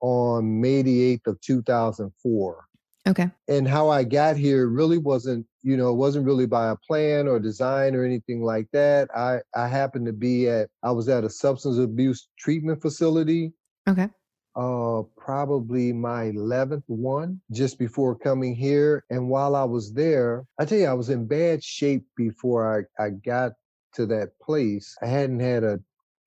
on 0.00 0.60
May 0.60 0.82
the 0.82 1.16
8th 1.16 1.26
of 1.26 1.40
2004. 1.40 2.64
Okay. 3.08 3.30
And 3.48 3.68
how 3.68 3.88
I 3.88 4.02
got 4.02 4.36
here 4.36 4.66
really 4.66 4.98
wasn't, 4.98 5.46
you 5.62 5.76
know, 5.76 5.90
it 5.90 5.96
wasn't 5.96 6.26
really 6.26 6.46
by 6.46 6.70
a 6.70 6.76
plan 6.76 7.28
or 7.28 7.38
design 7.38 7.94
or 7.94 8.04
anything 8.04 8.42
like 8.42 8.66
that. 8.72 9.08
I 9.16 9.38
I 9.54 9.68
happened 9.68 10.06
to 10.06 10.12
be 10.12 10.48
at 10.48 10.68
I 10.82 10.90
was 10.90 11.08
at 11.08 11.24
a 11.24 11.30
substance 11.30 11.78
abuse 11.78 12.28
treatment 12.38 12.82
facility. 12.82 13.52
Okay. 13.88 14.08
Uh 14.56 15.02
probably 15.18 15.92
my 15.92 16.30
11th 16.30 16.82
one 16.86 17.40
just 17.52 17.78
before 17.78 18.16
coming 18.16 18.54
here 18.54 19.04
and 19.10 19.28
while 19.28 19.54
I 19.54 19.64
was 19.64 19.92
there, 19.92 20.46
I 20.58 20.64
tell 20.64 20.78
you 20.78 20.86
I 20.86 20.94
was 20.94 21.10
in 21.10 21.26
bad 21.26 21.62
shape 21.62 22.06
before 22.16 22.62
I 22.98 23.02
I 23.02 23.10
got 23.10 23.52
to 23.94 24.06
that 24.06 24.30
place. 24.40 24.96
I 25.02 25.06
hadn't 25.06 25.40
had 25.40 25.62
a 25.62 25.78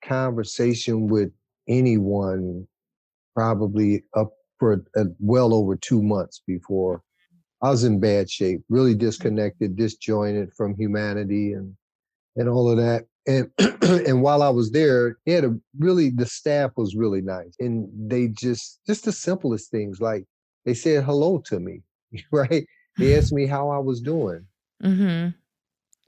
conversation 0.04 1.08
with 1.08 1.32
anyone 1.68 2.68
probably 3.36 4.04
up 4.16 4.32
for 4.60 4.84
a, 4.96 5.06
well 5.20 5.54
over 5.54 5.76
two 5.76 6.04
months 6.04 6.42
before 6.46 7.02
I 7.62 7.70
was 7.70 7.84
in 7.84 8.00
bad 8.00 8.30
shape, 8.30 8.62
really 8.70 8.96
disconnected, 8.96 9.76
disjointed 9.76 10.54
from 10.54 10.76
humanity 10.76 11.54
and 11.54 11.76
and 12.36 12.48
all 12.48 12.70
of 12.70 12.78
that. 12.78 13.06
And 13.30 13.52
and 14.08 14.24
while 14.24 14.42
I 14.42 14.50
was 14.50 14.72
there, 14.72 15.18
they 15.26 15.34
had 15.34 15.46
a 15.46 15.56
really 15.78 16.10
the 16.10 16.26
staff 16.26 16.72
was 16.76 16.96
really 16.96 17.22
nice, 17.22 17.56
and 17.60 17.88
they 17.96 18.28
just 18.30 18.80
just 18.88 19.06
the 19.06 19.12
simplest 19.12 19.70
things 19.70 20.02
like 20.02 20.26
they 20.66 20.74
said 20.74 21.04
hello 21.04 21.38
to 21.46 21.60
me, 21.60 21.84
right? 22.32 22.66
They 22.98 23.16
asked 23.16 23.32
me 23.32 23.46
how 23.46 23.70
I 23.70 23.78
was 23.78 24.02
doing, 24.02 24.46
mm-hmm. 24.84 25.30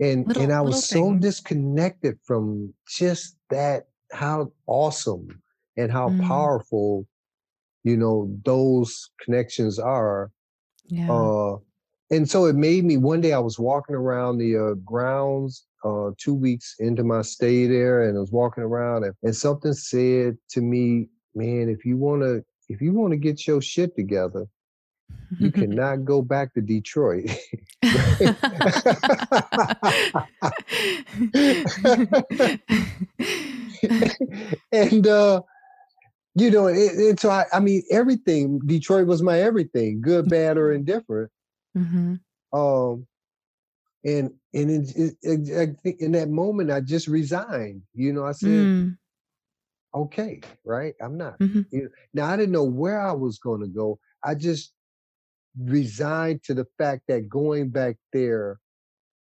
and 0.04 0.28
little, 0.28 0.44
and 0.44 0.52
I 0.52 0.62
was 0.62 0.88
so 0.88 1.14
disconnected 1.14 2.18
from 2.26 2.74
just 2.88 3.38
that 3.52 3.84
how 4.12 4.52
awesome 4.66 5.42
and 5.78 5.92
how 5.92 6.10
mm-hmm. 6.10 6.28
powerful 6.28 7.06
you 7.84 7.98
know 7.98 8.36
those 8.46 9.10
connections 9.24 9.80
are 9.80 10.32
yeah. 10.88 11.12
uh 11.12 11.58
and 12.10 12.30
so 12.30 12.46
it 12.46 12.56
made 12.56 12.84
me 12.84 12.98
one 12.98 13.22
day 13.22 13.34
i 13.34 13.40
was 13.40 13.58
walking 13.58 13.96
around 13.96 14.38
the 14.38 14.58
uh, 14.58 14.74
grounds 14.86 15.66
uh 15.84 16.12
two 16.18 16.34
weeks 16.34 16.76
into 16.80 17.04
my 17.04 17.22
stay 17.22 17.68
there 17.68 18.04
and 18.04 18.18
i 18.18 18.22
was 18.22 18.32
walking 18.32 18.64
around 18.64 19.04
and, 19.04 19.14
and 19.24 19.36
something 19.36 19.74
said 19.74 20.38
to 20.50 20.62
me 20.62 21.10
man 21.36 21.68
if 21.70 21.86
you 21.86 21.98
want 21.98 22.22
to 22.22 22.44
if 22.70 22.82
you 22.82 22.94
want 22.94 23.12
to 23.12 23.18
get 23.18 23.46
your 23.48 23.62
shit 23.62 23.96
together 23.96 24.48
you 25.40 25.52
cannot 25.52 26.06
go 26.06 26.22
back 26.22 26.54
to 26.54 26.62
detroit 26.62 27.30
and 34.72 35.08
uh 35.08 35.42
you 36.36 36.50
know, 36.50 36.68
it, 36.68 36.78
it, 36.78 37.20
so 37.20 37.30
I, 37.30 37.46
I 37.52 37.60
mean, 37.60 37.84
everything. 37.92 38.60
Detroit 38.66 39.08
was 39.08 39.22
my 39.22 39.40
everything, 39.40 40.02
good, 40.02 40.30
bad, 40.30 40.58
or 40.58 40.72
indifferent. 40.72 41.30
Mm-hmm. 41.78 42.16
Um, 42.58 43.06
and 44.06 44.32
and 44.54 44.70
it, 44.70 45.16
it, 45.22 45.58
I 45.58 45.82
think 45.82 46.02
in 46.02 46.12
that 46.14 46.30
moment, 46.30 46.72
I 46.72 46.82
just 46.82 47.08
resigned. 47.08 47.82
You 47.94 48.14
know, 48.14 48.26
I 48.26 48.34
said, 48.34 48.50
mm. 48.50 48.98
"Okay, 49.96 50.42
right, 50.66 50.94
I'm 51.02 51.18
not." 51.18 51.40
Mm-hmm. 51.40 51.62
You 51.72 51.84
know, 51.84 51.90
now 52.14 52.26
I 52.28 52.38
didn't 52.38 52.52
know 52.52 52.64
where 52.64 53.00
I 53.00 53.14
was 53.14 53.40
going 53.40 53.62
to 53.62 53.68
go. 53.68 54.00
I 54.24 54.36
just 54.36 54.74
resigned 55.60 56.44
to 56.44 56.54
the 56.54 56.66
fact 56.78 57.04
that 57.08 57.30
going 57.30 57.70
back 57.70 57.98
there 58.14 58.60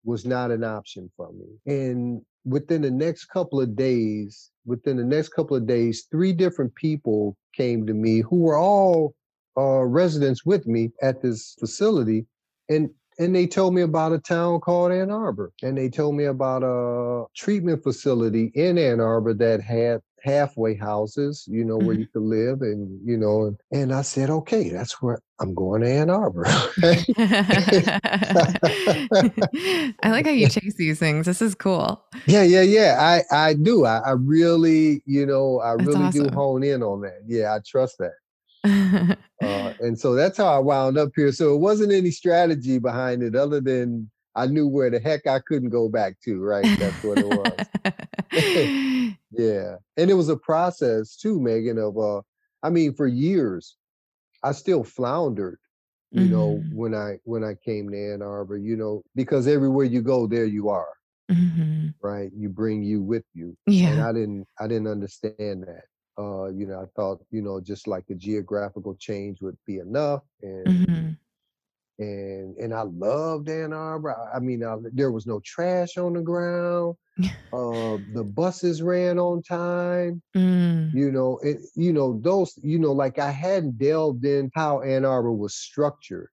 was 0.03 0.25
not 0.25 0.51
an 0.51 0.63
option 0.63 1.11
for 1.17 1.31
me. 1.33 1.47
And 1.65 2.21
within 2.45 2.81
the 2.81 2.91
next 2.91 3.25
couple 3.25 3.59
of 3.59 3.75
days, 3.75 4.51
within 4.65 4.97
the 4.97 5.03
next 5.03 5.29
couple 5.29 5.57
of 5.57 5.67
days, 5.67 6.07
three 6.09 6.31
different 6.31 6.73
people 6.75 7.35
came 7.53 7.85
to 7.85 7.93
me 7.93 8.21
who 8.21 8.37
were 8.37 8.57
all 8.57 9.15
uh, 9.57 9.83
residents 9.83 10.45
with 10.45 10.65
me 10.67 10.91
at 11.01 11.21
this 11.21 11.55
facility, 11.59 12.25
and 12.69 12.89
and 13.19 13.35
they 13.35 13.47
told 13.47 13.73
me 13.73 13.81
about 13.81 14.13
a 14.13 14.19
town 14.19 14.59
called 14.59 14.91
Ann 14.91 15.11
Arbor, 15.11 15.51
and 15.63 15.77
they 15.77 15.89
told 15.89 16.15
me 16.15 16.25
about 16.25 16.63
a 16.63 17.25
treatment 17.35 17.83
facility 17.83 18.51
in 18.55 18.77
Ann 18.77 18.99
Arbor 18.99 19.33
that 19.35 19.61
had 19.61 20.01
halfway 20.27 20.75
houses, 20.75 21.45
you 21.49 21.63
know, 21.63 21.77
where 21.77 21.95
mm-hmm. 21.95 22.01
you 22.01 22.07
could 22.07 22.23
live 22.23 22.61
and, 22.61 22.99
you 23.07 23.17
know, 23.17 23.45
and, 23.45 23.57
and 23.71 23.93
I 23.93 24.01
said, 24.01 24.29
okay, 24.29 24.69
that's 24.69 25.01
where 25.01 25.19
I'm 25.39 25.53
going 25.53 25.81
to 25.81 25.89
Ann 25.89 26.09
Arbor. 26.09 26.43
I 26.47 26.59
like 30.09 30.25
how 30.25 30.31
you 30.31 30.49
chase 30.49 30.75
these 30.75 30.99
things. 30.99 31.25
This 31.25 31.41
is 31.41 31.55
cool. 31.55 32.03
Yeah, 32.25 32.43
yeah, 32.43 32.63
yeah. 32.63 32.97
I, 32.99 33.49
I 33.49 33.53
do. 33.53 33.85
I, 33.85 33.99
I 33.99 34.11
really, 34.11 35.01
you 35.05 35.25
know, 35.25 35.59
I 35.59 35.75
that's 35.75 35.87
really 35.87 36.05
awesome. 36.05 36.27
do 36.27 36.35
hone 36.35 36.63
in 36.63 36.83
on 36.83 37.01
that. 37.01 37.21
Yeah, 37.25 37.55
I 37.55 37.59
trust 37.65 37.97
that. 37.99 38.13
uh, 39.43 39.73
and 39.79 39.99
so 39.99 40.13
that's 40.13 40.37
how 40.37 40.47
I 40.47 40.59
wound 40.59 40.97
up 40.97 41.09
here. 41.15 41.31
So 41.31 41.55
it 41.55 41.59
wasn't 41.59 41.93
any 41.93 42.11
strategy 42.11 42.79
behind 42.79 43.23
it 43.23 43.35
other 43.35 43.61
than 43.61 44.09
I 44.35 44.45
knew 44.47 44.67
where 44.67 44.89
the 44.89 44.99
heck 44.99 45.25
I 45.25 45.39
couldn't 45.39 45.69
go 45.69 45.89
back 45.89 46.19
to, 46.25 46.39
right? 46.39 46.65
That's 46.79 47.03
what 47.03 47.17
it 47.17 47.25
was. 47.25 49.13
yeah. 49.31 49.75
And 49.97 50.11
it 50.11 50.13
was 50.13 50.29
a 50.29 50.37
process 50.37 51.15
too, 51.15 51.39
Megan, 51.39 51.79
of 51.79 51.97
uh 51.97 52.21
I 52.63 52.69
mean, 52.69 52.93
for 52.93 53.07
years, 53.07 53.75
I 54.43 54.51
still 54.51 54.83
floundered, 54.83 55.59
you 56.11 56.21
mm-hmm. 56.21 56.31
know, 56.31 56.63
when 56.73 56.93
I 56.93 57.17
when 57.23 57.43
I 57.43 57.55
came 57.65 57.89
to 57.89 58.13
Ann 58.13 58.21
Arbor, 58.21 58.57
you 58.57 58.75
know, 58.75 59.03
because 59.15 59.47
everywhere 59.47 59.85
you 59.85 60.01
go, 60.01 60.27
there 60.27 60.45
you 60.45 60.69
are. 60.69 60.93
Mm-hmm. 61.31 61.87
Right. 62.01 62.31
You 62.35 62.49
bring 62.49 62.83
you 62.83 63.01
with 63.01 63.25
you. 63.33 63.57
Yeah. 63.65 63.89
And 63.89 64.01
I 64.01 64.13
didn't 64.13 64.47
I 64.59 64.67
didn't 64.67 64.87
understand 64.87 65.63
that. 65.63 65.85
Uh, 66.17 66.47
you 66.47 66.65
know, 66.65 66.81
I 66.81 66.85
thought, 66.95 67.23
you 67.29 67.41
know, 67.41 67.61
just 67.61 67.87
like 67.87 68.07
the 68.07 68.15
geographical 68.15 68.95
change 68.95 69.41
would 69.41 69.57
be 69.65 69.77
enough. 69.77 70.23
And 70.41 70.67
mm-hmm 70.67 71.11
and 71.99 72.55
and 72.57 72.73
I 72.73 72.81
loved 72.83 73.49
Ann 73.49 73.73
Arbor. 73.73 74.15
I 74.33 74.39
mean, 74.39 74.63
I, 74.63 74.75
there 74.93 75.11
was 75.11 75.25
no 75.25 75.41
trash 75.43 75.97
on 75.97 76.13
the 76.13 76.21
ground. 76.21 76.95
uh, 77.19 77.97
the 78.13 78.23
buses 78.23 78.81
ran 78.81 79.17
on 79.19 79.41
time. 79.41 80.21
Mm. 80.35 80.93
You 80.93 81.11
know, 81.11 81.39
it, 81.41 81.57
you 81.75 81.93
know 81.93 82.19
those. 82.21 82.53
You 82.61 82.79
know, 82.79 82.91
like 82.91 83.19
I 83.19 83.31
hadn't 83.31 83.77
delved 83.77 84.25
in 84.25 84.51
how 84.53 84.81
Ann 84.81 85.05
Arbor 85.05 85.33
was 85.33 85.55
structured. 85.55 86.29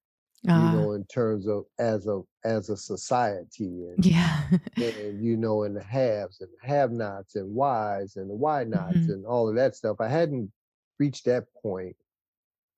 Uh, 0.48 0.52
you 0.52 0.78
know, 0.78 0.92
in 0.92 1.04
terms 1.04 1.46
of 1.46 1.64
as 1.78 2.06
a 2.06 2.20
as 2.44 2.68
a 2.68 2.76
society, 2.76 3.86
and 3.86 4.04
yeah, 4.04 4.42
and 4.76 5.24
you 5.24 5.36
know, 5.36 5.62
and 5.62 5.74
the 5.74 5.82
haves 5.82 6.40
and 6.40 6.50
have-nots 6.62 7.36
and 7.36 7.54
whys 7.54 8.16
and 8.16 8.28
the 8.28 8.34
why 8.34 8.64
nots 8.64 8.96
mm-hmm. 8.96 9.12
and 9.12 9.26
all 9.26 9.48
of 9.48 9.54
that 9.54 9.74
stuff. 9.74 9.96
I 10.00 10.08
hadn't 10.08 10.52
reached 10.98 11.24
that 11.24 11.44
point 11.62 11.96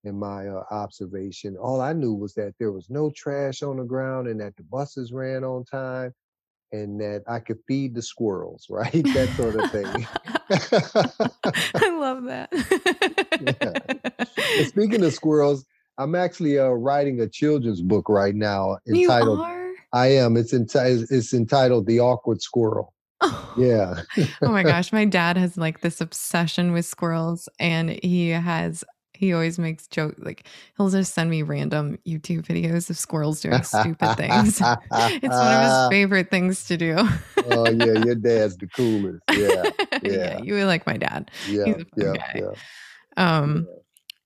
in 0.05 0.17
my 0.17 0.47
uh, 0.47 0.63
observation. 0.71 1.57
All 1.57 1.81
I 1.81 1.93
knew 1.93 2.15
was 2.15 2.35
that 2.35 2.55
there 2.59 2.73
was 2.73 2.89
no 2.89 3.11
trash 3.11 3.63
on 3.63 3.79
the 3.79 3.85
ground 3.85 4.29
and 4.29 4.41
that 4.41 4.57
the 4.57 4.63
buses 4.63 5.13
ran 5.13 5.43
on 5.45 5.65
time 5.65 6.15
and 6.73 7.01
that 7.01 7.23
I 7.27 7.41
could 7.41 7.59
feed 7.67 7.95
the 7.95 8.03
squirrels, 8.03 8.67
right? 8.71 8.93
that 8.93 9.29
sort 9.37 9.57
of 9.57 9.71
thing. 9.71 10.07
I 11.75 11.99
love 11.99 12.25
that. 12.25 12.49
yeah. 14.49 14.65
speaking 14.67 15.05
of 15.05 15.13
squirrels, 15.13 15.65
I'm 15.99 16.15
actually 16.15 16.59
uh, 16.59 16.69
writing 16.69 17.21
a 17.21 17.29
children's 17.29 17.83
book 17.83 18.09
right 18.09 18.35
now 18.35 18.79
entitled. 18.89 19.39
You 19.39 19.45
are? 19.45 19.73
I 19.93 20.07
am. 20.09 20.37
It's 20.37 20.53
entitled. 20.53 21.07
It's 21.11 21.33
entitled 21.33 21.87
"The 21.87 22.01
Awkward 22.01 22.43
Squirrel." 22.43 22.93
Oh. 23.23 23.55
Yeah. 23.57 24.03
oh 24.43 24.51
my 24.51 24.63
gosh, 24.63 24.93
my 24.93 25.05
dad 25.07 25.37
has 25.37 25.57
like 25.57 25.81
this 25.81 26.01
obsession 26.01 26.73
with 26.73 26.85
squirrels, 26.85 27.49
and 27.59 27.99
he 28.03 28.31
has 28.31 28.85
he 29.15 29.33
always 29.33 29.59
makes 29.59 29.87
joke 29.87 30.15
like 30.19 30.47
he'll 30.77 30.91
just 30.91 31.15
send 31.15 31.31
me 31.31 31.43
random 31.43 31.99
YouTube 32.07 32.43
videos 32.43 32.91
of 32.91 32.99
squirrels 32.99 33.41
doing 33.41 33.63
stupid 33.63 34.15
things. 34.17 34.61
it's 34.61 34.61
one 34.61 35.55
of 35.55 35.63
his 35.63 35.89
favorite 35.91 36.31
things 36.31 36.67
to 36.67 36.77
do. 36.77 36.97
oh 36.99 37.71
yeah, 37.71 38.05
your 38.05 38.15
dad's 38.15 38.57
the 38.59 38.67
coolest. 38.67 39.23
Yeah, 39.33 39.71
yeah. 40.03 40.13
yeah 40.13 40.43
you 40.43 40.55
would 40.55 40.67
like 40.67 40.87
my 40.87 40.99
dad. 40.99 41.31
Yeah, 41.49 41.75
yeah, 41.97 42.13
guy. 42.13 42.43
yeah. 42.43 42.51
Um, 43.17 43.67
yeah, 43.69 43.77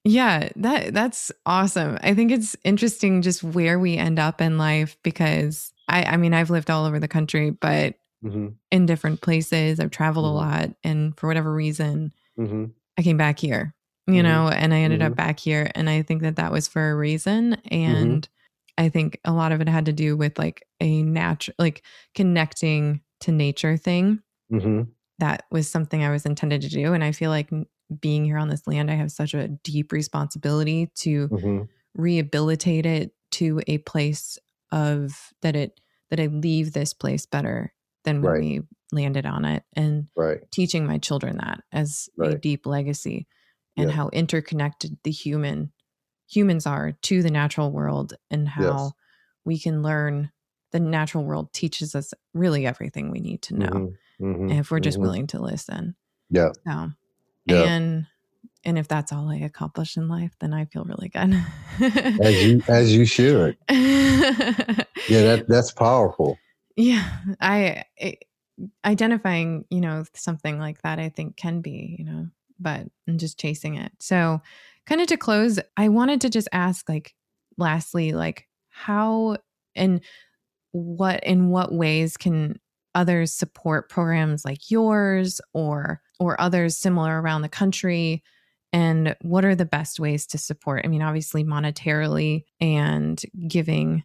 that 0.05 0.95
that's 0.95 1.31
awesome. 1.47 1.99
I 2.03 2.15
think 2.15 2.33
it's 2.33 2.57
interesting 2.65 3.23
just 3.23 3.43
where 3.43 3.79
we 3.79 3.97
end 3.97 4.19
up 4.19 4.41
in 4.41 4.59
life 4.59 4.97
because 5.03 5.73
I 5.89 6.05
I 6.05 6.17
mean 6.17 6.33
I've 6.35 6.51
lived 6.51 6.71
all 6.71 6.87
over 6.87 6.99
the 6.99 7.09
country, 7.09 7.51
but 7.51 7.97
hmm 8.23 8.49
in 8.71 8.87
different 8.87 9.21
places. 9.21 9.81
I've 9.81 9.91
traveled 9.91 10.27
Mhm. 10.27 10.31
a 10.31 10.33
lot, 10.33 10.71
and 10.85 11.19
for 11.19 11.27
whatever 11.29 11.53
reason, 11.53 12.13
hmm 12.37 12.67
I 12.99 13.03
came 13.03 13.17
back 13.19 13.39
here, 13.39 13.75
you 14.07 14.23
Mhm. 14.23 14.25
know, 14.25 14.49
and 14.49 14.75
I 14.75 14.79
ended 14.81 15.01
Mhm. 15.01 15.07
up 15.09 15.17
back 15.17 15.41
here. 15.41 15.71
And 15.75 15.91
I 15.91 16.03
think 16.03 16.23
that 16.23 16.37
that 16.37 16.53
was 16.53 16.69
for 16.69 16.91
a 16.91 16.97
reason. 16.97 17.57
Mm-hmm. 17.87 18.15
And 18.15 18.29
I 18.79 18.89
think 18.91 19.21
a 19.25 19.33
lot 19.33 19.53
of 19.53 19.61
it 19.61 19.69
had 19.69 19.87
to 19.87 19.93
do 19.93 20.17
with 20.17 20.39
like 20.39 20.67
a 20.81 21.03
natural, 21.03 21.55
like 21.59 21.83
connecting 22.15 23.03
to 23.21 23.33
nature 23.33 23.77
thing. 23.77 24.23
hmm 24.51 24.83
That 25.19 25.45
was 25.51 25.69
something 25.71 26.03
I 26.05 26.11
was 26.11 26.27
intended 26.27 26.63
to 26.63 26.69
do. 26.69 26.95
And 26.95 27.05
I 27.05 27.13
feel 27.13 27.31
like 27.31 27.51
being 28.01 28.25
here 28.25 28.39
on 28.39 28.49
this 28.49 28.67
land, 28.67 28.91
I 28.91 28.95
have 28.95 29.13
such 29.13 29.35
a 29.35 29.49
deep 29.49 29.93
responsibility 29.93 30.91
to 30.97 31.31
hmm 31.31 31.63
rehabilitate 31.95 32.87
it 32.87 33.15
to 33.33 33.61
a 33.67 33.79
place 33.79 34.39
of 34.73 35.33
that 35.43 35.57
it, 35.57 35.81
that 36.11 36.21
I 36.21 36.27
leave 36.27 36.73
this 36.73 36.95
place 36.95 37.27
better 37.27 37.75
than 38.05 38.23
when 38.23 38.29
Right. 38.29 38.39
we 38.39 38.63
landed 38.93 39.27
on 39.27 39.45
it. 39.45 39.65
And 39.75 40.09
Right. 40.17 40.43
teaching 40.51 40.87
my 40.87 40.99
children 40.99 41.39
that 41.39 41.63
as 41.73 42.09
a 42.23 42.35
deep 42.35 42.67
legacy 42.67 43.27
and 43.77 43.91
how 43.91 44.09
interconnected 44.11 44.99
the 45.05 45.11
human 45.11 45.73
humans 46.29 46.67
are 46.67 46.93
to 46.93 47.23
the 47.23 47.31
natural 47.31 47.71
world 47.73 48.15
and 48.31 48.49
how 48.49 48.93
we 49.45 49.59
can 49.59 49.83
learn 49.83 50.31
the 50.73 50.81
natural 50.81 51.25
world 51.25 51.53
teaches 51.53 51.95
us 51.95 52.15
really 52.35 52.67
everything 52.67 53.11
we 53.11 53.21
need 53.21 53.43
to 53.43 53.55
know 53.55 53.85
hmm 54.19 54.49
if 54.49 54.71
we're 54.71 54.81
just 54.81 54.99
mhm. 54.99 55.03
willing 55.03 55.27
to 55.29 55.41
listen 55.41 55.97
Yeah. 56.31 56.53
so 56.67 56.91
Yeah. 57.51 57.65
and 57.65 58.07
and 58.65 58.79
if 58.79 58.89
that's 58.89 59.13
all 59.13 59.29
i 59.31 59.37
accomplish 59.37 59.97
in 59.97 60.09
life 60.09 60.33
then 60.41 60.53
i 60.53 60.65
feel 60.67 60.85
really 60.85 61.09
good 61.09 61.35
As 62.21 62.43
you 62.45 62.63
as 62.69 62.95
you 62.95 63.05
should. 63.05 63.57
Yeah, 65.09 65.23
that 65.23 65.47
that's 65.49 65.73
powerful. 65.73 66.39
yeah 66.77 67.09
i 67.41 67.85
it, 67.97 68.25
identifying 68.85 69.65
you 69.71 69.81
know 69.81 70.05
something 70.15 70.59
like 70.59 70.83
that 70.83 70.99
i 70.99 71.09
think 71.09 71.37
can 71.37 71.61
be 71.63 71.97
you 71.99 72.05
know 72.05 72.27
but 72.59 72.87
and 73.07 73.19
just 73.19 73.39
chasing 73.39 73.77
it 73.77 73.91
so 73.99 74.41
kind 74.87 75.01
of 75.01 75.07
to 75.09 75.17
close 75.17 75.59
i 75.77 75.89
wanted 75.89 76.21
to 76.21 76.29
just 76.31 76.49
ask 76.53 76.89
like 76.89 77.15
lastly 77.57 78.13
like 78.13 78.47
how 78.69 79.37
and 79.75 80.01
what 80.73 81.25
in 81.25 81.49
what 81.49 81.73
ways 81.73 82.17
can 82.17 82.61
others 82.95 83.33
support 83.33 83.89
programs 83.89 84.45
like 84.45 84.71
yours 84.71 85.41
or 85.55 86.01
or 86.21 86.41
others 86.41 86.77
similar 86.77 87.21
around 87.21 87.43
the 87.43 87.49
country 87.49 88.23
and 88.73 89.17
what 89.23 89.45
are 89.45 89.57
the 89.57 89.65
best 89.65 89.99
ways 89.99 90.27
to 90.29 90.39
support? 90.39 90.83
I 90.85 90.89
mean 90.89 91.03
obviously 91.03 91.43
monetarily 91.43 92.45
and 92.61 93.21
giving 93.49 94.05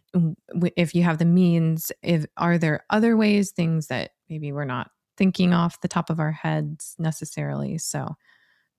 if 0.76 0.94
you 0.94 1.04
have 1.04 1.18
the 1.18 1.24
means 1.24 1.92
if 2.02 2.26
are 2.36 2.58
there 2.58 2.84
other 2.90 3.16
ways 3.16 3.52
things 3.52 3.86
that 3.88 4.10
maybe 4.28 4.50
we're 4.50 4.64
not 4.64 4.90
thinking 5.16 5.54
off 5.54 5.80
the 5.80 5.88
top 5.88 6.10
of 6.10 6.18
our 6.18 6.32
heads 6.32 6.96
necessarily? 6.98 7.78
So 7.78 8.16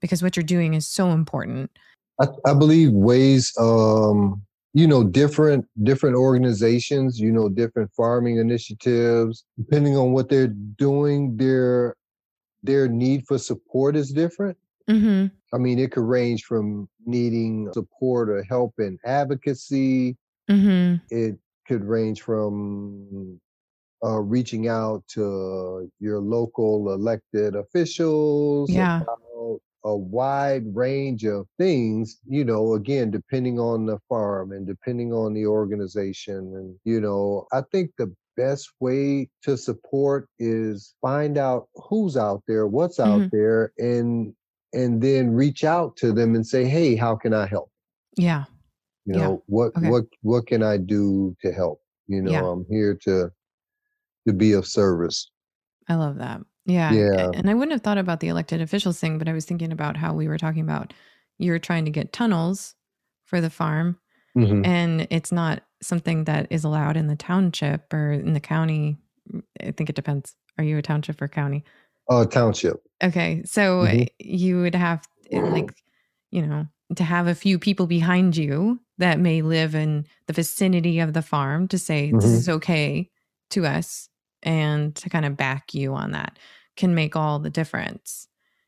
because 0.02 0.22
what 0.22 0.36
you're 0.36 0.44
doing 0.44 0.74
is 0.74 0.88
so 0.88 1.12
important. 1.12 1.72
I, 2.20 2.28
I 2.46 2.54
believe 2.54 2.92
ways 2.92 3.54
um 3.58 4.42
you 4.74 4.88
know 4.88 5.04
different 5.04 5.66
different 5.84 6.16
organizations 6.16 7.20
you 7.20 7.32
know 7.32 7.48
different 7.48 7.92
farming 7.94 8.38
initiatives 8.38 9.46
depending 9.58 9.96
on 9.96 10.12
what 10.12 10.28
they're 10.28 10.48
doing 10.48 11.38
their 11.38 11.96
their 12.64 12.88
need 12.88 13.26
for 13.28 13.38
support 13.38 13.96
is 13.96 14.12
different 14.12 14.58
mm-hmm. 14.90 15.28
i 15.54 15.58
mean 15.58 15.80
it 15.80 15.92
could 15.92 16.04
range 16.04 16.44
from 16.44 16.88
needing 17.06 17.70
support 17.74 18.30
or 18.30 18.44
help 18.44 18.74
in 18.80 18.98
advocacy 19.06 20.16
Mm-hmm. 20.50 20.96
it 21.10 21.38
could 21.68 21.84
range 21.84 22.22
from 22.22 23.38
uh, 24.02 24.20
reaching 24.22 24.70
out 24.70 25.04
to 25.10 25.92
your 26.00 26.20
local 26.20 26.94
elected 26.94 27.56
officials 27.56 28.72
Yeah. 28.72 29.02
a 29.84 29.96
wide 29.96 30.64
range 30.76 31.26
of 31.26 31.48
things 31.58 32.20
you 32.26 32.44
know 32.46 32.74
again 32.76 33.12
depending 33.12 33.60
on 33.60 33.86
the 33.86 34.00
farm 34.10 34.52
and 34.54 34.66
depending 34.66 35.12
on 35.14 35.34
the 35.34 35.46
organization 35.46 36.38
and 36.56 36.76
you 36.86 37.00
know 37.02 37.46
i 37.54 37.62
think 37.72 37.92
the 37.98 38.14
best 38.38 38.70
way 38.80 39.28
to 39.42 39.58
support 39.58 40.30
is 40.40 40.94
find 41.02 41.38
out 41.38 41.68
who's 41.90 42.16
out 42.16 42.44
there 42.48 42.68
what's 42.68 43.00
out 43.00 43.20
Mhm. 43.22 43.32
there 43.32 43.74
and 43.78 44.34
and 44.74 45.02
then 45.02 45.32
reach 45.32 45.64
out 45.64 45.98
to 45.98 46.14
them 46.14 46.36
and 46.36 46.46
say 46.46 46.64
hey 46.66 46.96
how 46.96 47.16
can 47.16 47.34
i 47.34 47.46
help 47.48 47.72
yeah 48.18 48.46
you 49.06 49.16
Yeah. 49.16 49.22
know 49.28 49.44
what 49.48 49.76
Okay. 49.76 49.90
what 49.90 50.04
what 50.22 50.46
can 50.48 50.62
i 50.64 50.78
do 50.78 51.36
to 51.42 51.52
help 51.52 51.82
you 52.08 52.22
know 52.22 52.32
Yeah. 52.32 52.44
i'm 52.46 52.66
here 52.70 52.94
to 53.04 53.32
to 54.28 54.34
be 54.34 54.54
of 54.54 54.66
service 54.68 55.30
I 55.90 55.96
love 55.96 56.18
that. 56.18 56.42
Yeah. 56.66 56.92
Yeah. 56.92 57.32
And 57.34 57.50
I 57.50 57.54
wouldn't 57.54 57.72
have 57.72 57.82
thought 57.82 57.98
about 57.98 58.20
the 58.20 58.28
elected 58.28 58.60
officials 58.60 59.00
thing, 59.00 59.18
but 59.18 59.30
I 59.30 59.32
was 59.32 59.46
thinking 59.46 59.72
about 59.72 59.96
how 59.96 60.14
we 60.14 60.28
were 60.28 60.38
talking 60.38 60.62
about 60.64 60.94
you're 61.38 61.60
trying 61.60 61.86
to 61.86 61.92
get 61.92 62.12
tunnels 62.12 62.76
for 63.24 63.40
the 63.40 63.50
farm 63.50 63.98
Mhm. 64.36 64.66
and 64.66 65.08
it's 65.10 65.32
not 65.32 65.64
something 65.82 66.24
that 66.26 66.48
is 66.50 66.64
allowed 66.64 66.98
in 66.98 67.08
the 67.08 67.16
township 67.16 67.94
or 67.94 68.12
in 68.12 68.34
the 68.34 68.40
county. 68.40 68.98
I 69.62 69.72
think 69.72 69.90
it 69.90 69.96
depends. 69.96 70.36
Are 70.58 70.64
you 70.64 70.78
a 70.78 70.82
township 70.82 71.22
or 71.22 71.28
county? 71.28 71.64
uh 72.10 72.26
township 72.26 72.78
Okay. 73.04 73.44
So 73.46 73.84
Mhm. 73.84 74.08
you 74.20 74.62
would 74.62 74.76
have 74.76 75.08
eh, 75.30 75.42
like, 75.42 75.74
you 76.32 76.42
know, 76.46 76.66
to 76.96 77.04
have 77.04 77.28
a 77.28 77.36
few 77.36 77.60
people 77.60 77.86
behind 77.86 78.36
you 78.38 78.80
that 78.98 79.20
may 79.20 79.42
live 79.42 79.76
in 79.76 80.06
the 80.28 80.34
vicinity 80.34 81.00
of 81.00 81.14
the 81.14 81.22
farm 81.22 81.68
to 81.68 81.78
say 81.78 82.12
this 82.12 82.24
Mhm. 82.32 82.38
is 82.38 82.50
okay 82.50 83.10
to 83.52 83.66
us 83.66 84.10
and 84.42 84.96
to 84.96 85.10
kind 85.10 85.26
of 85.26 85.36
back 85.38 85.74
you 85.74 85.94
on 85.94 86.12
that 86.12 86.40
can 86.78 86.96
make 86.96 87.16
all 87.16 87.40
the 87.40 87.50
difference 87.50 88.28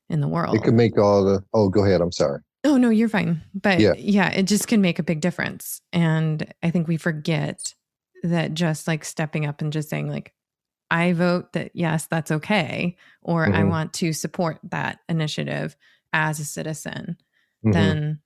in 0.09 0.19
the 0.21 0.27
world. 0.27 0.55
it 0.55 0.63
could 0.63 0.73
make 0.73 0.97
all 0.97 1.23
the 1.23 1.43
oh 1.53 1.69
go 1.69 1.83
ahead 1.85 2.01
i'm 2.01 2.11
sorry 2.11 2.41
Oh 2.63 2.77
no, 2.77 2.89
you're 2.89 3.09
fine. 3.09 3.41
But 3.53 3.79
Yeah. 3.79 3.93
yeah. 3.97 4.29
it 4.31 4.43
just 4.43 4.67
can 4.67 4.81
make 4.81 4.99
a 4.99 5.03
big 5.03 5.21
difference. 5.21 5.81
And 5.93 6.51
I 6.61 6.71
think 6.71 6.87
we 6.87 6.97
forget 6.97 7.73
that 8.23 8.53
just 8.53 8.87
like 8.87 9.05
stepping 9.05 9.45
up 9.45 9.61
and 9.61 9.71
just 9.71 9.89
saying 9.89 10.09
like 10.09 10.33
I 10.91 11.13
vote 11.13 11.53
that 11.53 11.71
yes, 11.73 12.07
that's 12.07 12.31
okay 12.31 12.97
or 13.21 13.45
I 13.45 13.61
Mhm. 13.61 13.69
want 13.69 13.93
to 13.93 14.11
support 14.11 14.59
that 14.71 14.99
initiative 15.07 15.77
as 16.13 16.39
a 16.39 16.45
citizen, 16.45 17.17
Mhm. 17.65 17.73
then 17.73 18.19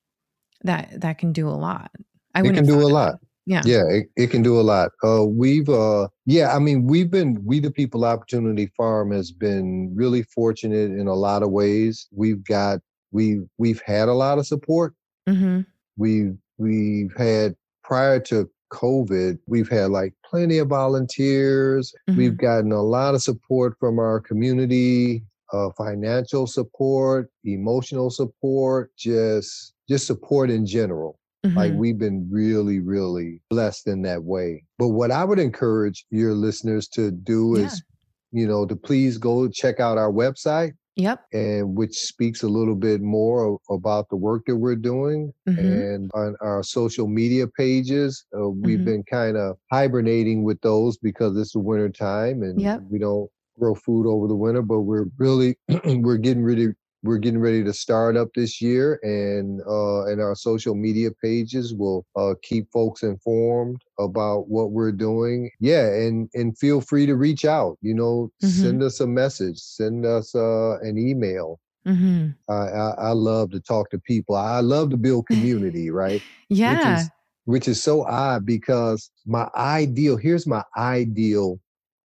that 0.64 1.02
that 1.02 1.18
can 1.18 1.34
do 1.34 1.48
a 1.50 1.52
lot. 1.52 1.92
I 2.34 2.40
it 2.42 2.54
can 2.56 2.66
do 2.66 2.82
a 2.82 2.88
lot. 2.88 3.20
Yeah. 3.46 3.62
yeah 3.66 3.84
it, 3.90 4.06
it 4.16 4.28
can 4.32 4.42
do 4.42 4.58
a 4.58 4.64
lot 4.64 4.92
uh 5.04 5.26
we've 5.26 5.68
uh 5.68 6.08
yeah 6.26 6.56
i 6.56 6.60
mean 6.60 6.86
we've 6.88 7.12
been 7.12 7.44
we 7.44 7.60
the 7.60 7.70
people 7.72 8.06
opportunity 8.06 8.68
farm 8.78 9.12
has 9.12 9.34
been 9.34 9.92
really 9.94 10.24
fortunate 10.24 10.92
in 10.92 11.08
a 11.08 11.14
lot 11.14 11.44
of 11.44 11.52
ways 11.52 12.08
we've 12.14 12.42
got 12.46 12.80
we 13.14 13.42
we've 13.58 13.82
had 13.86 14.10
a 14.10 14.14
lot 14.14 14.38
of 14.40 14.46
support. 14.46 14.94
Hmm 15.28 15.62
we've 15.96 16.36
we've 16.58 17.14
had 17.16 17.56
prior 17.84 18.20
to 18.20 18.50
covid 18.72 19.38
we've 19.48 19.70
had 19.70 19.92
like 19.92 20.12
plenty 20.30 20.58
of 20.58 20.68
volunteers. 20.68 21.94
We've 22.08 22.36
gotten 22.36 22.72
a 22.72 22.82
lot 22.82 23.14
of 23.14 23.22
support 23.22 23.78
from 23.80 24.00
our 24.00 24.20
community 24.20 25.24
uh, 25.54 25.70
financial 25.78 26.48
support 26.48 27.30
emotional 27.44 28.10
support 28.10 28.90
just 28.98 29.74
just 29.88 30.08
support 30.08 30.50
in 30.50 30.66
general. 30.66 31.20
Like 31.44 31.74
Mhm. 31.74 31.78
we've 31.78 31.98
been 32.00 32.28
really 32.32 32.80
really 32.80 33.40
blessed 33.52 33.88
in 33.88 34.02
that 34.04 34.24
way. 34.24 34.64
But 34.80 34.90
what 34.90 35.12
i 35.12 35.24
would 35.24 35.40
encourage 35.40 36.06
your 36.10 36.34
listeners 36.34 36.88
to 36.90 37.12
do 37.12 37.56
Yeah. 37.60 37.66
is 37.66 37.84
you 38.32 38.48
know 38.48 38.66
to 38.66 38.76
please 38.76 39.20
go 39.20 39.48
check 39.48 39.80
out 39.80 39.98
our 40.00 40.12
website 40.12 40.74
Yep. 40.96 41.30
and 41.34 41.76
which 41.76 41.94
speaks 41.98 42.44
a 42.44 42.48
little 42.48 42.76
bit 42.76 43.02
more 43.02 43.58
about 43.70 44.10
the 44.10 44.16
work 44.16 44.44
that 44.48 44.58
we're 44.58 44.76
doing. 44.76 45.34
Mhm. 45.48 45.86
And 45.92 46.10
on 46.14 46.36
our 46.42 46.64
social 46.64 47.08
media 47.08 47.48
pages, 47.48 48.26
uh, 48.38 48.50
we've 48.50 48.84
Mhm. 48.84 48.86
been 48.86 49.04
kind 49.04 49.38
of 49.38 49.58
hibernating 49.72 50.44
with 50.44 50.60
those 50.62 50.98
because 50.98 51.38
it's 51.38 51.54
the 51.54 51.60
winter 51.60 51.90
time 51.90 52.44
and 52.44 52.62
Yep. 52.62 52.84
we 52.90 53.00
don't 53.00 53.30
grow 53.60 53.76
food 53.76 54.08
over 54.08 54.28
the 54.28 54.36
winter. 54.36 54.62
But 54.62 54.82
we're 54.82 55.06
really 55.18 55.58
we're 55.86 56.18
getting 56.18 56.44
ready. 56.44 56.70
We're 57.04 57.18
getting 57.20 57.40
ready 57.42 57.64
to 57.66 57.74
start 57.74 58.16
up 58.18 58.30
this 58.36 58.62
year, 58.62 59.00
and 59.04 59.62
uh, 59.68 60.06
and 60.06 60.22
our 60.22 60.36
social 60.36 60.74
media 60.76 61.12
pages 61.24 61.74
will 61.74 62.06
uh, 62.16 62.36
keep 62.44 62.72
folks 62.72 63.04
informed 63.04 63.82
about 64.00 64.50
what 64.50 64.72
we're 64.72 64.94
doing. 64.94 65.52
Yeah, 65.60 65.88
and 65.94 66.30
and 66.34 66.58
feel 66.58 66.82
free 66.82 67.06
to 67.06 67.16
reach 67.16 67.46
out. 67.46 67.78
You 67.82 67.94
know, 67.96 68.32
Mhm. 68.44 68.50
send 68.62 68.84
us 68.84 69.00
a 69.02 69.08
message, 69.08 69.60
send 69.60 70.06
us 70.06 70.34
uh, 70.36 70.80
an 70.82 70.98
email. 70.98 71.60
hmm 71.86 72.36
I, 72.50 72.54
I 72.54 72.90
I 72.98 73.12
love 73.12 73.52
to 73.52 73.60
talk 73.62 73.90
to 73.92 74.00
people. 74.00 74.36
I 74.36 74.60
love 74.62 74.90
to 74.92 74.98
build 74.98 75.28
community, 75.28 75.90
right? 75.92 76.22
Yeah. 76.50 76.74
Which 76.74 76.86
is 76.86 77.12
which 77.46 77.68
is 77.68 77.82
so 77.84 78.04
odd 78.06 78.46
because 78.46 79.12
my 79.26 79.50
ideal 79.56 80.18
here's 80.18 80.48
my 80.48 80.64
ideal 80.78 81.60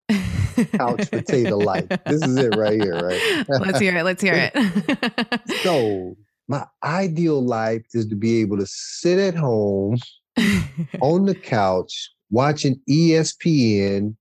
couch 0.67 1.11
potato 1.11 1.57
life. 1.57 1.89
This 2.07 2.23
is 2.23 2.37
it 2.37 2.57
right 2.57 2.81
here, 2.81 2.95
right? 2.95 3.45
let's 3.61 3.79
hear 3.79 3.97
it. 3.97 4.05
Let's 4.05 4.23
hear 4.23 4.51
it. 4.53 5.41
So 5.63 6.17
my 6.49 6.65
ideal 6.83 7.45
life 7.45 7.85
is 7.93 8.07
to 8.07 8.15
be 8.15 8.41
able 8.41 8.59
to 8.59 8.67
sit 8.67 9.19
at 9.19 9.35
home 9.35 9.99
on 11.01 11.27
the 11.27 11.35
couch 11.35 12.11
watching 12.31 12.81
ESPN, 12.89 14.17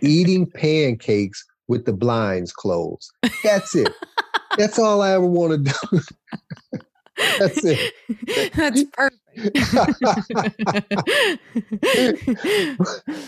eating 0.00 0.46
pancakes 0.50 1.44
with 1.68 1.84
the 1.84 1.92
blinds 1.92 2.52
closed. 2.52 3.10
That's 3.42 3.74
it. 3.74 3.92
That's 4.56 4.78
all 4.78 5.02
I 5.02 5.12
ever 5.12 5.26
want 5.26 5.66
to 5.66 5.72
do. 5.72 6.80
That's 7.16 7.64
it. 7.64 7.94
That's 8.54 8.84
perfect. 8.92 9.20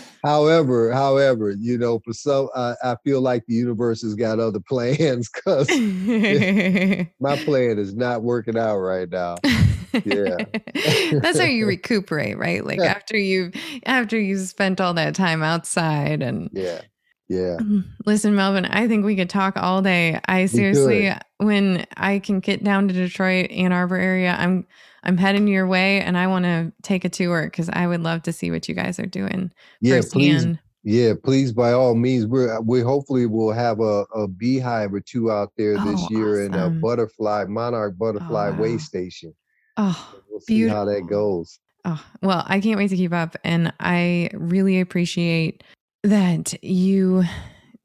however, 0.23 0.91
however, 0.91 1.51
you 1.51 1.77
know, 1.77 1.99
for 1.99 2.13
some, 2.13 2.49
I, 2.55 2.73
I 2.83 2.95
feel 3.03 3.21
like 3.21 3.45
the 3.47 3.53
universe 3.53 4.01
has 4.01 4.15
got 4.15 4.39
other 4.39 4.59
plans 4.59 5.29
because 5.29 5.69
my 7.19 7.37
plan 7.43 7.77
is 7.77 7.93
not 7.95 8.23
working 8.23 8.57
out 8.57 8.77
right 8.77 9.07
now. 9.09 9.35
Yeah. 10.05 10.37
That's 11.21 11.39
how 11.39 11.45
you 11.45 11.65
recuperate, 11.65 12.37
right? 12.37 12.65
Like 12.65 12.79
after 12.79 13.17
you've 13.17 13.53
after 13.85 14.19
you 14.19 14.37
spent 14.37 14.81
all 14.81 14.93
that 14.95 15.15
time 15.15 15.43
outside 15.43 16.21
and 16.21 16.49
Yeah, 16.53 16.81
yeah. 17.29 17.57
Listen, 18.05 18.35
Melvin, 18.35 18.65
I 18.65 18.87
think 18.87 19.05
we 19.05 19.15
could 19.15 19.29
talk 19.29 19.55
all 19.55 19.81
day. 19.81 20.19
I 20.25 20.47
seriously 20.47 21.13
when 21.37 21.85
I 21.95 22.19
can 22.19 22.39
get 22.39 22.63
down 22.63 22.87
to 22.87 22.93
Detroit, 22.93 23.51
Ann 23.51 23.71
Arbor 23.71 23.95
area, 23.95 24.35
I'm 24.37 24.67
I'm 25.03 25.17
heading 25.17 25.47
your 25.47 25.67
way 25.67 26.01
and 26.01 26.17
I 26.17 26.27
want 26.27 26.43
to 26.43 26.73
take 26.81 27.05
a 27.05 27.09
tour 27.09 27.49
cuz 27.49 27.69
I 27.71 27.87
would 27.87 28.01
love 28.01 28.23
to 28.23 28.33
see 28.33 28.51
what 28.51 28.67
you 28.67 28.75
guys 28.75 28.99
are 28.99 29.05
doing 29.05 29.51
Yeah, 29.79 30.01
please. 30.11 30.57
Yeah, 30.83 31.13
please, 31.21 31.51
by 31.51 31.73
all 31.73 31.93
means. 31.93 32.25
We're 32.25 32.59
we 32.61 32.81
hopefully 32.81 33.25
will 33.25 33.51
have 33.51 33.79
a, 33.79 34.05
a 34.15 34.27
beehive 34.27 34.93
or 34.93 35.01
two 35.01 35.29
out 35.31 35.51
there 35.57 35.75
oh, 35.77 35.85
this 35.85 36.07
Oh, 36.09 36.15
year 36.15 36.45
and 36.45 36.55
a 36.55 36.69
butterfly 36.69 37.45
monarch 37.47 37.95
oh, 37.95 38.05
butterfly 38.05 38.49
wow. 38.49 38.57
way 38.61 38.77
station. 38.77 39.33
Oh, 39.77 40.15
We'll 40.29 40.39
see 40.39 40.67
how 40.67 40.85
that 40.85 41.07
goes. 41.07 41.59
Oh, 41.85 42.03
well, 42.21 42.43
I 42.47 42.59
can't 42.59 42.77
wait 42.77 42.89
to 42.89 42.95
keep 42.95 43.13
up. 43.13 43.35
And 43.43 43.73
I 43.79 44.29
really 44.33 44.79
appreciate 44.79 45.63
that 46.03 46.63
you 46.63 47.23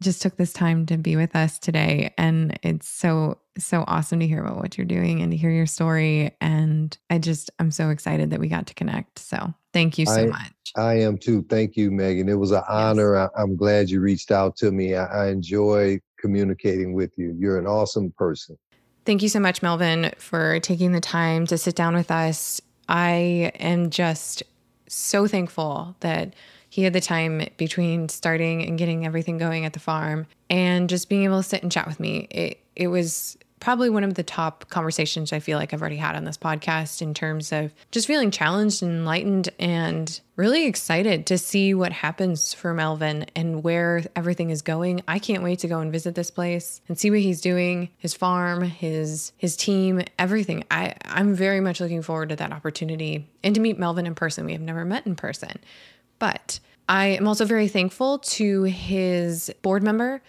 just 0.03 0.23
took 0.23 0.37
this 0.37 0.53
time 0.53 0.87
to 0.87 0.97
be 0.99 1.17
with 1.17 1.35
us 1.35 1.59
today. 1.59 2.13
And 2.19 2.59
it's 2.63 2.89
so, 2.89 3.39
so 3.59 3.85
awesome 3.87 4.21
to 4.21 4.27
hear 4.27 4.45
about 4.45 4.59
what 4.59 4.77
you're 4.77 4.85
doing 4.85 5.23
and 5.23 5.33
to 5.33 5.37
hear 5.37 5.51
your 5.51 5.67
story. 5.67 6.37
And 6.41 6.97
I 7.11 7.19
just, 7.19 7.51
I'm 7.59 7.71
so 7.71 7.91
excited 7.91 8.31
that 8.31 8.41
we 8.41 8.49
got 8.49 8.67
to 8.67 8.75
connect. 8.75 9.19
So 9.19 9.55
thank 9.73 9.99
you 9.99 10.07
so 10.07 10.13
I- 10.13 10.27
much. 10.27 10.51
I 10.77 10.95
am 10.95 11.19
too. 11.19 11.45
Thank 11.49 11.77
you, 11.77 11.93
Megan. 11.93 12.29
It 12.29 12.35
was 12.35 12.51
an 12.51 12.65
honor. 12.69 13.17
I, 13.17 13.29
I'm 13.37 13.55
glad 13.55 13.91
you 13.91 14.01
reached 14.01 14.33
out 14.33 14.57
to 14.57 14.73
me. 14.73 14.97
I, 14.97 15.27
I 15.27 15.29
enjoy 15.29 16.01
communicating 16.19 16.95
with 16.95 17.17
you. 17.17 17.37
You're 17.39 17.59
an 17.59 17.67
awesome 17.69 18.13
person. 18.19 18.59
Thank 19.05 19.23
you 19.23 19.29
so 19.29 19.39
much, 19.39 19.63
Melvin, 19.63 20.11
for 20.19 20.59
taking 20.61 20.91
the 20.91 21.01
time 21.01 21.47
to 21.47 21.59
sit 21.59 21.77
down 21.77 21.95
with 21.95 22.11
us. 22.11 22.61
I 22.89 23.53
am 23.61 23.91
just 23.91 24.43
so 24.89 25.29
thankful 25.29 25.95
that 26.01 26.35
he 26.75 26.83
had 26.83 26.93
the 26.93 27.01
time 27.01 27.47
between 27.57 28.09
starting 28.09 28.67
and 28.67 28.77
getting 28.77 29.07
everything 29.07 29.39
going 29.39 29.65
at 29.65 29.75
the 29.75 29.79
farm 29.79 30.27
and 30.51 30.89
just 30.91 31.09
being 31.09 31.23
able 31.23 31.37
to 31.37 31.43
sit 31.49 31.63
and 31.63 31.71
chat 31.71 31.87
with 31.87 32.01
me. 32.01 32.27
It 32.33 32.59
it 32.75 32.89
was 32.89 33.39
probably 33.61 33.89
one 33.89 34.03
of 34.03 34.15
the 34.15 34.25
top 34.25 34.69
conversations 34.71 35.33
I 35.33 35.39
feel 35.39 35.57
like 35.57 35.73
I've 35.73 35.81
already 35.81 35.99
had 35.99 36.17
on 36.17 36.25
this 36.25 36.37
podcast 36.37 37.01
in 37.01 37.15
terms 37.15 37.53
of 37.53 37.73
just 37.93 38.09
feeling 38.09 38.33
challenged 38.33 38.83
and 38.83 38.91
enlightened 38.91 39.51
and 39.61 40.21
really 40.35 40.67
excited 40.67 41.27
to 41.27 41.39
see 41.39 41.75
what 41.75 41.93
happens 41.93 42.53
for 42.53 42.75
Melvin 42.75 43.27
and 43.37 43.63
where 43.63 44.03
everything 44.17 44.51
is 44.51 44.61
going. 44.61 45.01
I 45.07 45.21
can't 45.21 45.45
wait 45.45 45.61
to 45.61 45.69
go 45.69 45.79
and 45.79 45.93
visit 45.93 46.17
this 46.17 46.33
place 46.33 46.81
and 46.89 46.99
see 46.99 47.09
what 47.09 47.21
he's 47.21 47.41
doing, 47.41 47.89
his 47.99 48.15
farm, 48.15 48.63
his 48.63 49.31
his 49.37 49.57
team, 49.57 50.03
everything. 50.19 50.65
I 50.73 50.97
I'm 51.05 51.37
very 51.37 51.61
much 51.61 51.81
looking 51.81 52.03
forward 52.03 52.31
to 52.31 52.37
that 52.37 52.51
opportunity 52.51 53.31
and 53.45 53.55
to 53.55 53.61
meet 53.61 53.79
Melvin 53.79 54.09
in 54.09 54.17
person. 54.17 54.45
We 54.45 54.53
have 54.55 54.61
never 54.61 54.85
met 54.85 55.07
in 55.07 55.15
person. 55.15 55.61
But 56.25 56.59
I 56.89 57.09
am 57.09 57.29
also 57.29 57.45
very 57.45 57.69
thankful 57.69 58.19
to 58.19 58.63
his 58.63 59.53
board 59.61 59.83
member, 59.83 60.23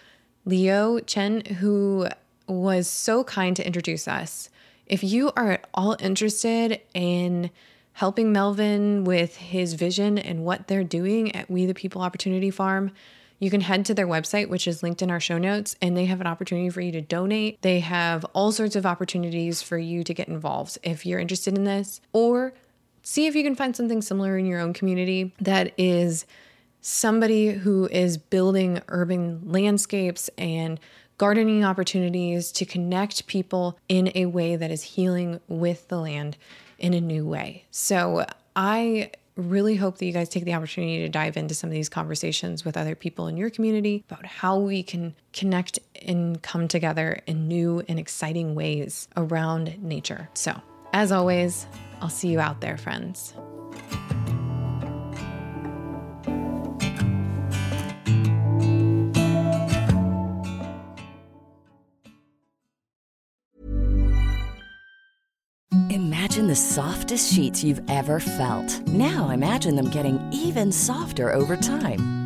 Leo 0.44 0.98
Chen, 1.00 1.40
who 1.40 2.08
was 2.46 2.86
so 2.86 3.24
kind 3.24 3.56
to 3.56 3.66
introduce 3.66 4.06
us. 4.06 4.50
If 4.84 5.02
you 5.02 5.32
are 5.38 5.52
at 5.52 5.66
all 5.72 5.96
interested 5.98 6.82
in 6.92 7.50
helping 7.94 8.30
Melvin 8.30 9.04
with 9.04 9.36
his 9.36 9.72
vision 9.72 10.18
and 10.18 10.44
what 10.44 10.68
they're 10.68 10.84
doing 10.84 11.34
at 11.34 11.50
We 11.50 11.64
the 11.64 11.72
People 11.72 12.02
Opportunity 12.02 12.50
Farm, 12.50 12.92
you 13.38 13.48
can 13.48 13.62
head 13.62 13.86
to 13.86 13.94
their 13.94 14.06
website, 14.06 14.50
which 14.50 14.68
is 14.68 14.82
linked 14.82 15.00
in 15.00 15.10
our 15.10 15.18
show 15.18 15.38
notes, 15.38 15.76
and 15.80 15.96
they 15.96 16.04
have 16.04 16.20
an 16.20 16.26
opportunity 16.26 16.68
for 16.68 16.82
you 16.82 16.92
to 16.92 17.00
donate. 17.00 17.62
They 17.62 17.80
have 17.80 18.22
all 18.34 18.52
sorts 18.52 18.76
of 18.76 18.84
opportunities 18.84 19.62
for 19.62 19.78
you 19.78 20.04
to 20.04 20.12
get 20.12 20.28
involved 20.28 20.76
if 20.82 21.06
you're 21.06 21.20
interested 21.20 21.56
in 21.56 21.64
this, 21.64 22.02
or 22.12 22.52
see 23.06 23.28
if 23.28 23.36
you 23.36 23.44
can 23.44 23.54
find 23.54 23.76
something 23.76 24.02
similar 24.02 24.36
in 24.36 24.44
your 24.46 24.58
own 24.58 24.72
community 24.72 25.32
that 25.40 25.72
is 25.78 26.26
somebody 26.80 27.50
who 27.50 27.86
is 27.86 28.18
building 28.18 28.80
urban 28.88 29.40
landscapes 29.44 30.28
and 30.36 30.80
gardening 31.16 31.64
opportunities 31.64 32.50
to 32.50 32.64
connect 32.64 33.28
people 33.28 33.78
in 33.88 34.10
a 34.16 34.26
way 34.26 34.56
that 34.56 34.72
is 34.72 34.82
healing 34.82 35.38
with 35.46 35.86
the 35.86 36.00
land 36.00 36.36
in 36.80 36.94
a 36.94 37.00
new 37.00 37.24
way. 37.24 37.64
So 37.70 38.26
I 38.56 39.12
really 39.36 39.76
hope 39.76 39.98
that 39.98 40.06
you 40.06 40.12
guys 40.12 40.28
take 40.28 40.44
the 40.44 40.54
opportunity 40.54 40.98
to 40.98 41.08
dive 41.08 41.36
into 41.36 41.54
some 41.54 41.70
of 41.70 41.74
these 41.74 41.88
conversations 41.88 42.64
with 42.64 42.76
other 42.76 42.96
people 42.96 43.28
in 43.28 43.36
your 43.36 43.50
community 43.50 44.04
about 44.10 44.26
how 44.26 44.58
we 44.58 44.82
can 44.82 45.14
connect 45.32 45.78
and 46.02 46.42
come 46.42 46.66
together 46.66 47.20
in 47.28 47.46
new 47.46 47.84
and 47.88 48.00
exciting 48.00 48.56
ways 48.56 49.06
around 49.16 49.80
nature. 49.80 50.28
So, 50.34 50.60
as 50.96 51.12
always, 51.12 51.66
I'll 52.00 52.08
see 52.08 52.28
you 52.28 52.40
out 52.40 52.62
there, 52.62 52.78
friends. 52.78 53.34
Imagine 65.90 66.46
the 66.48 66.56
softest 66.56 67.30
sheets 67.30 67.62
you've 67.62 67.82
ever 67.90 68.18
felt. 68.18 68.80
Now 68.88 69.28
imagine 69.28 69.76
them 69.76 69.90
getting 69.90 70.18
even 70.32 70.72
softer 70.72 71.30
over 71.30 71.56
time. 71.58 72.25